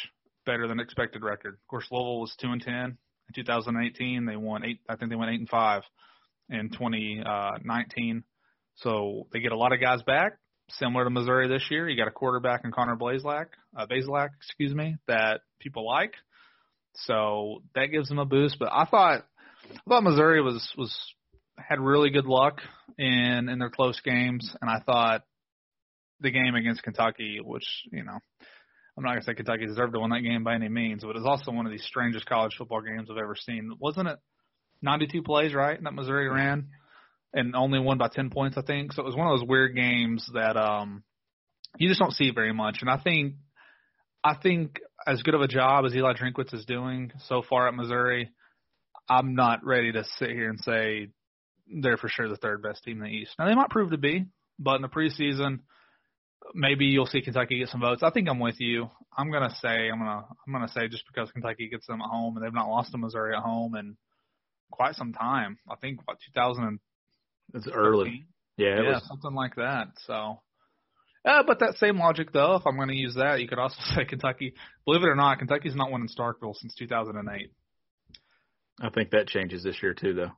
better 0.45 0.67
than 0.67 0.79
expected 0.79 1.23
record. 1.23 1.55
Of 1.55 1.67
course, 1.67 1.87
Louisville 1.91 2.21
was 2.21 2.35
two 2.39 2.51
and 2.51 2.61
ten 2.61 2.97
in 3.27 3.33
2018. 3.35 4.25
They 4.25 4.35
won 4.35 4.63
eight. 4.63 4.79
I 4.87 4.95
think 4.95 5.09
they 5.09 5.15
went 5.15 5.31
eight 5.31 5.39
and 5.39 5.49
five 5.49 5.81
in 6.49 6.69
2019. 6.69 8.23
So 8.75 9.27
they 9.31 9.39
get 9.39 9.51
a 9.51 9.57
lot 9.57 9.73
of 9.73 9.79
guys 9.79 10.01
back, 10.03 10.33
similar 10.69 11.05
to 11.05 11.09
Missouri 11.09 11.47
this 11.47 11.65
year. 11.69 11.87
You 11.87 11.97
got 11.97 12.07
a 12.07 12.11
quarterback 12.11 12.61
in 12.65 12.71
Connor 12.71 12.95
Blazelak, 12.95 13.47
uh, 13.77 13.85
Bazelak, 13.87 14.29
excuse 14.37 14.73
me, 14.73 14.97
that 15.07 15.41
people 15.59 15.85
like. 15.85 16.13
So 16.93 17.61
that 17.73 17.87
gives 17.87 18.09
them 18.09 18.19
a 18.19 18.25
boost. 18.25 18.57
But 18.59 18.69
I 18.71 18.85
thought, 18.85 19.25
I 19.69 19.89
thought 19.89 20.03
Missouri 20.03 20.41
was 20.41 20.67
was 20.77 20.95
had 21.57 21.79
really 21.79 22.09
good 22.09 22.25
luck 22.25 22.59
in 22.97 23.49
in 23.49 23.59
their 23.59 23.69
close 23.69 23.99
games, 24.01 24.53
and 24.61 24.69
I 24.69 24.79
thought 24.85 25.23
the 26.21 26.31
game 26.31 26.55
against 26.55 26.83
Kentucky, 26.83 27.39
which 27.43 27.67
you 27.91 28.03
know, 28.03 28.17
I'm 28.97 29.03
not 29.03 29.11
gonna 29.11 29.23
say 29.23 29.33
Kentucky 29.33 29.65
deserved 29.65 29.93
to 29.93 29.99
win 29.99 30.11
that 30.11 30.21
game 30.21 30.43
by 30.43 30.55
any 30.55 30.69
means, 30.69 31.03
but 31.03 31.15
it's 31.15 31.25
also 31.25 31.51
one 31.51 31.65
of 31.65 31.71
the 31.71 31.79
strangest 31.79 32.25
college 32.25 32.55
football 32.57 32.81
games 32.81 33.09
I've 33.11 33.17
ever 33.17 33.35
seen. 33.35 33.71
Wasn't 33.79 34.07
it 34.07 34.19
92 34.85 35.23
plays, 35.23 35.53
right? 35.53 35.81
That 35.83 35.93
Missouri 35.93 36.29
ran, 36.29 36.69
and 37.33 37.55
only 37.55 37.79
won 37.79 37.97
by 37.97 38.07
10 38.07 38.29
points, 38.29 38.57
I 38.57 38.61
think. 38.61 38.93
So 38.93 39.01
it 39.01 39.05
was 39.05 39.15
one 39.15 39.27
of 39.27 39.37
those 39.37 39.47
weird 39.47 39.75
games 39.75 40.29
that 40.33 40.55
um 40.55 41.03
you 41.77 41.89
just 41.89 41.99
don't 41.99 42.13
see 42.13 42.31
very 42.31 42.53
much. 42.53 42.77
And 42.81 42.89
I 42.89 42.97
think 42.97 43.35
I 44.23 44.35
think 44.35 44.79
as 45.05 45.21
good 45.21 45.35
of 45.35 45.41
a 45.41 45.47
job 45.47 45.85
as 45.85 45.95
Eli 45.95 46.13
Drinkwitz 46.13 46.53
is 46.53 46.65
doing 46.65 47.11
so 47.27 47.41
far 47.47 47.67
at 47.67 47.75
Missouri, 47.75 48.31
I'm 49.09 49.35
not 49.35 49.65
ready 49.65 49.91
to 49.91 50.03
sit 50.17 50.29
here 50.29 50.49
and 50.49 50.59
say 50.59 51.09
they're 51.81 51.97
for 51.97 52.09
sure 52.09 52.29
the 52.29 52.37
third 52.37 52.63
best 52.63 52.83
team 52.83 52.97
in 52.97 53.03
the 53.03 53.15
East. 53.15 53.35
Now 53.37 53.47
they 53.47 53.55
might 53.55 53.69
prove 53.69 53.91
to 53.91 53.97
be, 53.97 54.25
but 54.57 54.75
in 54.75 54.81
the 54.81 54.87
preseason, 54.87 55.59
maybe 56.53 56.85
you'll 56.85 57.05
see 57.05 57.21
Kentucky 57.21 57.59
get 57.59 57.69
some 57.69 57.81
votes. 57.81 58.03
I 58.03 58.11
think 58.11 58.29
I'm 58.29 58.39
with 58.39 58.59
you. 58.59 58.89
I'm 59.17 59.31
gonna 59.31 59.53
say 59.61 59.89
I'm 59.91 59.99
gonna 59.99 60.25
I'm 60.47 60.53
gonna 60.53 60.69
say 60.69 60.87
just 60.87 61.03
because 61.07 61.31
Kentucky 61.31 61.69
gets 61.69 61.87
them 61.87 62.01
at 62.01 62.09
home 62.09 62.37
and 62.37 62.45
they've 62.45 62.53
not 62.53 62.69
lost 62.69 62.91
to 62.91 62.97
Missouri 62.97 63.35
at 63.35 63.43
home 63.43 63.75
in 63.75 63.97
quite 64.71 64.95
some 64.95 65.13
time. 65.13 65.57
I 65.69 65.75
think 65.75 65.99
what 66.05 66.17
2000. 66.33 66.79
It's 67.53 67.67
early. 67.71 68.25
Yeah, 68.57 68.81
yeah, 68.81 68.93
was, 68.93 69.07
something 69.07 69.33
like 69.33 69.55
that. 69.55 69.87
So. 70.05 70.39
Uh, 71.25 71.43
but 71.45 71.59
that 71.59 71.75
same 71.77 71.97
logic, 71.97 72.31
though, 72.31 72.55
if 72.55 72.67
I'm 72.67 72.75
going 72.75 72.89
to 72.89 72.95
use 72.95 73.15
that, 73.15 73.39
you 73.41 73.47
could 73.47 73.59
also 73.59 73.75
say 73.95 74.05
Kentucky. 74.05 74.53
Believe 74.85 75.03
it 75.03 75.09
or 75.09 75.15
not, 75.15 75.39
Kentucky's 75.39 75.75
not 75.75 75.91
won 75.91 76.01
in 76.01 76.07
Starkville 76.07 76.55
since 76.55 76.73
2008. 76.75 77.51
I 78.81 78.89
think 78.89 79.11
that 79.11 79.27
changes 79.27 79.63
this 79.63 79.81
year 79.81 79.93
too, 79.93 80.13
though. 80.13 80.31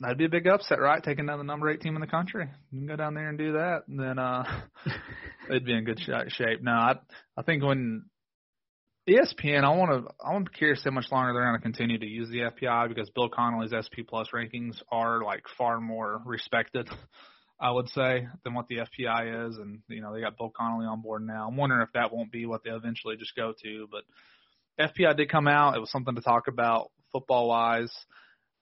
That'd 0.00 0.18
be 0.18 0.24
a 0.24 0.28
big 0.28 0.48
upset, 0.48 0.80
right? 0.80 1.02
Taking 1.02 1.26
down 1.26 1.38
the 1.38 1.44
number 1.44 1.70
eight 1.70 1.80
team 1.80 1.94
in 1.94 2.00
the 2.00 2.08
country. 2.08 2.48
You 2.72 2.80
can 2.80 2.88
go 2.88 2.96
down 2.96 3.14
there 3.14 3.28
and 3.28 3.38
do 3.38 3.52
that, 3.52 3.82
and 3.86 3.98
then 4.00 4.18
uh, 4.18 4.44
it'd 5.48 5.64
be 5.64 5.74
in 5.74 5.84
good 5.84 6.00
shape. 6.00 6.60
No, 6.60 6.72
I 6.72 6.94
I 7.36 7.42
think 7.42 7.62
when 7.62 8.06
ESPN, 9.08 9.64
I 9.64 9.70
want 9.76 10.06
to 10.06 10.14
I'm 10.24 10.46
curious 10.46 10.82
how 10.84 10.92
much 10.92 11.10
longer 11.10 11.32
they're 11.32 11.44
going 11.44 11.56
to 11.56 11.62
continue 11.62 11.98
to 11.98 12.06
use 12.06 12.28
the 12.28 12.50
FPI 12.50 12.88
because 12.88 13.10
Bill 13.10 13.28
Connelly's 13.28 13.72
SP 13.74 14.06
Plus 14.08 14.28
rankings 14.32 14.80
are 14.90 15.24
like 15.24 15.42
far 15.58 15.80
more 15.80 16.22
respected. 16.24 16.88
I 17.62 17.70
would 17.70 17.88
say, 17.90 18.26
than 18.42 18.54
what 18.54 18.66
the 18.66 18.78
FPI 18.78 19.48
is. 19.48 19.56
And, 19.56 19.82
you 19.88 20.02
know, 20.02 20.12
they 20.12 20.20
got 20.20 20.36
Bill 20.36 20.52
Connelly 20.54 20.84
on 20.84 21.00
board 21.00 21.24
now. 21.24 21.46
I'm 21.46 21.56
wondering 21.56 21.82
if 21.82 21.92
that 21.94 22.12
won't 22.12 22.32
be 22.32 22.44
what 22.44 22.64
they 22.64 22.70
eventually 22.70 23.16
just 23.16 23.36
go 23.36 23.54
to. 23.62 23.88
But 23.88 24.02
FPI 24.84 25.16
did 25.16 25.30
come 25.30 25.46
out. 25.46 25.76
It 25.76 25.78
was 25.78 25.90
something 25.92 26.16
to 26.16 26.20
talk 26.20 26.48
about 26.48 26.90
football 27.12 27.48
wise. 27.48 27.92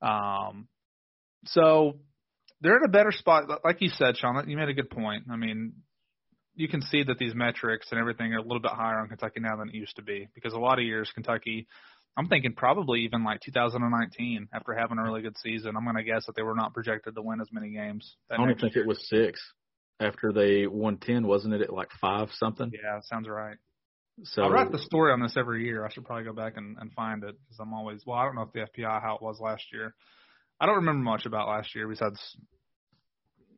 Um, 0.02 0.68
so 1.46 1.94
they're 2.60 2.76
in 2.76 2.84
a 2.84 2.88
better 2.88 3.10
spot. 3.10 3.44
Like 3.64 3.80
you 3.80 3.88
said, 3.88 4.18
Sean, 4.18 4.48
you 4.48 4.58
made 4.58 4.68
a 4.68 4.74
good 4.74 4.90
point. 4.90 5.24
I 5.30 5.36
mean, 5.36 5.72
you 6.60 6.68
can 6.68 6.82
see 6.82 7.02
that 7.02 7.18
these 7.18 7.34
metrics 7.34 7.88
and 7.90 7.98
everything 7.98 8.32
are 8.32 8.38
a 8.38 8.42
little 8.42 8.60
bit 8.60 8.72
higher 8.72 8.98
on 8.98 9.08
Kentucky 9.08 9.40
now 9.40 9.56
than 9.56 9.68
it 9.68 9.74
used 9.74 9.96
to 9.96 10.02
be 10.02 10.28
because 10.34 10.52
a 10.52 10.58
lot 10.58 10.78
of 10.78 10.84
years 10.84 11.10
Kentucky– 11.14 11.66
I'm 12.16 12.28
thinking 12.28 12.54
probably 12.54 13.00
even 13.00 13.24
like 13.24 13.40
2019 13.40 14.48
after 14.52 14.74
having 14.74 14.98
a 14.98 15.02
really 15.02 15.22
good 15.22 15.38
season. 15.38 15.76
I'm 15.76 15.84
going 15.84 15.96
to 15.96 16.02
guess 16.02 16.26
that 16.26 16.36
they 16.36 16.42
were 16.42 16.54
not 16.54 16.74
projected 16.74 17.14
to 17.14 17.22
win 17.22 17.40
as 17.40 17.48
many 17.52 17.70
games. 17.70 18.16
I 18.30 18.36
don't 18.36 18.60
think 18.60 18.74
year. 18.74 18.84
it 18.84 18.88
was 18.88 19.08
six 19.08 19.40
after 20.00 20.32
they 20.32 20.66
won 20.66 20.98
10, 20.98 21.26
wasn't 21.26 21.54
it 21.54 21.62
at 21.62 21.72
like 21.72 21.90
five 22.00 22.28
something? 22.32 22.70
Yeah, 22.72 23.00
sounds 23.02 23.28
right. 23.28 23.56
So 24.24 24.42
I 24.42 24.48
write 24.48 24.72
the 24.72 24.78
story 24.78 25.12
on 25.12 25.22
this 25.22 25.36
every 25.38 25.64
year. 25.64 25.86
I 25.86 25.90
should 25.90 26.04
probably 26.04 26.24
go 26.24 26.34
back 26.34 26.54
and, 26.56 26.76
and 26.78 26.92
find 26.92 27.22
it 27.24 27.36
because 27.42 27.58
I'm 27.58 27.72
always 27.72 28.02
well. 28.04 28.18
I 28.18 28.24
don't 28.24 28.34
know 28.34 28.42
if 28.42 28.52
the 28.52 28.60
FPI 28.60 29.00
how 29.00 29.14
it 29.14 29.22
was 29.22 29.40
last 29.40 29.64
year. 29.72 29.94
I 30.60 30.66
don't 30.66 30.76
remember 30.76 31.02
much 31.02 31.24
about 31.24 31.48
last 31.48 31.74
year 31.74 31.88
besides 31.88 32.20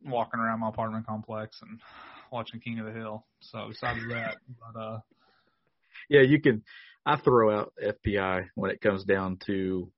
walking 0.05 0.39
around 0.39 0.61
my 0.61 0.69
apartment 0.69 1.07
complex 1.07 1.59
and 1.63 1.81
watching 2.33 2.61
King 2.61 2.81
of 2.81 2.87
the 2.87 2.93
Hill. 2.93 3.25
So 3.41 3.67
besides 3.69 4.01
that, 4.09 4.37
but 4.75 4.81
uh, 4.81 4.99
yeah, 6.09 6.23
you 6.23 6.41
can 6.41 6.63
I 7.05 7.17
throw 7.17 7.57
out 7.57 7.73
FPI 7.83 8.49
when 8.55 8.71
it 8.71 8.81
comes 8.81 9.05
down 9.05 9.39
to 9.47 9.91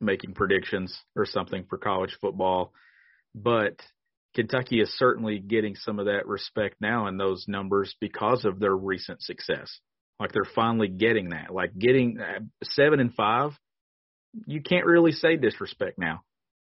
making 0.00 0.34
predictions 0.34 0.96
or 1.16 1.26
something 1.26 1.64
for 1.68 1.78
college 1.78 2.16
football. 2.20 2.72
But 3.34 3.80
Kentucky 4.34 4.80
is 4.80 4.96
certainly 4.96 5.38
getting 5.38 5.74
some 5.74 5.98
of 5.98 6.06
that 6.06 6.26
respect 6.26 6.76
now 6.80 7.06
in 7.08 7.16
those 7.16 7.46
numbers 7.48 7.94
because 8.00 8.44
of 8.44 8.60
their 8.60 8.74
recent 8.74 9.22
success. 9.22 9.70
Like 10.18 10.32
they're 10.32 10.44
finally 10.54 10.88
getting 10.88 11.30
that. 11.30 11.52
Like 11.52 11.76
getting 11.78 12.18
uh, 12.20 12.40
seven 12.62 13.00
and 13.00 13.14
five, 13.14 13.52
you 14.46 14.62
can't 14.62 14.86
really 14.86 15.12
say 15.12 15.36
disrespect 15.36 15.98
now. 15.98 16.22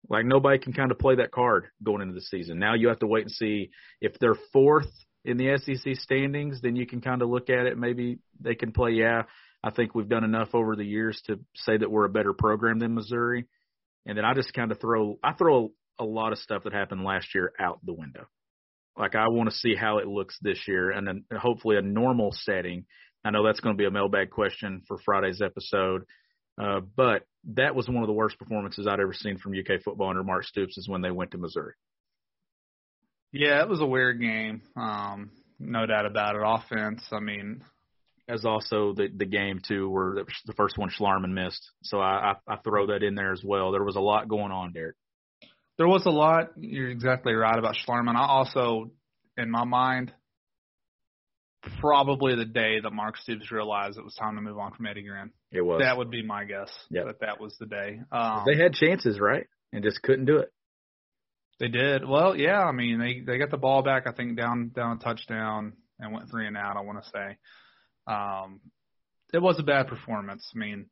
Like 0.09 0.25
nobody 0.25 0.59
can 0.59 0.73
kind 0.73 0.91
of 0.91 0.99
play 0.99 1.15
that 1.15 1.31
card 1.31 1.67
going 1.83 2.01
into 2.01 2.13
the 2.13 2.21
season. 2.21 2.59
Now 2.59 2.75
you 2.75 2.89
have 2.89 2.99
to 2.99 3.07
wait 3.07 3.23
and 3.23 3.31
see 3.31 3.71
if 4.01 4.17
they're 4.19 4.37
fourth 4.53 4.91
in 5.23 5.37
the 5.37 5.57
SEC 5.57 5.95
standings, 5.95 6.61
then 6.61 6.75
you 6.75 6.85
can 6.85 7.01
kind 7.01 7.21
of 7.21 7.29
look 7.29 7.49
at 7.49 7.65
it. 7.65 7.77
Maybe 7.77 8.19
they 8.39 8.53
can 8.53 8.71
play, 8.71 8.91
yeah, 8.91 9.23
I 9.63 9.71
think 9.71 9.95
we've 9.95 10.07
done 10.07 10.23
enough 10.23 10.49
over 10.53 10.75
the 10.75 10.85
years 10.85 11.19
to 11.25 11.39
say 11.55 11.75
that 11.75 11.89
we're 11.89 12.05
a 12.05 12.09
better 12.09 12.33
program 12.33 12.77
than 12.77 12.93
Missouri. 12.93 13.47
And 14.05 14.15
then 14.15 14.23
I 14.23 14.35
just 14.35 14.53
kind 14.53 14.71
of 14.71 14.79
throw 14.79 15.17
I 15.23 15.33
throw 15.33 15.71
a 15.97 16.05
lot 16.05 16.31
of 16.31 16.37
stuff 16.37 16.63
that 16.63 16.73
happened 16.73 17.03
last 17.03 17.33
year 17.33 17.51
out 17.59 17.79
the 17.83 17.93
window. 17.93 18.27
Like 18.97 19.15
I 19.15 19.27
want 19.29 19.49
to 19.49 19.55
see 19.55 19.75
how 19.75 19.97
it 19.97 20.07
looks 20.07 20.37
this 20.41 20.67
year, 20.67 20.91
and 20.91 21.07
then 21.07 21.25
hopefully 21.35 21.77
a 21.77 21.81
normal 21.81 22.31
setting. 22.31 22.85
I 23.25 23.31
know 23.31 23.43
that's 23.43 23.59
going 23.59 23.75
to 23.75 23.81
be 23.81 23.87
a 23.87 23.91
mailbag 23.91 24.29
question 24.29 24.83
for 24.87 24.99
Friday's 25.03 25.41
episode, 25.41 26.03
uh, 26.61 26.81
but 26.95 27.23
that 27.53 27.75
was 27.75 27.87
one 27.87 28.03
of 28.03 28.07
the 28.07 28.13
worst 28.13 28.39
performances 28.39 28.87
I'd 28.87 28.99
ever 28.99 29.13
seen 29.13 29.37
from 29.37 29.53
UK 29.53 29.81
football 29.83 30.09
under 30.09 30.23
Mark 30.23 30.45
Stoops 30.45 30.77
is 30.77 30.89
when 30.89 31.01
they 31.01 31.11
went 31.11 31.31
to 31.31 31.37
Missouri. 31.37 31.73
Yeah, 33.31 33.61
it 33.61 33.69
was 33.69 33.81
a 33.81 33.85
weird 33.85 34.19
game. 34.19 34.61
Um, 34.75 35.31
no 35.59 35.85
doubt 35.85 36.05
about 36.05 36.35
it. 36.35 36.41
Offense, 36.43 37.03
I 37.11 37.19
mean, 37.19 37.63
as 38.27 38.45
also 38.45 38.93
the 38.93 39.07
the 39.15 39.25
game 39.25 39.61
too, 39.65 39.89
where 39.89 40.23
the 40.45 40.53
first 40.53 40.77
one 40.77 40.89
Schlarman 40.89 41.33
missed. 41.33 41.71
So 41.83 41.99
I, 41.99 42.33
I 42.47 42.53
I 42.53 42.57
throw 42.63 42.87
that 42.87 43.03
in 43.03 43.15
there 43.15 43.31
as 43.31 43.43
well. 43.43 43.71
There 43.71 43.83
was 43.83 43.95
a 43.95 44.01
lot 44.01 44.27
going 44.27 44.51
on, 44.51 44.73
Derek. 44.73 44.95
There 45.77 45.87
was 45.87 46.05
a 46.05 46.11
lot. 46.11 46.51
You're 46.57 46.89
exactly 46.89 47.33
right 47.33 47.57
about 47.57 47.75
Schlarman. 47.75 48.15
I 48.15 48.25
also, 48.25 48.91
in 49.37 49.51
my 49.51 49.65
mind, 49.65 50.13
probably 51.79 52.35
the 52.35 52.45
day 52.45 52.79
that 52.79 52.91
Mark 52.91 53.17
Stoops 53.17 53.51
realized 53.51 53.97
it 53.97 54.03
was 54.03 54.15
time 54.15 54.35
to 54.35 54.41
move 54.41 54.57
on 54.57 54.73
from 54.73 54.85
Eddie 54.85 55.03
Gran. 55.03 55.31
It 55.51 55.61
was. 55.61 55.81
That 55.81 55.97
would 55.97 56.09
be 56.09 56.23
my 56.23 56.45
guess. 56.45 56.71
Yep. 56.89 57.05
That 57.05 57.19
that 57.21 57.39
was 57.39 57.55
the 57.59 57.65
day. 57.65 57.99
Um, 58.11 58.43
they 58.45 58.61
had 58.61 58.73
chances, 58.73 59.19
right, 59.19 59.47
and 59.71 59.83
just 59.83 60.01
couldn't 60.01 60.25
do 60.25 60.37
it. 60.37 60.51
They 61.59 61.67
did. 61.67 62.07
Well, 62.07 62.35
yeah. 62.35 62.61
I 62.61 62.71
mean, 62.71 62.99
they 62.99 63.21
they 63.25 63.37
got 63.37 63.51
the 63.51 63.57
ball 63.57 63.81
back. 63.81 64.07
I 64.07 64.11
think 64.11 64.37
down 64.37 64.71
down 64.75 64.97
a 64.97 64.99
touchdown 64.99 65.73
and 65.99 66.13
went 66.13 66.29
three 66.29 66.47
and 66.47 66.57
out. 66.57 66.77
I 66.77 66.81
want 66.81 67.03
to 67.03 67.09
say. 67.09 67.37
Um, 68.07 68.59
it 69.33 69.41
was 69.41 69.59
a 69.59 69.63
bad 69.63 69.87
performance. 69.87 70.49
I 70.55 70.59
mean, 70.59 70.85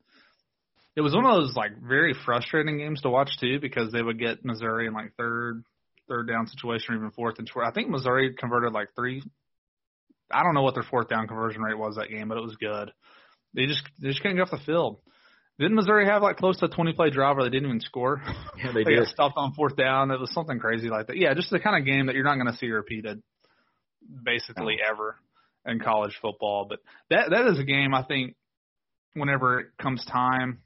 it 0.95 1.01
was 1.01 1.13
one 1.13 1.25
of 1.25 1.41
those 1.41 1.55
like 1.55 1.71
very 1.81 2.13
frustrating 2.25 2.77
games 2.77 3.01
to 3.01 3.09
watch 3.09 3.37
too 3.39 3.59
because 3.59 3.91
they 3.91 4.01
would 4.01 4.19
get 4.19 4.45
Missouri 4.45 4.87
in 4.87 4.93
like 4.93 5.13
third 5.17 5.63
third 6.07 6.27
down 6.27 6.47
situation 6.47 6.93
or 6.93 6.97
even 6.97 7.11
fourth 7.11 7.39
and 7.39 7.49
short. 7.49 7.65
I 7.65 7.71
think 7.71 7.89
Missouri 7.89 8.33
converted 8.37 8.73
like 8.73 8.89
three. 8.95 9.23
I 10.31 10.43
don't 10.43 10.53
know 10.53 10.61
what 10.61 10.73
their 10.73 10.83
fourth 10.83 11.09
down 11.09 11.27
conversion 11.27 11.61
rate 11.61 11.77
was 11.77 11.95
that 11.95 12.09
game, 12.09 12.27
but 12.27 12.37
it 12.37 12.43
was 12.43 12.55
good. 12.55 12.91
They 13.53 13.65
just 13.65 13.83
they 13.99 14.09
just 14.09 14.21
couldn't 14.21 14.37
get 14.37 14.43
off 14.43 14.51
the 14.51 14.65
field. 14.65 14.99
Didn't 15.59 15.75
Missouri 15.75 16.07
have 16.07 16.23
like 16.23 16.37
close 16.37 16.57
to 16.59 16.65
a 16.65 16.69
20 16.69 16.93
play 16.93 17.11
drive 17.11 17.35
where 17.35 17.45
they 17.45 17.51
didn't 17.51 17.69
even 17.69 17.79
score? 17.79 18.21
Yeah, 18.57 18.71
they, 18.71 18.83
they 18.83 18.91
did. 18.91 18.99
got 18.99 19.07
stopped 19.07 19.35
on 19.35 19.53
fourth 19.53 19.75
down. 19.75 20.11
It 20.11 20.19
was 20.19 20.31
something 20.31 20.59
crazy 20.59 20.87
like 20.87 21.07
that. 21.07 21.17
Yeah, 21.17 21.33
just 21.33 21.49
the 21.49 21.59
kind 21.59 21.77
of 21.77 21.85
game 21.85 22.05
that 22.05 22.15
you're 22.15 22.23
not 22.23 22.35
going 22.35 22.47
to 22.47 22.57
see 22.57 22.69
repeated 22.69 23.21
basically 24.23 24.77
oh. 24.81 24.91
ever 24.91 25.15
in 25.65 25.79
college 25.79 26.17
football. 26.21 26.65
But 26.69 26.79
that 27.09 27.31
that 27.31 27.47
is 27.47 27.59
a 27.59 27.63
game 27.63 27.93
I 27.93 28.03
think 28.03 28.35
whenever 29.15 29.59
it 29.59 29.67
comes 29.81 30.05
time 30.05 30.59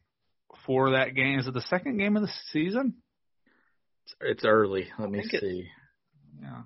for 0.66 0.92
that 0.92 1.16
game. 1.16 1.40
Is 1.40 1.48
it 1.48 1.54
the 1.54 1.62
second 1.62 1.98
game 1.98 2.16
of 2.16 2.24
the 2.24 2.32
season? 2.52 2.96
It's 4.22 4.46
early. 4.46 4.90
Let 5.00 5.10
me 5.10 5.24
see. 5.24 5.38
It, 5.38 5.66
yeah. 6.42 6.62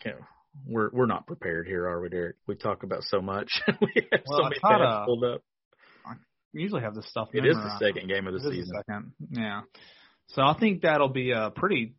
Okay. 0.00 0.16
We're 0.66 0.90
we're 0.92 1.06
not 1.06 1.26
prepared 1.26 1.66
here, 1.66 1.86
are 1.86 2.00
we, 2.00 2.08
Derek? 2.08 2.36
We 2.46 2.54
talk 2.56 2.82
about 2.82 3.04
so 3.04 3.20
much. 3.20 3.62
we 3.80 4.06
have 4.12 4.22
well, 4.26 4.38
so 4.38 4.42
many 4.44 4.58
tabs 4.58 5.06
pulled 5.06 5.24
up. 5.24 5.42
I 6.06 6.14
usually 6.52 6.82
have 6.82 6.94
this 6.94 7.08
stuff. 7.08 7.28
It 7.32 7.42
memorized. 7.42 7.58
is 7.58 7.64
the 7.64 7.86
second 7.86 8.08
game 8.08 8.26
of 8.26 8.34
the 8.34 8.48
it 8.48 8.52
season. 8.52 8.72
The 8.74 8.84
second. 8.86 9.12
Yeah. 9.30 9.60
So 10.28 10.42
I 10.42 10.56
think 10.58 10.82
that'll 10.82 11.08
be 11.08 11.32
a 11.32 11.50
pretty. 11.54 11.94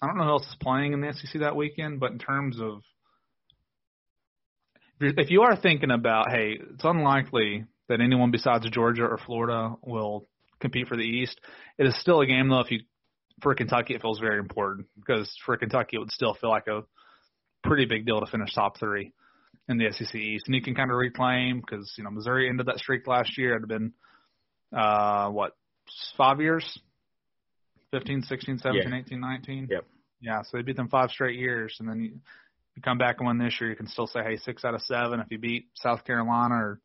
I 0.00 0.06
don't 0.06 0.18
know 0.18 0.24
who 0.24 0.30
else 0.30 0.46
is 0.46 0.56
playing 0.60 0.92
in 0.92 1.00
the 1.00 1.12
SEC 1.12 1.40
that 1.40 1.56
weekend, 1.56 2.00
but 2.00 2.12
in 2.12 2.18
terms 2.18 2.60
of 2.60 2.82
if 5.00 5.30
you 5.30 5.42
are 5.42 5.56
thinking 5.56 5.90
about, 5.90 6.30
hey, 6.30 6.58
it's 6.74 6.84
unlikely 6.84 7.64
that 7.88 8.00
anyone 8.00 8.30
besides 8.30 8.68
Georgia 8.70 9.04
or 9.04 9.18
Florida 9.18 9.74
will 9.82 10.28
compete 10.60 10.88
for 10.88 10.96
the 10.96 11.02
East. 11.02 11.38
It 11.78 11.86
is 11.86 11.98
still 12.00 12.20
a 12.20 12.26
game 12.26 12.48
though. 12.48 12.60
If 12.60 12.70
you 12.70 12.80
for 13.42 13.54
Kentucky, 13.54 13.94
it 13.94 14.00
feels 14.00 14.18
very 14.18 14.38
important 14.38 14.86
because 14.96 15.30
for 15.44 15.56
Kentucky, 15.56 15.96
it 15.96 15.98
would 15.98 16.10
still 16.10 16.34
feel 16.34 16.50
like 16.50 16.66
a 16.68 16.82
pretty 17.66 17.84
big 17.86 18.06
deal 18.06 18.20
to 18.20 18.26
finish 18.26 18.54
top 18.54 18.78
three 18.78 19.12
in 19.68 19.78
the 19.78 19.90
SEC 19.92 20.14
East, 20.14 20.46
and 20.46 20.54
you 20.54 20.62
can 20.62 20.74
kind 20.74 20.90
of 20.90 20.96
reclaim 20.96 21.60
because 21.60 21.92
you 21.96 22.04
know 22.04 22.10
Missouri 22.10 22.48
ended 22.48 22.66
that 22.66 22.78
streak 22.78 23.06
last 23.06 23.36
year. 23.36 23.56
It 23.56 23.60
had 23.60 23.68
been 23.68 23.92
uh, 24.76 25.28
what 25.28 25.56
five 26.16 26.40
years, 26.40 26.78
15, 27.92 28.22
16, 28.22 28.58
17, 28.58 28.90
Yeah. 28.90 28.98
18, 28.98 29.20
19. 29.20 29.68
Yep. 29.70 29.84
Yeah, 30.20 30.42
so 30.42 30.56
they 30.56 30.62
beat 30.62 30.76
them 30.76 30.88
five 30.88 31.10
straight 31.10 31.38
years, 31.38 31.76
and 31.78 31.88
then 31.88 32.00
you, 32.00 32.10
you 32.74 32.82
come 32.82 32.98
back 32.98 33.16
and 33.18 33.28
win 33.28 33.38
this 33.38 33.60
year. 33.60 33.70
You 33.70 33.76
can 33.76 33.86
still 33.86 34.06
say, 34.06 34.20
hey, 34.22 34.36
six 34.38 34.64
out 34.64 34.74
of 34.74 34.82
seven. 34.82 35.20
If 35.20 35.26
you 35.30 35.38
beat 35.38 35.66
South 35.74 36.04
Carolina 36.04 36.54
or 36.54 36.80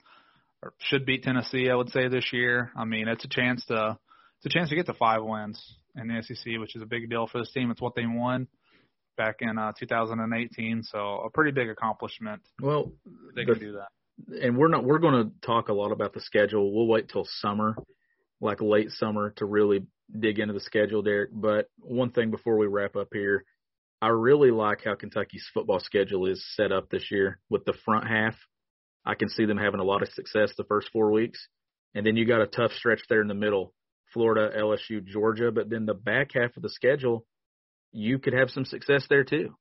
or 0.64 0.74
should 0.80 1.06
beat 1.06 1.24
Tennessee, 1.24 1.70
I 1.70 1.76
would 1.76 1.90
say 1.90 2.08
this 2.08 2.32
year. 2.34 2.72
I 2.76 2.86
mean, 2.86 3.08
it's 3.08 3.26
a 3.26 3.30
chance 3.30 3.66
to 3.68 3.98
it's 4.38 4.46
a 4.46 4.50
chance 4.58 4.70
to 4.70 4.76
get 4.76 4.86
to 4.88 4.94
five 4.94 5.24
wins 5.24 5.62
in 5.96 6.08
the 6.08 6.22
SEC, 6.24 6.60
which 6.60 6.76
is 6.76 6.82
a 6.82 6.86
big 6.86 7.10
deal 7.10 7.28
for 7.28 7.40
this 7.40 7.52
team. 7.52 7.72
It's 7.72 7.82
what 7.82 7.96
they 7.96 8.06
won 8.06 8.48
back 9.18 9.38
in 9.42 9.58
uh, 9.58 9.72
2018, 9.78 10.84
so 10.84 11.22
a 11.26 11.30
pretty 11.30 11.52
big 11.52 11.70
accomplishment. 11.70 12.42
Well, 12.62 12.92
They 13.36 13.46
the- 13.46 13.54
can 13.54 13.60
do 13.62 13.72
that. 13.74 14.42
and 14.44 14.58
we're 14.58 14.68
not 14.68 14.84
we're 14.84 15.00
going 15.00 15.24
to 15.26 15.32
talk 15.46 15.70
a 15.70 15.74
lot 15.74 15.92
about 15.92 16.14
the 16.14 16.22
schedule. 16.22 16.74
We'll 16.76 16.88
wait 16.88 17.10
till 17.10 17.26
summer, 17.26 17.76
like 18.40 18.62
late 18.62 18.92
summer, 18.92 19.32
to 19.38 19.46
really 19.46 19.86
dig 20.20 20.40
into 20.40 20.54
the 20.54 20.60
schedule, 20.60 21.02
Derek. 21.02 21.30
But 21.34 21.68
one 21.80 22.12
thing 22.12 22.32
before 22.32 22.58
we 22.58 22.68
wrap 22.68 22.96
up 22.96 23.10
here, 23.14 23.46
I 24.02 24.08
really 24.10 24.52
like 24.52 24.84
how 24.84 24.96
Kentucky's 24.96 25.48
football 25.54 25.80
schedule 25.80 26.26
is 26.28 26.44
set 26.56 26.72
up 26.72 26.90
this 26.90 27.10
year 27.12 27.40
with 27.50 27.66
the 27.66 27.74
front 27.86 28.08
half. 28.08 28.36
I 29.06 29.16
can 29.16 29.30
see 29.30 29.46
them 29.46 29.58
having 29.58 29.80
a 29.80 29.84
lot 29.86 30.02
of 30.04 30.10
success 30.10 30.54
the 30.58 30.64
first 30.66 30.90
four 30.92 31.12
weeks, 31.12 31.48
and 31.96 32.06
then 32.06 32.16
you 32.16 32.26
got 32.26 32.42
a 32.42 32.48
tough 32.48 32.72
stretch 32.74 33.02
there 33.10 33.22
in 33.22 33.28
the 33.28 33.34
middle: 33.34 33.74
Florida, 34.14 34.56
LSU, 34.58 35.04
Georgia. 35.04 35.52
But 35.52 35.70
then 35.70 35.86
the 35.86 35.94
back 35.96 36.32
half 36.36 36.56
of 36.58 36.62
the 36.64 36.70
schedule, 36.70 37.26
you 37.92 38.20
could 38.20 38.34
have 38.34 38.50
some 38.50 38.66
success 38.66 39.06
there 39.10 39.24
too. 39.24 39.56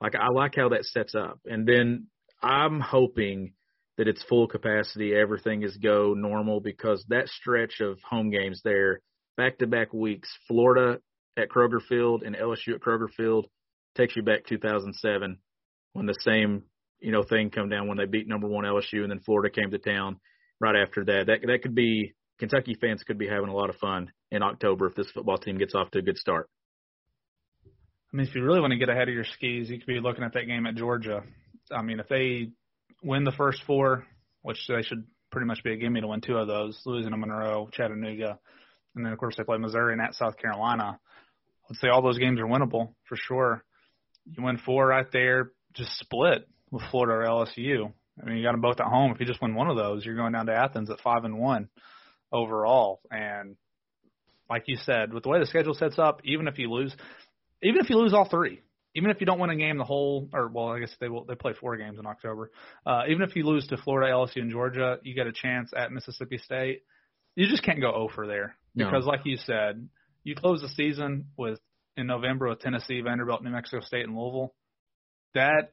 Like 0.00 0.14
I 0.14 0.28
like 0.28 0.54
how 0.56 0.70
that 0.70 0.84
sets 0.84 1.14
up, 1.14 1.40
and 1.44 1.66
then 1.66 2.06
I'm 2.42 2.80
hoping 2.80 3.52
that 3.98 4.08
it's 4.08 4.24
full 4.24 4.46
capacity, 4.46 5.14
everything 5.14 5.62
is 5.62 5.76
go 5.76 6.14
normal 6.14 6.60
because 6.60 7.04
that 7.08 7.28
stretch 7.28 7.80
of 7.80 7.98
home 8.02 8.30
games 8.30 8.62
there, 8.64 9.00
back 9.36 9.58
to 9.58 9.66
back 9.66 9.92
weeks, 9.92 10.30
Florida 10.48 10.98
at 11.36 11.50
Kroger 11.50 11.82
Field 11.86 12.22
and 12.22 12.34
LSU 12.34 12.74
at 12.74 12.80
Kroger 12.80 13.10
Field 13.14 13.46
takes 13.96 14.16
you 14.16 14.22
back 14.22 14.46
2007 14.46 15.38
when 15.92 16.06
the 16.06 16.16
same, 16.20 16.62
you 17.00 17.12
know, 17.12 17.22
thing 17.22 17.50
come 17.50 17.68
down 17.68 17.88
when 17.88 17.98
they 17.98 18.06
beat 18.06 18.26
number 18.26 18.48
1 18.48 18.64
LSU 18.64 19.02
and 19.02 19.10
then 19.10 19.20
Florida 19.20 19.54
came 19.54 19.70
to 19.70 19.78
town 19.78 20.18
right 20.60 20.76
after 20.76 21.04
that. 21.04 21.26
That 21.26 21.40
that 21.46 21.62
could 21.62 21.74
be 21.74 22.14
Kentucky 22.38 22.76
fans 22.80 23.02
could 23.02 23.18
be 23.18 23.28
having 23.28 23.50
a 23.50 23.54
lot 23.54 23.68
of 23.68 23.76
fun 23.76 24.10
in 24.30 24.42
October 24.42 24.86
if 24.86 24.94
this 24.94 25.10
football 25.10 25.36
team 25.36 25.58
gets 25.58 25.74
off 25.74 25.90
to 25.90 25.98
a 25.98 26.02
good 26.02 26.16
start. 26.16 26.48
I 28.12 28.16
mean, 28.16 28.26
if 28.26 28.34
you 28.34 28.42
really 28.42 28.60
want 28.60 28.72
to 28.72 28.78
get 28.78 28.88
ahead 28.88 29.08
of 29.08 29.14
your 29.14 29.24
skis, 29.24 29.70
you 29.70 29.78
could 29.78 29.86
be 29.86 30.00
looking 30.00 30.24
at 30.24 30.32
that 30.32 30.46
game 30.46 30.66
at 30.66 30.74
Georgia. 30.74 31.22
I 31.70 31.82
mean, 31.82 32.00
if 32.00 32.08
they 32.08 32.50
win 33.02 33.24
the 33.24 33.32
first 33.32 33.62
four, 33.66 34.04
which 34.42 34.58
they 34.66 34.82
should 34.82 35.04
pretty 35.30 35.46
much 35.46 35.62
be 35.62 35.72
a 35.72 35.76
gimme 35.76 36.00
to 36.00 36.08
win 36.08 36.20
two 36.20 36.36
of 36.36 36.48
those, 36.48 36.80
Louisiana 36.84 37.16
Monroe, 37.16 37.68
Chattanooga, 37.72 38.38
and 38.96 39.04
then 39.04 39.12
of 39.12 39.18
course 39.18 39.36
they 39.36 39.44
play 39.44 39.58
Missouri 39.58 39.92
and 39.92 40.02
at 40.02 40.14
South 40.14 40.36
Carolina. 40.38 40.98
Let's 41.68 41.80
say 41.80 41.88
all 41.88 42.02
those 42.02 42.18
games 42.18 42.40
are 42.40 42.46
winnable 42.46 42.94
for 43.08 43.16
sure. 43.16 43.64
You 44.26 44.42
win 44.42 44.58
four 44.58 44.88
right 44.88 45.06
there, 45.12 45.52
just 45.74 45.96
split 45.98 46.48
with 46.72 46.82
Florida 46.90 47.14
or 47.14 47.44
LSU. 47.46 47.92
I 48.20 48.26
mean, 48.26 48.38
you 48.38 48.42
got 48.42 48.52
them 48.52 48.60
both 48.60 48.80
at 48.80 48.86
home. 48.86 49.12
If 49.12 49.20
you 49.20 49.26
just 49.26 49.40
win 49.40 49.54
one 49.54 49.70
of 49.70 49.76
those, 49.76 50.04
you're 50.04 50.16
going 50.16 50.32
down 50.32 50.46
to 50.46 50.54
Athens 50.54 50.90
at 50.90 51.00
five 51.00 51.24
and 51.24 51.38
one 51.38 51.68
overall. 52.32 53.00
And 53.10 53.56
like 54.48 54.64
you 54.66 54.76
said, 54.84 55.12
with 55.12 55.22
the 55.22 55.28
way 55.28 55.38
the 55.38 55.46
schedule 55.46 55.74
sets 55.74 55.98
up, 55.98 56.20
even 56.24 56.48
if 56.48 56.58
you 56.58 56.70
lose, 56.70 56.94
even 57.62 57.80
if 57.80 57.90
you 57.90 57.96
lose 57.96 58.12
all 58.14 58.28
three, 58.28 58.60
even 58.94 59.10
if 59.10 59.20
you 59.20 59.26
don't 59.26 59.38
win 59.38 59.50
a 59.50 59.56
game 59.56 59.78
the 59.78 59.84
whole, 59.84 60.28
or 60.32 60.48
well, 60.48 60.68
I 60.68 60.80
guess 60.80 60.94
they 61.00 61.08
will. 61.08 61.24
They 61.24 61.34
play 61.34 61.52
four 61.60 61.76
games 61.76 61.98
in 61.98 62.06
October. 62.06 62.50
Uh, 62.84 63.02
even 63.08 63.22
if 63.22 63.36
you 63.36 63.44
lose 63.46 63.66
to 63.68 63.76
Florida, 63.76 64.12
LSU, 64.12 64.36
and 64.42 64.50
Georgia, 64.50 64.98
you 65.02 65.14
get 65.14 65.26
a 65.26 65.32
chance 65.32 65.70
at 65.76 65.92
Mississippi 65.92 66.38
State. 66.38 66.82
You 67.36 67.46
just 67.48 67.62
can't 67.62 67.80
go 67.80 67.92
over 67.92 68.26
there 68.26 68.56
No. 68.74 68.86
because, 68.86 69.06
like 69.06 69.20
you 69.24 69.36
said, 69.36 69.88
you 70.24 70.34
close 70.34 70.60
the 70.60 70.68
season 70.68 71.26
with 71.36 71.60
in 71.96 72.06
November 72.06 72.48
with 72.48 72.60
Tennessee, 72.60 73.00
Vanderbilt, 73.00 73.42
New 73.42 73.50
Mexico 73.50 73.80
State, 73.84 74.04
and 74.06 74.16
Louisville. 74.16 74.54
That 75.34 75.72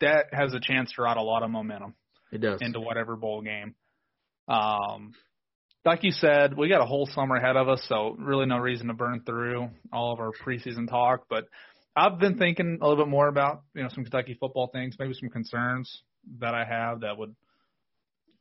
that 0.00 0.26
has 0.32 0.54
a 0.54 0.60
chance 0.60 0.92
to 0.92 1.02
ride 1.02 1.16
a 1.16 1.22
lot 1.22 1.42
of 1.42 1.50
momentum 1.50 1.94
It 2.32 2.40
does. 2.40 2.60
into 2.62 2.80
whatever 2.80 3.16
bowl 3.16 3.42
game. 3.42 3.74
Um, 4.46 5.12
like 5.88 6.04
you 6.04 6.12
said, 6.12 6.54
we 6.54 6.68
got 6.68 6.82
a 6.82 6.86
whole 6.86 7.08
summer 7.14 7.36
ahead 7.36 7.56
of 7.56 7.66
us, 7.66 7.82
so 7.88 8.14
really 8.18 8.44
no 8.44 8.58
reason 8.58 8.88
to 8.88 8.92
burn 8.92 9.22
through 9.24 9.70
all 9.90 10.12
of 10.12 10.20
our 10.20 10.32
preseason 10.32 10.86
talk. 10.86 11.24
But 11.30 11.46
I've 11.96 12.18
been 12.18 12.36
thinking 12.36 12.78
a 12.82 12.86
little 12.86 13.02
bit 13.02 13.10
more 13.10 13.26
about 13.26 13.62
you 13.74 13.82
know 13.82 13.88
some 13.88 14.04
Kentucky 14.04 14.36
football 14.38 14.68
things, 14.70 14.96
maybe 14.98 15.14
some 15.14 15.30
concerns 15.30 16.02
that 16.40 16.54
I 16.54 16.66
have 16.66 17.00
that 17.00 17.16
would 17.16 17.34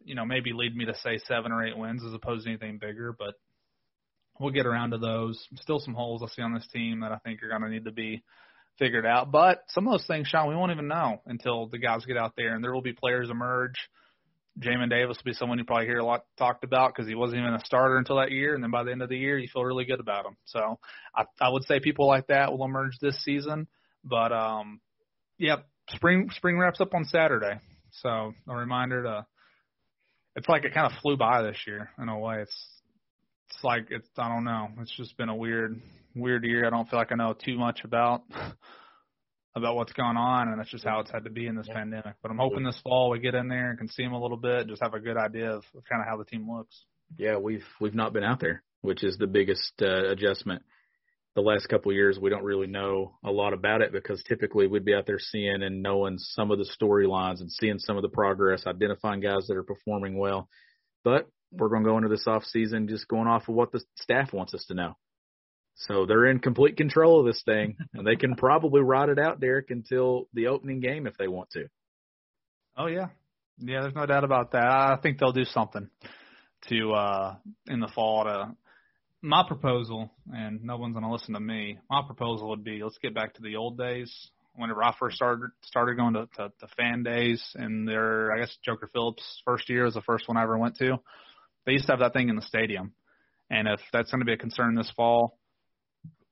you 0.03 0.13
know 0.13 0.25
maybe 0.25 0.51
lead 0.53 0.75
me 0.75 0.87
to 0.87 0.95
say 0.95 1.19
seven 1.19 1.53
or 1.53 1.65
eight 1.65 1.77
wins 1.77 2.03
as 2.05 2.13
opposed 2.13 2.43
to 2.43 2.49
anything 2.49 2.79
bigger. 2.79 3.15
But 3.17 3.35
we'll 4.41 4.51
get 4.51 4.65
around 4.65 4.91
to 4.91 4.97
those. 4.97 5.41
Still 5.55 5.79
some 5.79 5.93
holes 5.93 6.21
I 6.21 6.27
see 6.27 6.41
on 6.41 6.53
this 6.53 6.67
team 6.73 6.99
that 6.99 7.13
I 7.13 7.17
think 7.19 7.41
are 7.43 7.49
going 7.49 7.61
to 7.61 7.69
need 7.69 7.85
to 7.85 7.93
be 7.93 8.23
figured 8.77 9.05
out. 9.05 9.31
But 9.31 9.63
some 9.69 9.87
of 9.87 9.93
those 9.93 10.05
things, 10.05 10.27
Sean, 10.27 10.49
we 10.49 10.55
won't 10.57 10.73
even 10.73 10.89
know 10.89 11.21
until 11.25 11.67
the 11.67 11.77
guys 11.77 12.05
get 12.05 12.17
out 12.17 12.33
there, 12.35 12.55
and 12.55 12.61
there 12.61 12.73
will 12.73 12.81
be 12.81 12.91
players 12.91 13.29
emerge. 13.29 13.87
Jamin 14.59 14.89
Davis 14.89 15.17
will 15.17 15.31
be 15.31 15.33
someone 15.33 15.57
you 15.57 15.65
probably 15.65 15.85
hear 15.85 15.99
a 15.99 16.05
lot 16.05 16.25
talked 16.37 16.63
about 16.63 16.93
because 16.93 17.07
he 17.07 17.15
wasn't 17.15 17.39
even 17.39 17.53
a 17.53 17.65
starter 17.65 17.97
until 17.97 18.17
that 18.17 18.31
year, 18.31 18.55
and 18.55 18.63
then 18.63 18.71
by 18.71 18.83
the 18.83 18.91
end 18.91 19.01
of 19.01 19.09
the 19.09 19.17
year, 19.17 19.37
you 19.37 19.47
feel 19.51 19.63
really 19.63 19.85
good 19.85 19.99
about 19.99 20.25
him. 20.25 20.35
So 20.45 20.79
I, 21.15 21.25
I 21.39 21.49
would 21.49 21.63
say 21.65 21.79
people 21.79 22.07
like 22.07 22.27
that 22.27 22.51
will 22.51 22.65
emerge 22.65 22.97
this 22.99 23.21
season. 23.23 23.67
But 24.03 24.31
um, 24.31 24.79
yeah, 25.37 25.57
spring 25.89 26.29
spring 26.35 26.57
wraps 26.57 26.81
up 26.81 26.93
on 26.93 27.05
Saturday, 27.05 27.59
so 27.91 28.33
a 28.47 28.55
reminder 28.55 29.03
to. 29.03 29.25
It's 30.35 30.47
like 30.47 30.65
it 30.65 30.73
kind 30.73 30.85
of 30.85 30.99
flew 31.01 31.17
by 31.17 31.41
this 31.41 31.57
year 31.65 31.89
in 31.99 32.09
a 32.09 32.17
way. 32.17 32.41
It's 32.41 32.67
it's 33.49 33.63
like 33.63 33.87
it's 33.89 34.07
I 34.17 34.29
don't 34.29 34.43
know. 34.43 34.69
It's 34.79 34.95
just 34.95 35.17
been 35.17 35.29
a 35.29 35.35
weird 35.35 35.81
weird 36.15 36.43
year. 36.43 36.65
I 36.65 36.69
don't 36.69 36.89
feel 36.89 36.99
like 36.99 37.11
I 37.11 37.15
know 37.15 37.33
too 37.33 37.57
much 37.57 37.81
about 37.83 38.23
about 39.57 39.75
what's 39.75 39.93
going 39.93 40.17
on, 40.17 40.49
and 40.49 40.59
that's 40.59 40.69
just 40.69 40.85
how 40.85 40.99
it's 40.99 41.11
had 41.11 41.23
to 41.25 41.29
be 41.29 41.47
in 41.47 41.55
this 41.55 41.67
pandemic. 41.67 42.15
But 42.21 42.31
I'm 42.31 42.37
hoping 42.37 42.63
this 42.63 42.79
fall 42.83 43.09
we 43.09 43.19
get 43.19 43.35
in 43.35 43.47
there 43.47 43.69
and 43.69 43.77
can 43.77 43.89
see 43.89 44.03
them 44.03 44.13
a 44.13 44.21
little 44.21 44.37
bit, 44.37 44.67
just 44.67 44.81
have 44.81 44.93
a 44.93 44.99
good 44.99 45.17
idea 45.17 45.51
of, 45.51 45.63
of 45.75 45.83
kind 45.89 46.01
of 46.01 46.07
how 46.07 46.17
the 46.17 46.25
team 46.25 46.49
looks. 46.49 46.85
Yeah, 47.17 47.37
we've 47.37 47.65
we've 47.79 47.95
not 47.95 48.13
been 48.13 48.23
out 48.23 48.39
there, 48.39 48.63
which 48.81 49.03
is 49.03 49.17
the 49.17 49.27
biggest 49.27 49.73
uh, 49.81 50.09
adjustment. 50.09 50.63
The 51.35 51.41
last 51.41 51.67
couple 51.69 51.91
of 51.91 51.95
years, 51.95 52.17
we 52.19 52.31
don't 52.31 52.43
really 52.43 52.65
know 52.65 53.13
a 53.23 53.31
lot 53.31 53.53
about 53.53 53.81
it 53.81 53.91
because 53.91 54.23
typically 54.23 54.65
we'd 54.65 54.85
be 54.85 54.95
out 54.95 55.05
there 55.05 55.19
seeing 55.19 55.61
and 55.61 55.83
knowing 55.83 56.17
some 56.17 56.49
of 56.49 56.57
the 56.57 56.69
storylines 56.81 57.41
and 57.41 57.51
seeing 57.51 57.77
some 57.77 57.95
of 57.95 58.01
the 58.01 58.09
progress, 58.09 58.65
identifying 58.65 59.21
guys 59.21 59.45
that 59.47 59.55
are 59.55 59.63
performing 59.63 60.17
well. 60.17 60.49
But 61.03 61.29
we're 61.51 61.69
going 61.69 61.83
to 61.83 61.89
go 61.89 61.97
into 61.97 62.09
this 62.09 62.25
off 62.27 62.43
season 62.43 62.87
just 62.87 63.07
going 63.07 63.27
off 63.27 63.47
of 63.47 63.55
what 63.55 63.71
the 63.71 63.81
staff 63.95 64.33
wants 64.33 64.53
us 64.55 64.65
to 64.65 64.73
know. 64.73 64.95
So 65.77 66.05
they're 66.07 66.25
in 66.25 66.39
complete 66.39 66.75
control 66.75 67.19
of 67.19 67.27
this 67.27 67.41
thing, 67.45 67.77
and 67.93 68.05
they 68.05 68.15
can 68.15 68.35
probably 68.35 68.81
ride 68.81 69.09
it 69.09 69.19
out, 69.19 69.39
Derek, 69.39 69.69
until 69.69 70.27
the 70.33 70.47
opening 70.47 70.79
game 70.79 71.05
if 71.05 71.15
they 71.17 71.27
want 71.27 71.51
to. 71.51 71.67
Oh 72.75 72.87
yeah, 72.87 73.07
yeah. 73.59 73.81
There's 73.81 73.95
no 73.95 74.07
doubt 74.07 74.23
about 74.23 74.53
that. 74.53 74.65
I 74.65 74.97
think 75.01 75.19
they'll 75.19 75.31
do 75.31 75.45
something 75.45 75.89
to 76.69 76.93
uh 76.93 77.35
in 77.67 77.79
the 77.79 77.91
fall 77.93 78.23
to. 78.23 78.55
My 79.21 79.43
proposal, 79.47 80.11
and 80.31 80.63
no 80.63 80.77
one's 80.77 80.93
gonna 80.93 81.11
listen 81.11 81.33
to 81.33 81.39
me. 81.39 81.77
My 81.89 82.01
proposal 82.05 82.49
would 82.49 82.63
be 82.63 82.81
let's 82.83 82.97
get 82.99 83.13
back 83.13 83.35
to 83.35 83.41
the 83.41 83.55
old 83.55 83.77
days. 83.77 84.11
Whenever 84.55 84.83
I 84.83 84.95
first 84.99 85.15
started 85.15 85.51
started 85.61 85.97
going 85.97 86.15
to, 86.15 86.27
to, 86.37 86.51
to 86.59 86.67
fan 86.75 87.03
days, 87.03 87.43
and 87.53 87.87
there, 87.87 88.31
I 88.31 88.39
guess 88.39 88.57
Joker 88.65 88.89
Phillips' 88.91 89.41
first 89.45 89.69
year 89.69 89.85
was 89.85 89.93
the 89.93 90.01
first 90.01 90.27
one 90.27 90.37
I 90.37 90.43
ever 90.43 90.57
went 90.57 90.77
to. 90.77 90.97
They 91.65 91.73
used 91.73 91.85
to 91.85 91.91
have 91.91 91.99
that 91.99 92.13
thing 92.13 92.29
in 92.29 92.35
the 92.35 92.41
stadium, 92.41 92.93
and 93.51 93.67
if 93.67 93.79
that's 93.93 94.09
going 94.09 94.21
to 94.21 94.25
be 94.25 94.33
a 94.33 94.37
concern 94.37 94.73
this 94.73 94.91
fall, 94.95 95.37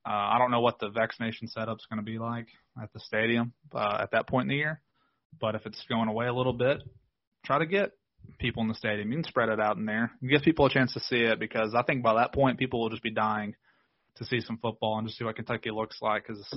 uh, 0.06 0.12
I 0.12 0.38
don't 0.38 0.52
know 0.52 0.62
what 0.62 0.80
the 0.80 0.90
vaccination 0.90 1.48
setup's 1.48 1.88
going 1.88 1.98
to 1.98 2.06
be 2.06 2.20
like 2.20 2.48
at 2.82 2.94
the 2.94 3.00
stadium 3.00 3.54
uh, 3.74 3.98
at 4.02 4.12
that 4.12 4.28
point 4.28 4.44
in 4.44 4.50
the 4.50 4.56
year. 4.56 4.82
But 5.40 5.56
if 5.56 5.66
it's 5.66 5.84
going 5.90 6.08
away 6.08 6.28
a 6.28 6.34
little 6.34 6.54
bit, 6.54 6.82
try 7.44 7.60
to 7.60 7.66
get 7.66 7.92
people 8.40 8.62
in 8.62 8.70
the 8.70 8.76
stadium. 8.76 9.12
You 9.12 9.18
can 9.18 9.24
spread 9.24 9.50
it 9.50 9.60
out 9.60 9.78
in 9.78 9.86
there. 9.86 10.12
You 10.22 10.30
give 10.30 10.44
people 10.44 10.66
a 10.68 10.70
chance 10.70 10.94
to 10.94 11.00
see 11.00 11.22
it 11.22 11.40
because 11.40 11.74
I 11.76 11.84
think 11.84 12.04
by 12.04 12.16
that 12.16 12.34
point 12.34 12.60
people 12.60 12.82
will 12.82 12.90
just 12.90 13.04
be 13.04 13.12
dying 13.12 13.56
to 14.18 14.26
see 14.26 14.42
some 14.42 14.58
football 14.58 14.98
and 14.98 15.08
just 15.08 15.18
see 15.18 15.26
what 15.26 15.36
Kentucky 15.36 15.72
looks 15.72 15.98
like. 16.02 16.28
Because 16.28 16.48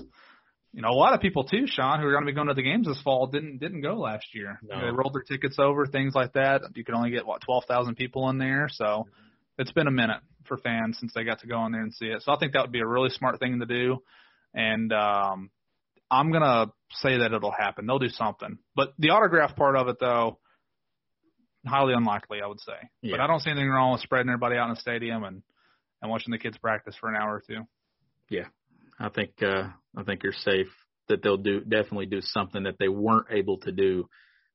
you 0.72 0.82
know 0.82 0.90
a 0.90 0.92
lot 0.92 1.14
of 1.14 1.20
people 1.20 1.44
too, 1.44 1.66
Sean, 1.66 2.00
who 2.00 2.06
are 2.06 2.12
going 2.12 2.24
to 2.24 2.30
be 2.30 2.36
going 2.36 2.48
to 2.48 2.54
the 2.54 2.62
games 2.62 2.86
this 2.86 3.00
fall 3.02 3.28
didn't 3.28 3.58
didn't 3.58 3.80
go 3.80 3.94
last 3.94 4.26
year. 4.34 4.60
No. 4.62 4.78
They 4.78 4.90
rolled 4.90 5.14
their 5.14 5.22
tickets 5.22 5.56
over, 5.58 5.86
things 5.86 6.14
like 6.14 6.34
that. 6.34 6.62
You 6.74 6.84
could 6.84 6.94
only 6.94 7.10
get 7.10 7.26
what 7.26 7.40
twelve 7.40 7.64
thousand 7.64 7.96
people 7.96 8.28
in 8.28 8.38
there, 8.38 8.68
so 8.70 9.06
it's 9.58 9.72
been 9.72 9.86
a 9.86 9.92
minute 9.92 10.20
for 10.48 10.56
fans 10.56 10.98
since 10.98 11.12
they 11.14 11.24
got 11.24 11.40
to 11.40 11.46
go 11.46 11.64
in 11.66 11.72
there 11.72 11.82
and 11.82 11.94
see 11.94 12.06
it. 12.06 12.22
So 12.22 12.32
I 12.32 12.38
think 12.38 12.52
that 12.52 12.62
would 12.62 12.72
be 12.72 12.80
a 12.80 12.86
really 12.86 13.10
smart 13.10 13.38
thing 13.38 13.60
to 13.60 13.66
do. 13.66 13.98
And 14.54 14.92
um 14.92 15.50
I'm 16.10 16.32
gonna 16.32 16.72
say 16.92 17.18
that 17.18 17.32
it'll 17.32 17.52
happen. 17.52 17.86
They'll 17.86 17.98
do 17.98 18.08
something. 18.08 18.58
But 18.74 18.94
the 18.98 19.10
autograph 19.10 19.56
part 19.56 19.76
of 19.76 19.88
it 19.88 19.96
though, 20.00 20.38
highly 21.66 21.92
unlikely, 21.94 22.40
I 22.42 22.46
would 22.46 22.60
say. 22.60 22.72
Yeah. 23.02 23.12
But 23.12 23.20
I 23.20 23.26
don't 23.26 23.40
see 23.40 23.50
anything 23.50 23.68
wrong 23.68 23.92
with 23.92 24.00
spreading 24.00 24.30
everybody 24.30 24.56
out 24.56 24.68
in 24.68 24.74
the 24.74 24.80
stadium 24.80 25.24
and 25.24 25.42
and 26.00 26.10
watching 26.10 26.30
the 26.30 26.38
kids 26.38 26.56
practice 26.58 26.94
for 27.00 27.08
an 27.08 27.16
hour 27.16 27.34
or 27.34 27.42
two. 27.46 27.62
Yeah, 28.30 28.46
I 28.98 29.08
think 29.08 29.42
uh, 29.42 29.68
I 29.96 30.02
think 30.04 30.22
you're 30.22 30.32
safe 30.32 30.68
that 31.08 31.22
they'll 31.22 31.36
do 31.36 31.60
definitely 31.60 32.06
do 32.06 32.20
something 32.20 32.64
that 32.64 32.76
they 32.78 32.88
weren't 32.88 33.26
able 33.30 33.58
to 33.58 33.72
do 33.72 34.08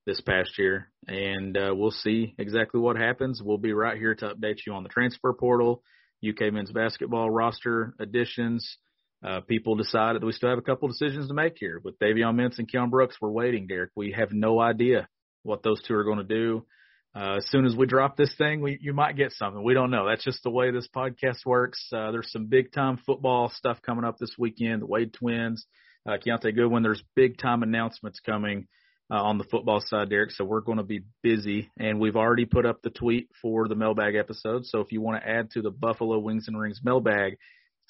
this 0.06 0.22
past 0.22 0.58
year, 0.58 0.92
and 1.08 1.56
uh, 1.58 1.74
we'll 1.74 1.92
see 1.92 2.36
exactly 2.38 2.80
what 2.80 2.98
happens. 2.98 3.42
We'll 3.44 3.58
be 3.58 3.74
right 3.74 3.98
here 3.98 4.16
to 4.16 4.34
update 4.36 4.60
you 4.68 4.74
on 4.74 4.84
the 4.84 4.90
transfer 4.90 5.34
portal, 5.34 5.82
UK 6.28 6.54
men's 6.54 6.72
basketball 6.72 7.30
roster 7.30 7.94
additions. 8.00 8.78
Uh, 9.26 9.40
people 9.42 9.76
decided 9.76 10.22
that 10.22 10.26
we 10.26 10.34
still 10.34 10.50
have 10.50 10.58
a 10.58 10.64
couple 10.64 10.90
decisions 10.90 11.30
to 11.30 11.34
make 11.34 11.56
here 11.58 11.80
with 11.84 11.98
Davion 12.00 12.36
Mintz 12.36 12.60
and 12.60 12.68
Keon 12.68 12.90
Brooks. 12.90 13.16
We're 13.22 13.32
waiting, 13.32 13.68
Derek. 13.68 13.92
We 13.96 14.12
have 14.12 14.34
no 14.34 14.60
idea 14.60 15.08
what 15.44 15.64
those 15.64 15.82
two 15.82 15.96
are 15.96 16.04
going 16.04 16.18
to 16.18 16.24
do. 16.24 16.66
Uh, 17.16 17.36
as 17.38 17.48
soon 17.50 17.66
as 17.66 17.76
we 17.76 17.86
drop 17.86 18.18
this 18.18 18.34
thing, 18.38 18.60
we, 18.60 18.78
you 18.82 18.92
might 18.92 19.16
get 19.16 19.32
something. 19.32 19.64
We 19.64 19.76
don't 19.76 19.92
know. 19.92 20.08
That's 20.08 20.24
just 20.24 20.42
the 20.44 20.50
way 20.50 20.72
this 20.72 20.90
podcast 20.94 21.46
works. 21.46 21.80
Uh, 21.94 22.12
there's 22.12 22.32
some 22.32 22.48
big 22.48 22.74
time 22.74 23.00
football 23.06 23.52
stuff 23.56 23.82
coming 23.86 24.04
up 24.04 24.18
this 24.18 24.36
weekend. 24.38 24.82
The 24.82 24.88
Wade 24.88 25.14
twins, 25.14 25.66
uh, 26.08 26.18
Keontae 26.26 26.56
Goodwin. 26.56 26.82
There's 26.84 27.04
big 27.16 27.38
time 27.38 27.62
announcements 27.62 28.20
coming 28.20 28.68
uh, 29.12 29.22
on 29.22 29.38
the 29.38 29.44
football 29.46 29.82
side, 29.86 30.10
Derek. 30.10 30.32
So 30.32 30.46
we're 30.46 30.62
going 30.62 30.78
to 30.78 30.84
be 30.84 31.02
busy, 31.22 31.70
and 31.78 32.00
we've 32.00 32.16
already 32.16 32.46
put 32.46 32.66
up 32.66 32.82
the 32.82 32.90
tweet 32.90 33.30
for 33.42 33.68
the 33.68 33.76
mailbag 33.76 34.16
episode. 34.16 34.66
So 34.66 34.80
if 34.80 34.92
you 34.92 35.02
want 35.02 35.22
to 35.22 35.30
add 35.30 35.52
to 35.52 35.62
the 35.62 35.72
Buffalo 35.72 36.20
Wings 36.20 36.46
and 36.48 36.60
Rings 36.60 36.82
mailbag, 36.84 37.38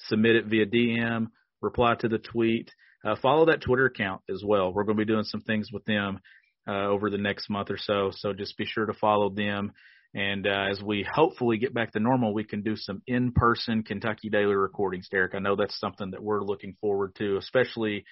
submit 0.00 0.36
it 0.36 0.46
via 0.46 0.66
DM, 0.66 1.28
reply 1.60 1.94
to 2.00 2.08
the 2.08 2.18
tweet. 2.18 2.70
Uh, 3.04 3.16
follow 3.20 3.46
that 3.46 3.60
Twitter 3.60 3.86
account 3.86 4.22
as 4.30 4.42
well. 4.44 4.72
We're 4.72 4.84
going 4.84 4.96
to 4.96 5.04
be 5.04 5.12
doing 5.12 5.24
some 5.24 5.42
things 5.42 5.70
with 5.72 5.84
them 5.84 6.20
uh, 6.66 6.86
over 6.86 7.10
the 7.10 7.18
next 7.18 7.50
month 7.50 7.70
or 7.70 7.78
so. 7.78 8.10
So 8.14 8.32
just 8.32 8.56
be 8.56 8.64
sure 8.64 8.86
to 8.86 8.94
follow 8.94 9.30
them. 9.30 9.72
And 10.14 10.46
uh, 10.46 10.66
as 10.70 10.80
we 10.80 11.06
hopefully 11.10 11.58
get 11.58 11.74
back 11.74 11.92
to 11.92 12.00
normal, 12.00 12.32
we 12.32 12.44
can 12.44 12.62
do 12.62 12.76
some 12.76 13.02
in-person 13.06 13.82
Kentucky 13.82 14.30
Daily 14.30 14.54
recordings, 14.54 15.08
Derek. 15.10 15.34
I 15.34 15.40
know 15.40 15.56
that's 15.56 15.78
something 15.78 16.12
that 16.12 16.22
we're 16.22 16.42
looking 16.42 16.76
forward 16.80 17.16
to, 17.16 17.36
especially 17.36 18.04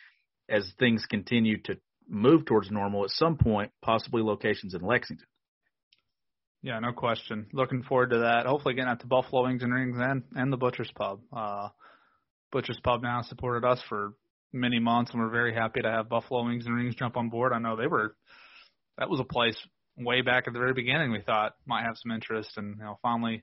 as 0.50 0.70
things 0.78 1.06
continue 1.08 1.62
to 1.62 1.76
move 2.08 2.44
towards 2.44 2.70
normal 2.70 3.04
at 3.04 3.10
some 3.10 3.36
point, 3.36 3.70
possibly 3.82 4.22
locations 4.22 4.74
in 4.74 4.82
Lexington. 4.82 5.26
Yeah, 6.62 6.78
no 6.78 6.92
question. 6.92 7.48
Looking 7.52 7.82
forward 7.82 8.10
to 8.10 8.18
that. 8.20 8.46
Hopefully 8.46 8.74
getting 8.74 8.88
out 8.90 9.00
to 9.00 9.06
Buffalo 9.06 9.44
Wings 9.44 9.62
and 9.62 9.72
Rings 9.72 9.96
and, 9.98 10.22
and 10.34 10.52
the 10.52 10.56
Butcher's 10.56 10.92
Pub. 10.94 11.20
Uh, 11.32 11.68
Butcher's 12.52 12.78
Pub 12.84 13.02
now 13.02 13.22
supported 13.22 13.66
us 13.66 13.82
for 13.88 14.12
many 14.52 14.78
months, 14.78 15.10
and 15.10 15.20
we're 15.20 15.30
very 15.30 15.54
happy 15.54 15.80
to 15.80 15.90
have 15.90 16.08
Buffalo 16.08 16.44
Wings 16.44 16.66
and 16.66 16.74
Rings 16.74 16.94
jump 16.94 17.16
on 17.16 17.30
board. 17.30 17.52
I 17.52 17.58
know 17.58 17.76
they 17.76 17.88
were 17.88 18.14
that 18.98 19.08
was 19.08 19.20
a 19.20 19.24
place 19.24 19.56
way 19.96 20.22
back 20.22 20.44
at 20.46 20.52
the 20.52 20.58
very 20.58 20.72
beginning 20.72 21.10
we 21.10 21.20
thought 21.20 21.54
might 21.66 21.82
have 21.82 21.96
some 21.96 22.12
interest, 22.12 22.52
and 22.56 22.76
you 22.78 22.84
know 22.84 22.98
finally 23.02 23.42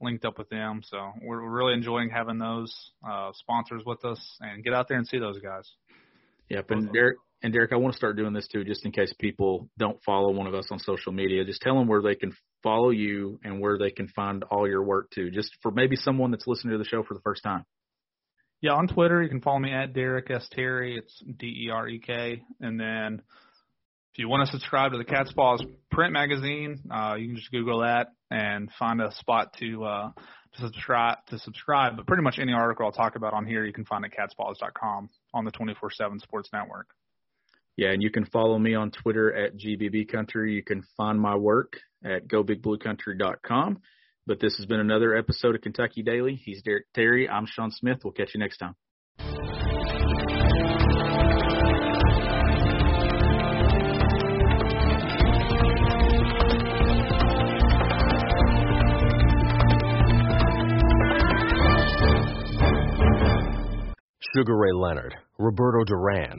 linked 0.00 0.24
up 0.24 0.38
with 0.38 0.48
them. 0.48 0.80
So 0.84 1.12
we're, 1.22 1.42
we're 1.42 1.58
really 1.58 1.74
enjoying 1.74 2.10
having 2.10 2.38
those 2.38 2.74
uh, 3.08 3.30
sponsors 3.34 3.82
with 3.86 4.04
us, 4.04 4.20
and 4.40 4.64
get 4.64 4.74
out 4.74 4.88
there 4.88 4.98
and 4.98 5.06
see 5.06 5.18
those 5.18 5.38
guys. 5.38 5.70
Yep, 6.48 6.70
and 6.70 6.92
Derek 6.92 7.18
and 7.42 7.52
Derek, 7.52 7.72
I 7.72 7.76
want 7.76 7.94
to 7.94 7.96
start 7.96 8.16
doing 8.16 8.34
this 8.34 8.46
too, 8.48 8.64
just 8.64 8.84
in 8.84 8.92
case 8.92 9.12
people 9.18 9.68
don't 9.78 10.02
follow 10.04 10.30
one 10.30 10.46
of 10.46 10.54
us 10.54 10.68
on 10.70 10.78
social 10.78 11.12
media. 11.12 11.44
Just 11.44 11.62
tell 11.62 11.74
them 11.74 11.88
where 11.88 12.02
they 12.02 12.14
can 12.14 12.32
follow 12.62 12.90
you 12.90 13.40
and 13.42 13.60
where 13.60 13.78
they 13.78 13.90
can 13.90 14.08
find 14.08 14.44
all 14.44 14.68
your 14.68 14.82
work 14.82 15.10
too. 15.10 15.30
Just 15.30 15.50
for 15.62 15.70
maybe 15.70 15.96
someone 15.96 16.30
that's 16.30 16.46
listening 16.46 16.72
to 16.72 16.78
the 16.78 16.84
show 16.84 17.02
for 17.02 17.14
the 17.14 17.20
first 17.20 17.42
time. 17.42 17.64
Yeah, 18.60 18.72
on 18.72 18.88
Twitter 18.88 19.22
you 19.22 19.30
can 19.30 19.40
follow 19.40 19.58
me 19.58 19.72
at 19.72 19.94
Derek 19.94 20.30
S 20.30 20.46
Terry. 20.52 20.98
It's 20.98 21.22
D 21.38 21.66
E 21.66 21.70
R 21.70 21.88
E 21.88 21.98
K, 21.98 22.42
and 22.60 22.78
then 22.78 23.22
if 24.12 24.18
you 24.18 24.28
want 24.28 24.46
to 24.46 24.52
subscribe 24.52 24.92
to 24.92 24.98
the 24.98 25.04
Cats' 25.04 25.32
Pause 25.32 25.64
print 25.90 26.12
magazine, 26.12 26.80
uh, 26.90 27.14
you 27.14 27.28
can 27.28 27.36
just 27.36 27.50
Google 27.50 27.80
that 27.80 28.08
and 28.30 28.68
find 28.78 29.00
a 29.00 29.14
spot 29.14 29.54
to 29.60 29.84
uh, 29.84 30.10
to 30.56 30.60
subscribe 30.60 31.18
to 31.28 31.38
subscribe. 31.38 31.96
But 31.96 32.06
pretty 32.06 32.22
much 32.22 32.38
any 32.38 32.52
article 32.52 32.84
I'll 32.84 32.92
talk 32.92 33.16
about 33.16 33.32
on 33.32 33.46
here, 33.46 33.64
you 33.64 33.72
can 33.72 33.86
find 33.86 34.04
at 34.04 34.10
catspause.com 34.12 35.08
on 35.32 35.44
the 35.46 35.52
24/7 35.52 36.20
Sports 36.20 36.50
Network. 36.52 36.88
Yeah, 37.76 37.92
and 37.92 38.02
you 38.02 38.10
can 38.10 38.26
follow 38.26 38.58
me 38.58 38.74
on 38.74 38.90
Twitter 38.90 39.34
at 39.34 39.56
GBB 39.56 40.10
Country. 40.10 40.54
You 40.54 40.62
can 40.62 40.82
find 40.96 41.20
my 41.20 41.36
work 41.36 41.74
at 42.04 42.28
gobigbluecountry.com. 42.28 43.78
But 44.26 44.38
this 44.38 44.56
has 44.58 44.66
been 44.66 44.80
another 44.80 45.16
episode 45.16 45.54
of 45.54 45.62
Kentucky 45.62 46.02
Daily. 46.02 46.36
He's 46.36 46.62
Derek 46.62 46.86
Terry. 46.94 47.28
I'm 47.28 47.46
Sean 47.46 47.70
Smith. 47.70 47.98
We'll 48.04 48.12
catch 48.12 48.30
you 48.34 48.40
next 48.40 48.58
time. 48.58 48.76
Sugar 64.36 64.56
Ray 64.56 64.72
Leonard, 64.72 65.16
Roberto 65.38 65.82
Duran, 65.84 66.38